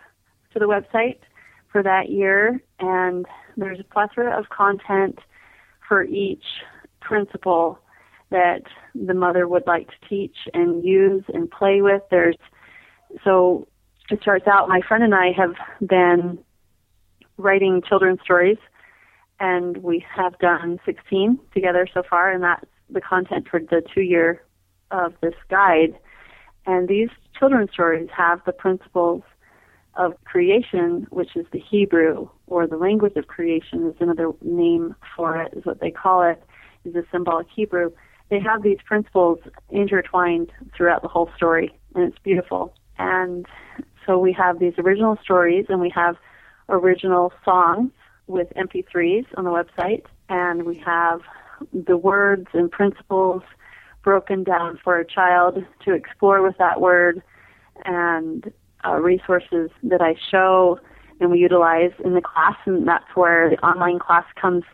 to 0.53 0.59
the 0.59 0.66
website 0.66 1.18
for 1.70 1.83
that 1.83 2.11
year, 2.11 2.62
and 2.80 3.26
there's 3.57 3.80
a 3.80 3.85
plethora 3.85 4.39
of 4.39 4.51
content 4.51 5.18
for 5.89 6.05
each 6.05 6.45
principle 7.01 7.78
that 8.33 8.62
the 8.95 9.14
mother 9.14 9.47
would 9.47 9.66
like 9.66 9.89
to 9.89 10.09
teach 10.09 10.37
and 10.53 10.85
use 10.85 11.24
and 11.33 11.51
play 11.51 11.80
with. 11.80 12.03
There's 12.11 12.37
so 13.24 13.68
it 14.11 14.20
starts 14.20 14.47
out. 14.47 14.68
My 14.68 14.80
friend 14.87 15.05
and 15.05 15.14
I 15.14 15.33
have 15.33 15.55
been 15.87 16.39
writing 17.39 17.83
children's 17.89 18.20
stories, 18.22 18.59
and 19.41 19.78
we 19.78 20.05
have 20.14 20.39
done 20.39 20.78
16 20.85 21.39
together 21.55 21.87
so 21.93 22.03
far, 22.09 22.30
and 22.30 22.43
that's 22.43 22.66
the 22.91 23.01
content 23.01 23.49
for 23.49 23.61
the 23.61 23.83
two 23.95 24.03
year 24.03 24.43
of 24.91 25.14
this 25.22 25.35
guide. 25.49 25.99
And 26.66 26.89
these 26.89 27.09
children's 27.39 27.70
stories 27.72 28.09
have 28.16 28.41
the 28.45 28.53
principles 28.53 29.22
of 29.95 30.12
creation, 30.24 31.07
which 31.11 31.37
is 31.37 31.47
the 31.53 31.59
Hebrew 31.59 32.28
or 32.47 32.66
the 32.66 32.76
language 32.76 33.16
of 33.16 33.26
creation 33.26 33.87
is 33.87 33.95
another 34.01 34.30
name 34.43 34.95
for 35.16 35.41
it, 35.41 35.53
is 35.57 35.64
what 35.64 35.80
they 35.80 35.91
call 35.91 36.22
it, 36.22 36.43
is 36.85 36.95
a 36.95 37.03
symbolic 37.11 37.47
Hebrew. 37.55 37.91
They 38.33 38.41
have 38.41 38.62
these 38.62 38.78
principles 38.87 39.41
intertwined 39.68 40.53
throughout 40.74 41.03
the 41.03 41.09
whole 41.09 41.28
story, 41.37 41.70
and 41.95 42.09
it's 42.09 42.18
beautiful. 42.20 42.72
And 42.97 43.45
so 44.07 44.18
we 44.18 44.33
have 44.33 44.59
these 44.59 44.72
original 44.78 45.18
stories, 45.22 45.66
and 45.68 45.83
we 45.83 45.93
have 45.95 46.16
original 46.70 47.35
songs 47.45 47.91
with 48.28 48.49
MP3s 48.57 49.26
on 49.37 49.45
the 49.45 49.51
website, 49.51 50.05
and 50.30 50.62
we 50.62 50.78
have 50.78 51.20
the 51.74 51.99
words 51.99 52.47
and 52.55 52.70
principles 52.70 53.43
broken 54.03 54.45
down 54.45 54.80
for 54.83 54.99
a 54.99 55.05
child 55.05 55.59
to 55.85 55.93
explore 55.93 56.41
with 56.41 56.57
that 56.57 56.80
word 56.80 57.22
and 57.85 58.51
uh, 58.83 58.95
resources 58.95 59.68
that 59.83 60.01
I 60.01 60.14
show 60.30 60.80
and 61.20 61.30
we 61.30 61.39
utilize 61.39 61.93
in 62.03 62.14
the 62.14 62.22
class 62.22 62.57
and 62.64 62.89
that's 62.89 63.14
where 63.14 63.51
the 63.51 63.59
online 63.59 63.99
class 63.99 64.24
comes 64.41 64.64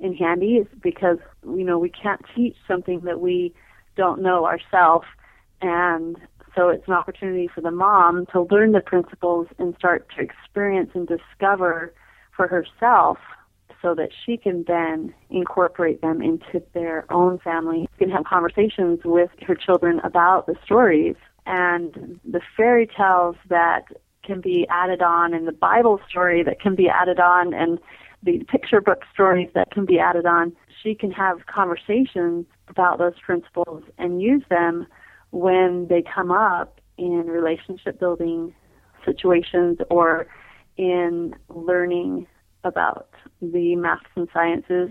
in 0.00 0.14
handy 0.14 0.56
is 0.56 0.66
because 0.82 1.18
you 1.46 1.64
know 1.64 1.78
we 1.78 1.90
can't 1.90 2.20
teach 2.34 2.56
something 2.66 3.00
that 3.00 3.20
we 3.20 3.52
don't 3.96 4.20
know 4.20 4.46
ourselves 4.46 5.06
and 5.60 6.16
so 6.56 6.68
it's 6.68 6.86
an 6.86 6.94
opportunity 6.94 7.48
for 7.52 7.60
the 7.60 7.70
mom 7.70 8.26
to 8.32 8.42
learn 8.50 8.72
the 8.72 8.80
principles 8.80 9.48
and 9.58 9.74
start 9.76 10.08
to 10.16 10.22
experience 10.22 10.90
and 10.94 11.08
discover 11.08 11.92
for 12.36 12.46
herself 12.46 13.18
so 13.82 13.94
that 13.94 14.10
she 14.24 14.36
can 14.36 14.64
then 14.66 15.12
incorporate 15.30 16.00
them 16.00 16.22
into 16.22 16.64
their 16.72 17.04
own 17.12 17.38
family. 17.40 17.86
She 17.92 18.04
can 18.04 18.10
have 18.10 18.24
conversations 18.24 19.00
with 19.04 19.30
her 19.46 19.54
children 19.54 20.00
about 20.04 20.46
the 20.46 20.54
stories 20.64 21.16
and 21.44 22.18
the 22.24 22.40
fairy 22.56 22.86
tales 22.86 23.36
that 23.48 23.84
can 24.24 24.40
be 24.40 24.66
added 24.70 25.02
on 25.02 25.34
and 25.34 25.46
the 25.46 25.52
Bible 25.52 26.00
story 26.08 26.42
that 26.42 26.60
can 26.60 26.74
be 26.74 26.88
added 26.88 27.20
on 27.20 27.52
and 27.52 27.78
the 28.22 28.42
picture 28.50 28.80
book 28.80 29.02
stories 29.12 29.50
that 29.54 29.70
can 29.70 29.84
be 29.84 29.98
added 29.98 30.24
on. 30.24 30.56
She 30.84 30.94
can 30.94 31.10
have 31.12 31.46
conversations 31.46 32.44
about 32.68 32.98
those 32.98 33.18
principles 33.24 33.82
and 33.96 34.20
use 34.20 34.44
them 34.50 34.86
when 35.30 35.88
they 35.88 36.02
come 36.02 36.30
up 36.30 36.78
in 36.98 37.26
relationship 37.26 37.98
building 37.98 38.54
situations 39.04 39.78
or 39.90 40.26
in 40.76 41.34
learning 41.48 42.26
about 42.64 43.08
the 43.40 43.76
maths 43.76 44.04
and 44.14 44.28
sciences, 44.32 44.90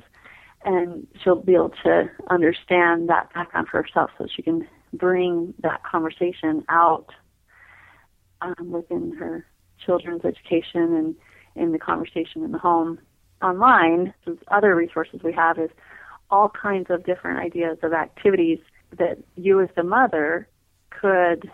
and 0.65 1.07
she'll 1.23 1.41
be 1.41 1.53
able 1.53 1.73
to 1.83 2.09
understand 2.29 3.09
that 3.09 3.31
background 3.33 3.67
for 3.69 3.81
herself 3.81 4.09
so 4.17 4.25
she 4.33 4.41
can 4.41 4.67
bring 4.93 5.53
that 5.61 5.83
conversation 5.83 6.63
out 6.69 7.09
um, 8.41 8.71
within 8.71 9.13
her 9.13 9.45
children's 9.85 10.25
education 10.25 10.95
and 10.95 11.15
in 11.55 11.71
the 11.71 11.79
conversation 11.79 12.43
in 12.43 12.51
the 12.51 12.57
home. 12.57 12.99
Online, 13.43 14.13
other 14.47 14.73
resources 14.73 15.21
we 15.21 15.33
have 15.33 15.59
is 15.59 15.69
all 16.31 16.49
kinds 16.49 16.89
of 16.89 17.03
different 17.05 17.39
ideas 17.39 17.77
of 17.83 17.91
activities 17.91 18.59
that 18.97 19.17
you 19.35 19.61
as 19.61 19.69
the 19.75 19.83
mother 19.83 20.47
could 20.89 21.51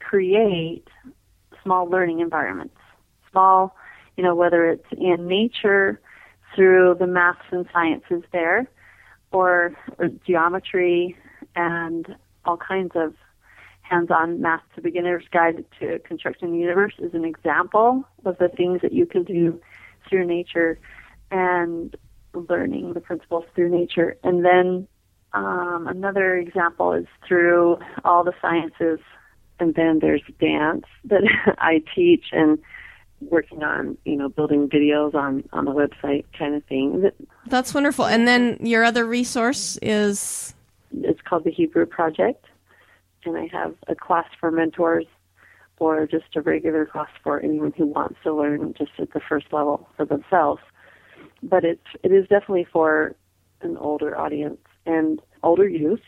create 0.00 0.86
small 1.62 1.88
learning 1.88 2.20
environments. 2.20 2.76
Small, 3.30 3.74
you 4.16 4.22
know, 4.22 4.34
whether 4.34 4.68
it's 4.68 4.86
in 4.92 5.26
nature 5.26 5.98
through 6.54 6.96
the 6.98 7.06
maths 7.06 7.40
and 7.50 7.66
sciences 7.72 8.22
there, 8.32 8.68
or, 9.32 9.74
geometry 10.26 11.16
and 11.56 12.14
all 12.44 12.56
kinds 12.56 12.92
of 12.94 13.14
hands-on 13.82 14.40
math 14.40 14.62
to 14.74 14.80
beginners 14.80 15.24
guide 15.32 15.64
to 15.80 15.98
constructing 16.00 16.52
the 16.52 16.58
universe 16.58 16.94
is 16.98 17.14
an 17.14 17.24
example 17.24 18.04
of 18.24 18.38
the 18.38 18.48
things 18.48 18.80
that 18.82 18.92
you 18.92 19.06
can 19.06 19.24
do 19.24 19.60
through 20.08 20.26
nature 20.26 20.78
and 21.30 21.94
learning 22.34 22.92
the 22.94 23.00
principles 23.00 23.44
through 23.54 23.70
nature. 23.70 24.16
And 24.22 24.44
then 24.44 24.88
um, 25.32 25.86
another 25.88 26.36
example 26.36 26.92
is 26.92 27.06
through 27.26 27.78
all 28.04 28.24
the 28.24 28.32
sciences. 28.40 29.00
And 29.60 29.74
then 29.74 30.00
there's 30.00 30.22
dance 30.40 30.84
that 31.04 31.22
I 31.58 31.82
teach 31.94 32.26
and 32.32 32.58
working 33.20 33.62
on, 33.62 33.96
you 34.04 34.16
know, 34.16 34.28
building 34.28 34.68
videos 34.68 35.14
on 35.14 35.44
on 35.52 35.64
the 35.64 35.70
website 35.70 36.24
kind 36.36 36.54
of 36.54 36.64
thing. 36.64 37.10
That's 37.46 37.72
wonderful. 37.72 38.06
And 38.06 38.26
then 38.26 38.58
your 38.60 38.84
other 38.84 39.06
resource 39.06 39.78
is 39.80 40.54
it's 40.92 41.20
called 41.22 41.44
the 41.44 41.50
Hebrew 41.50 41.86
Project, 41.86 42.44
and 43.24 43.36
I 43.36 43.48
have 43.52 43.74
a 43.88 43.94
class 43.94 44.26
for 44.38 44.50
mentors 44.50 45.06
or 45.78 46.06
just 46.06 46.36
a 46.36 46.40
regular 46.40 46.86
class 46.86 47.08
for 47.22 47.40
anyone 47.40 47.72
who 47.76 47.86
wants 47.86 48.16
to 48.22 48.32
learn 48.32 48.74
just 48.78 48.92
at 48.98 49.12
the 49.12 49.20
first 49.20 49.46
level 49.52 49.88
for 49.96 50.04
themselves. 50.04 50.62
But 51.42 51.64
it's 51.64 51.86
it 52.02 52.12
is 52.12 52.26
definitely 52.28 52.66
for 52.72 53.14
an 53.60 53.76
older 53.76 54.16
audience 54.16 54.60
and 54.86 55.20
older 55.42 55.68
youth. 55.68 56.02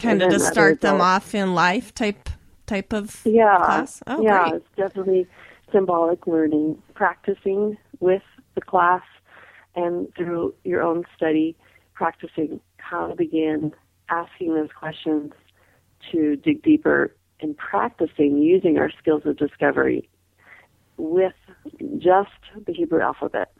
Kind 0.00 0.22
of 0.22 0.30
to 0.30 0.40
start 0.40 0.80
them 0.80 1.00
off 1.00 1.34
in 1.34 1.54
life 1.54 1.94
type 1.94 2.30
type 2.66 2.92
of 2.92 3.20
yeah, 3.24 3.56
class. 3.56 4.02
Oh, 4.06 4.22
yeah, 4.22 4.48
great. 4.48 4.54
it's 4.54 4.76
definitely 4.76 5.26
symbolic 5.72 6.26
learning, 6.26 6.80
practicing 6.94 7.76
with 7.98 8.22
the 8.54 8.60
class 8.60 9.02
and 9.74 10.12
through 10.16 10.54
your 10.64 10.82
own 10.82 11.04
study, 11.16 11.56
practicing 11.94 12.60
how 12.78 13.08
to 13.08 13.14
begin 13.14 13.72
asking 14.08 14.54
those 14.54 14.70
questions 14.76 15.32
to 16.10 16.36
dig 16.36 16.62
deeper 16.62 17.14
and 17.40 17.56
practicing 17.56 18.38
using 18.38 18.78
our 18.78 18.90
skills 18.98 19.22
of 19.24 19.36
discovery 19.36 20.08
with 20.96 21.32
just 21.98 22.30
the 22.66 22.72
Hebrew 22.72 23.00
alphabet. 23.00 23.52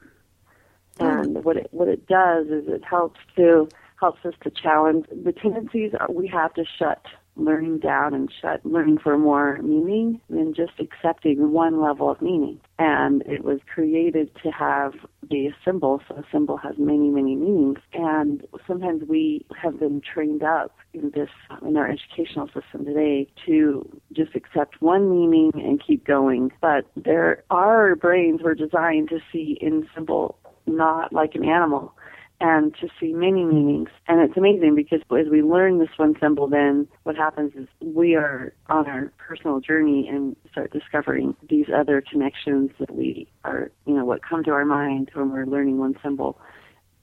And 1.01 1.37
mm-hmm. 1.37 1.43
what 1.43 1.57
it 1.57 1.69
what 1.73 1.89
it 1.89 2.07
does 2.07 2.47
is 2.47 2.69
it 2.69 2.85
helps 2.85 3.21
to 3.37 3.69
helps 3.99 4.25
us 4.25 4.35
to 4.43 4.51
challenge 4.51 5.07
the 5.11 5.33
tendencies 5.33 5.93
we 6.09 6.27
have 6.29 6.55
to 6.55 6.65
shut 6.79 7.05
learning 7.37 7.79
down 7.79 8.15
and 8.15 8.31
shut 8.41 8.65
learning 8.65 8.99
for 8.99 9.17
more 9.17 9.59
meaning 9.63 10.21
than 10.29 10.53
just 10.55 10.73
accepting 10.79 11.53
one 11.53 11.81
level 11.81 12.11
of 12.11 12.21
meaning. 12.21 12.61
And 12.79 13.23
it 13.23 13.45
was 13.45 13.61
created 13.73 14.31
to 14.43 14.51
have 14.51 14.95
be 15.29 15.47
a 15.47 15.57
symbol, 15.65 16.03
so 16.09 16.17
a 16.17 16.25
symbol 16.33 16.57
has 16.57 16.75
many, 16.77 17.09
many 17.09 17.37
meanings. 17.37 17.79
And 17.93 18.45
sometimes 18.67 19.03
we 19.09 19.47
have 19.61 19.79
been 19.79 20.01
trained 20.01 20.43
up 20.43 20.77
in 20.93 21.13
this 21.15 21.29
in 21.67 21.77
our 21.77 21.89
educational 21.89 22.49
system 22.49 22.85
today 22.85 23.29
to 23.47 24.01
just 24.13 24.35
accept 24.35 24.83
one 24.83 25.09
meaning 25.09 25.53
and 25.55 25.83
keep 25.85 26.05
going. 26.05 26.51
But 26.61 26.87
there 26.97 27.45
our 27.51 27.95
brains 27.95 28.43
were 28.43 28.55
designed 28.55 29.09
to 29.11 29.21
see 29.33 29.57
in 29.61 29.89
symbol 29.95 30.37
not 30.67 31.13
like 31.13 31.35
an 31.35 31.45
animal 31.45 31.95
and 32.41 32.75
to 32.81 32.89
see 32.99 33.13
many 33.13 33.45
meanings. 33.45 33.91
And 34.09 34.21
it's 34.21 34.37
amazing 34.37 34.75
because 34.75 35.01
as 35.17 35.29
we 35.31 35.43
learn 35.43 35.79
this 35.79 35.91
one 35.97 36.15
symbol, 36.21 36.49
then 36.49 36.89
what 37.03 37.17
happens 37.17 37.53
is 37.55 37.69
we 37.81 38.15
are 38.15 38.55
on 38.69 38.87
our 38.87 39.13
personal 39.19 39.61
journey 39.61 40.09
and 40.09 40.37
start 40.51 40.73
discovering 40.73 41.37
these 41.49 41.67
other 41.75 42.03
connections 42.11 42.71
that 42.79 42.95
we 42.95 43.29
are, 43.45 43.71
you 43.87 43.95
know, 43.95 44.05
what 44.05 44.23
come 44.23 44.43
to 44.45 44.53
our 44.53 44.65
mind 44.65 45.11
when 45.13 45.31
we're 45.31 45.45
learning 45.45 45.79
one 45.79 45.97
symbol. 46.03 46.41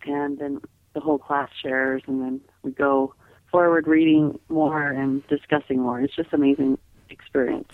And 0.05 0.39
then 0.39 0.59
the 0.93 0.99
whole 0.99 1.19
class 1.19 1.49
shares, 1.61 2.01
and 2.07 2.21
then 2.21 2.41
we 2.63 2.71
go 2.71 3.13
forward 3.51 3.87
reading 3.87 4.39
more 4.49 4.87
and 4.87 5.25
discussing 5.27 5.79
more. 5.79 6.01
It's 6.01 6.15
just 6.15 6.33
amazing 6.33 6.79
experience. 7.09 7.69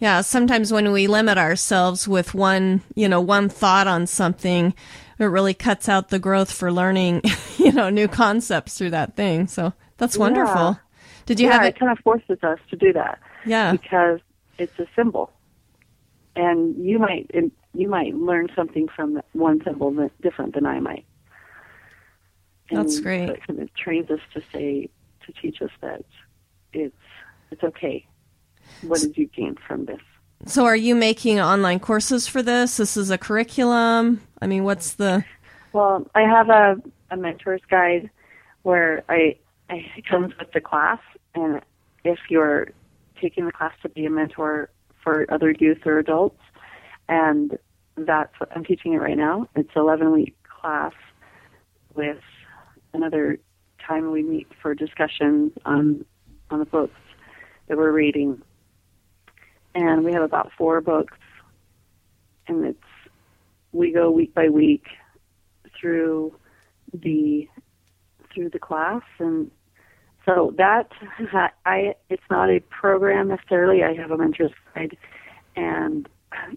Yeah, 0.00 0.20
sometimes 0.20 0.72
when 0.72 0.92
we 0.92 1.08
limit 1.08 1.38
ourselves 1.38 2.06
with 2.06 2.32
one, 2.34 2.82
you 2.94 3.08
know, 3.08 3.20
one 3.20 3.48
thought 3.48 3.88
on 3.88 4.06
something, 4.06 4.74
it 5.18 5.24
really 5.24 5.54
cuts 5.54 5.88
out 5.88 6.08
the 6.08 6.20
growth 6.20 6.52
for 6.52 6.70
learning, 6.70 7.22
you 7.58 7.72
know, 7.72 7.90
new 7.90 8.06
concepts 8.06 8.78
through 8.78 8.90
that 8.90 9.16
thing. 9.16 9.48
So 9.48 9.72
that's 9.96 10.16
wonderful. 10.16 10.54
Yeah. 10.54 10.74
Did 11.26 11.40
you 11.40 11.48
yeah, 11.48 11.52
have 11.54 11.64
it? 11.64 11.68
it 11.68 11.78
kind 11.78 11.92
of 11.92 11.98
forces 11.98 12.38
us 12.42 12.58
to 12.70 12.76
do 12.76 12.92
that. 12.92 13.18
Yeah. 13.44 13.72
Because 13.72 14.20
it's 14.56 14.78
a 14.78 14.86
symbol, 14.94 15.32
and 16.36 16.76
you 16.82 16.98
might 16.98 17.30
you 17.74 17.88
might 17.88 18.14
learn 18.14 18.48
something 18.54 18.88
from 18.88 19.20
one 19.32 19.62
symbol 19.64 19.90
that's 19.92 20.14
different 20.22 20.54
than 20.54 20.66
I 20.66 20.80
might. 20.80 21.04
That's 22.70 23.00
great. 23.00 23.26
So 23.26 23.32
it 23.34 23.46
kind 23.46 23.60
of 23.60 23.74
trains 23.74 24.10
us 24.10 24.20
to 24.34 24.42
say, 24.52 24.88
to 25.26 25.32
teach 25.32 25.60
us 25.62 25.70
that 25.80 26.04
it's 26.72 26.94
it's 27.50 27.62
okay. 27.62 28.06
What 28.82 29.00
did 29.00 29.16
you 29.16 29.26
gain 29.26 29.56
from 29.66 29.86
this? 29.86 30.00
So, 30.46 30.64
are 30.64 30.76
you 30.76 30.94
making 30.94 31.40
online 31.40 31.80
courses 31.80 32.28
for 32.28 32.42
this? 32.42 32.76
This 32.76 32.96
is 32.96 33.10
a 33.10 33.18
curriculum. 33.18 34.20
I 34.40 34.46
mean, 34.46 34.64
what's 34.64 34.94
the? 34.94 35.24
Well, 35.72 36.08
I 36.14 36.22
have 36.22 36.48
a, 36.48 36.76
a 37.10 37.16
mentor's 37.16 37.60
guide 37.68 38.08
where 38.62 39.04
I, 39.08 39.36
I 39.68 39.84
it 39.96 40.06
comes 40.06 40.32
with 40.38 40.52
the 40.52 40.60
class, 40.60 41.00
and 41.34 41.60
if 42.04 42.18
you're 42.30 42.68
taking 43.20 43.46
the 43.46 43.52
class 43.52 43.72
to 43.82 43.88
be 43.88 44.06
a 44.06 44.10
mentor 44.10 44.70
for 45.02 45.26
other 45.28 45.50
youth 45.50 45.86
or 45.86 45.98
adults, 45.98 46.40
and 47.08 47.58
that's 47.96 48.38
what 48.38 48.50
I'm 48.54 48.64
teaching 48.64 48.92
it 48.92 48.98
right 48.98 49.16
now. 49.16 49.48
It's 49.56 49.70
an 49.74 49.82
11 49.82 50.12
week 50.12 50.36
class 50.44 50.92
with 51.94 52.20
another 52.92 53.38
time 53.84 54.10
we 54.10 54.22
meet 54.22 54.46
for 54.60 54.74
discussions 54.74 55.52
on 55.64 56.04
on 56.50 56.60
the 56.60 56.64
books 56.64 57.00
that 57.68 57.76
we're 57.76 57.92
reading, 57.92 58.40
and 59.78 60.04
we 60.04 60.12
have 60.12 60.22
about 60.22 60.50
four 60.58 60.80
books, 60.80 61.16
and 62.48 62.64
it's 62.64 62.78
we 63.72 63.92
go 63.92 64.10
week 64.10 64.34
by 64.34 64.48
week 64.48 64.86
through 65.78 66.34
the 66.92 67.46
through 68.34 68.50
the 68.50 68.58
class 68.58 69.02
and 69.18 69.50
so 70.26 70.52
that 70.56 70.90
I 71.64 71.94
it's 72.10 72.22
not 72.28 72.50
a 72.50 72.60
program 72.60 73.28
necessarily. 73.28 73.84
I 73.84 73.94
have 73.94 74.10
a 74.10 74.16
mentor's 74.16 74.52
guide 74.74 74.96
and 75.54 76.08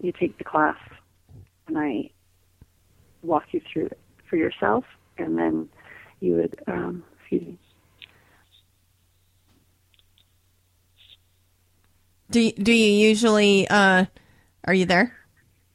you 0.02 0.12
take 0.12 0.38
the 0.38 0.44
class 0.44 0.78
and 1.68 1.78
I 1.78 2.10
walk 3.22 3.44
you 3.52 3.60
through 3.72 3.86
it 3.86 4.00
for 4.28 4.36
yourself 4.36 4.84
and 5.16 5.38
then 5.38 5.68
you 6.20 6.34
would 6.34 6.58
um. 6.66 7.04
Do 12.32 12.40
you, 12.40 12.52
do 12.52 12.72
you 12.72 13.08
usually? 13.08 13.68
Uh, 13.68 14.06
are 14.64 14.74
you 14.74 14.86
there? 14.86 15.14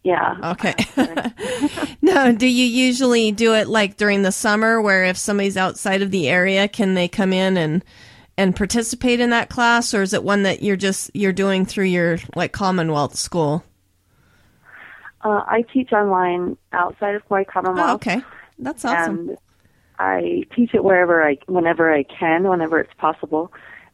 Yeah. 0.03 0.35
Okay. 0.51 0.73
no, 2.01 2.31
do 2.31 2.47
you 2.47 2.65
usually 2.65 3.31
do 3.31 3.53
it 3.53 3.67
like 3.67 3.97
during 3.97 4.21
the 4.21 4.31
summer 4.31 4.81
where 4.81 5.03
if 5.03 5.17
somebody's 5.17 5.57
outside 5.57 6.01
of 6.01 6.11
the 6.11 6.29
area, 6.29 6.67
can 6.67 6.93
they 6.93 7.07
come 7.07 7.33
in 7.33 7.57
and 7.57 7.83
and 8.37 8.55
participate 8.55 9.19
in 9.19 9.31
that 9.31 9.49
class 9.49 9.93
or 9.93 10.01
is 10.01 10.13
it 10.13 10.23
one 10.23 10.43
that 10.43 10.61
you're 10.61 10.77
just 10.77 11.11
you're 11.13 11.33
doing 11.33 11.65
through 11.65 11.85
your 11.85 12.19
like 12.35 12.53
Commonwealth 12.53 13.15
school? 13.15 13.63
Uh, 15.21 15.43
I 15.45 15.65
teach 15.73 15.91
online 15.91 16.57
outside 16.71 17.15
of 17.15 17.23
my 17.29 17.43
Commonwealth. 17.43 17.89
Oh, 17.89 17.95
okay. 17.95 18.21
That's 18.59 18.85
awesome. 18.85 19.29
and 19.29 19.37
I 19.99 20.43
teach 20.55 20.73
it 20.73 20.83
wherever 20.83 21.27
I, 21.27 21.37
whenever 21.47 21.93
I 21.93 22.03
can, 22.03 22.47
whenever 22.47 22.79
it's 22.79 22.93
possible. 22.93 23.51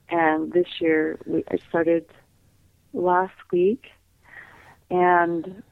And 0.09 0.51
this 0.51 0.67
year, 0.79 1.17
we, 1.25 1.43
I 1.49 1.57
started 1.69 2.05
last 2.93 3.35
week, 3.51 3.85
and 4.89 5.63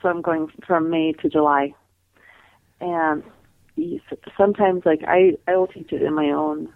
so 0.00 0.08
I'm 0.08 0.22
going 0.22 0.48
from 0.66 0.90
May 0.90 1.12
to 1.12 1.28
July. 1.28 1.74
And 2.80 3.22
sometimes, 4.36 4.82
like 4.84 5.00
I, 5.06 5.32
I 5.48 5.56
will 5.56 5.66
teach 5.66 5.92
it 5.92 6.02
in 6.02 6.14
my 6.14 6.30
own 6.30 6.72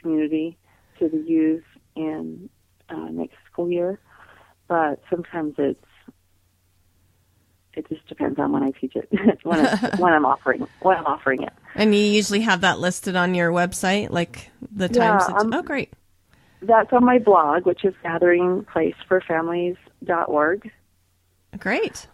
community 0.00 0.58
to 0.98 1.08
the 1.08 1.18
youth 1.18 1.64
in 1.94 2.48
uh, 2.88 3.08
next 3.10 3.36
school 3.50 3.70
year, 3.70 4.00
but 4.68 5.00
sometimes 5.10 5.54
it's 5.58 5.80
it 7.74 7.86
just 7.90 8.06
depends 8.08 8.38
on 8.38 8.52
when 8.52 8.62
I 8.62 8.70
teach 8.70 8.96
it, 8.96 9.08
when 9.42 9.60
it's, 9.60 9.82
when 9.98 10.12
I'm 10.12 10.24
offering 10.24 10.66
when 10.80 10.96
I'm 10.96 11.06
offering 11.06 11.42
it. 11.42 11.52
And 11.74 11.94
you 11.94 12.00
usually 12.00 12.40
have 12.40 12.62
that 12.62 12.80
listed 12.80 13.16
on 13.16 13.34
your 13.34 13.52
website 13.52 14.10
like 14.10 14.50
the 14.74 14.88
Yeah, 14.88 15.18
times 15.18 15.28
um, 15.28 15.52
Oh, 15.52 15.62
great. 15.62 15.92
That's 16.66 16.92
on 16.92 17.04
my 17.04 17.18
blog, 17.18 17.66
which 17.66 17.84
is 17.84 17.94
gatheringplaceforfamilies.org. 18.04 20.70
Great. 21.58 22.06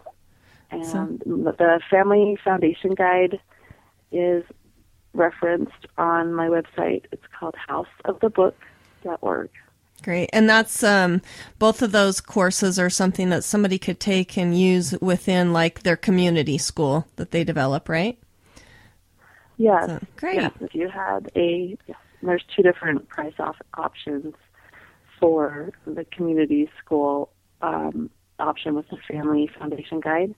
And 0.71 0.85
So- 0.85 1.17
the 1.25 1.81
Family 1.89 2.37
Foundation 2.43 2.93
Guide 2.93 3.39
is 4.11 4.43
referenced 5.13 5.87
on 5.97 6.33
my 6.33 6.47
website. 6.47 7.05
It's 7.11 7.23
called 7.37 7.55
houseofthebook.org. 7.69 9.49
Great. 10.03 10.29
And 10.33 10.49
that's 10.49 10.83
um, 10.83 11.21
both 11.59 11.81
of 11.81 11.93
those 11.93 12.19
courses 12.19 12.77
are 12.77 12.89
something 12.89 13.29
that 13.29 13.43
somebody 13.43 13.79
could 13.79 13.99
take 13.99 14.37
and 14.37 14.57
use 14.57 14.93
within 15.01 15.53
like 15.53 15.83
their 15.83 15.95
community 15.95 16.57
school 16.57 17.07
that 17.15 17.31
they 17.31 17.43
develop, 17.43 17.87
right? 17.87 18.17
Yes. 19.57 19.85
So, 19.85 19.99
great. 20.17 20.35
Yes, 20.35 20.51
if 20.59 20.75
you 20.75 20.89
had 20.89 21.31
a, 21.35 21.77
yes, 21.87 21.97
there's 22.21 22.43
two 22.55 22.63
different 22.63 23.07
price 23.07 23.33
off 23.39 23.55
options 23.77 24.35
for 25.23 25.71
the 25.85 26.03
community 26.05 26.69
school 26.83 27.29
um, 27.61 28.09
option 28.39 28.75
with 28.75 28.85
the 28.89 28.97
Family 29.07 29.49
Foundation 29.57 30.01
Guide. 30.01 30.35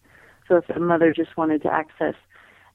So 0.47 0.57
if 0.57 0.69
a 0.69 0.79
mother 0.79 1.11
just 1.11 1.35
wanted 1.35 1.63
to 1.63 1.73
access 1.73 2.13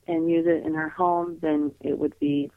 and 0.09 0.29
use 0.29 0.45
it 0.49 0.67
in 0.67 0.75
her 0.75 0.89
home, 0.89 1.39
then 1.41 1.71
it 1.81 1.99
would 2.01 2.19
be 2.19 2.51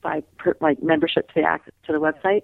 by 0.00 0.22
per, 0.38 0.56
like 0.60 0.80
membership 0.80 1.26
to 1.30 1.34
the 1.40 1.52
ac- 1.52 1.72
to 1.86 1.92
the 1.92 1.98
website, 1.98 2.42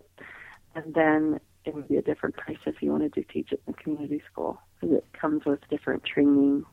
and 0.75 0.93
then 0.93 1.39
it 1.65 1.73
would 1.73 1.87
be 1.87 1.99
a 1.99 2.03
different 2.03 2.37
price 2.37 2.59
if 2.67 2.83
you 2.83 2.91
wanted 2.91 3.15
to 3.15 3.23
teach 3.23 3.53
it 3.53 3.63
in 3.65 3.75
the 3.75 3.81
community 3.81 4.21
school 4.31 4.59
because 4.81 4.97
it 4.97 5.05
comes 5.13 5.45
with 5.45 5.61
different 5.71 6.03
training, 6.03 6.65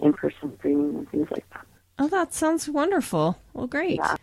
in-person 0.00 0.56
training, 0.62 0.96
and 0.96 1.10
things 1.10 1.28
like 1.30 1.44
that. 1.50 1.66
Oh, 1.98 2.08
that 2.08 2.32
sounds 2.32 2.66
wonderful. 2.66 3.38
Well, 3.52 3.66
great. 3.66 3.96
Yeah. 3.96 4.16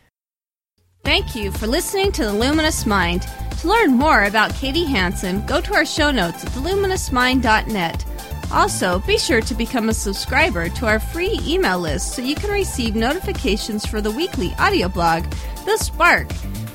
Thank 1.10 1.36
you 1.36 1.52
for 1.52 1.66
listening 1.66 2.12
to 2.12 2.26
The 2.26 2.34
Luminous 2.34 2.86
Mind. 2.86 3.24
To 3.62 3.68
learn 3.68 3.94
more 3.94 4.26
about 4.26 4.54
Katie 4.54 4.86
Hansen, 4.86 5.44
go 5.48 5.60
to 5.60 5.74
our 5.74 5.84
show 5.84 6.12
notes 6.12 6.46
at 6.46 6.52
theluminousmind.net. 6.52 8.06
Also, 8.52 9.00
be 9.00 9.18
sure 9.18 9.42
to 9.42 9.56
become 9.56 9.90
a 9.90 9.94
subscriber 9.96 10.70
to 10.70 10.86
our 10.86 11.00
free 11.00 11.40
email 11.42 11.80
list 11.80 12.14
so 12.14 12.22
you 12.22 12.36
can 12.36 12.52
receive 12.52 12.94
notifications 12.94 13.88
for 13.88 14.02
the 14.02 14.12
weekly 14.12 14.54
audio 14.60 14.88
blog, 14.88 15.24
The 15.66 15.78
Spark. 15.78 16.28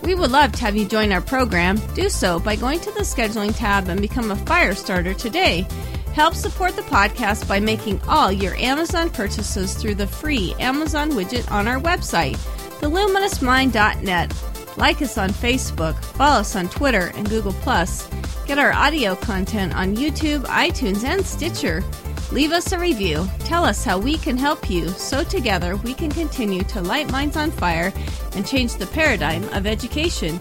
We 0.03 0.17
would 0.17 0.33
love 0.33 0.51
to 0.51 0.61
have 0.63 0.75
you 0.75 0.89
join 0.89 1.13
our 1.13 1.21
program. 1.21 1.77
Do 1.95 2.09
so 2.09 2.41
by 2.41 2.57
going 2.57 2.81
to 2.81 2.91
the 2.91 3.03
scheduling 3.03 3.57
tab 3.57 3.89
and 3.89 4.01
become 4.01 4.33
a 4.33 4.47
fire 4.47 4.75
starter 4.75 5.15
today. 5.15 5.65
Help 6.13 6.35
support 6.35 6.75
the 6.75 6.83
podcast 6.83 7.47
by 7.47 7.61
making 7.61 8.01
all 8.09 8.33
your 8.33 8.57
Amazon 8.57 9.11
purchases 9.11 9.75
through 9.75 9.95
the 9.95 10.09
free 10.09 10.57
Amazon 10.59 11.13
widget 11.13 11.49
on 11.53 11.69
our 11.69 11.79
website, 11.79 12.37
theluminousmind.net. 12.85 14.77
Like 14.77 15.01
us 15.01 15.17
on 15.17 15.31
Facebook, 15.31 15.97
follow 16.17 16.41
us 16.41 16.55
on 16.55 16.69
Twitter 16.69 17.13
and 17.15 17.29
Google+. 17.29 17.53
Get 18.47 18.59
our 18.59 18.73
audio 18.75 19.15
content 19.17 19.75
on 19.75 19.97
YouTube, 19.97 20.45
iTunes, 20.47 21.03
and 21.03 21.25
Stitcher. 21.25 21.83
Leave 22.31 22.53
us 22.53 22.73
a 22.73 22.79
review. 22.79 23.27
Tell 23.41 23.65
us 23.65 23.85
how 23.85 23.99
we 23.99 24.19
can 24.19 24.37
help 24.37 24.69
you 24.69 24.89
so 24.89 25.25
together 25.25 25.77
we 25.77 25.95
can 25.95 26.11
continue 26.11 26.63
to 26.65 26.83
light 26.83 27.11
minds 27.11 27.39
on 27.39 27.51
fire 27.51 27.91
and 28.35 28.47
change 28.47 28.75
the 28.75 28.87
paradigm 28.89 29.45
of 29.55 29.67
education. 29.67 30.39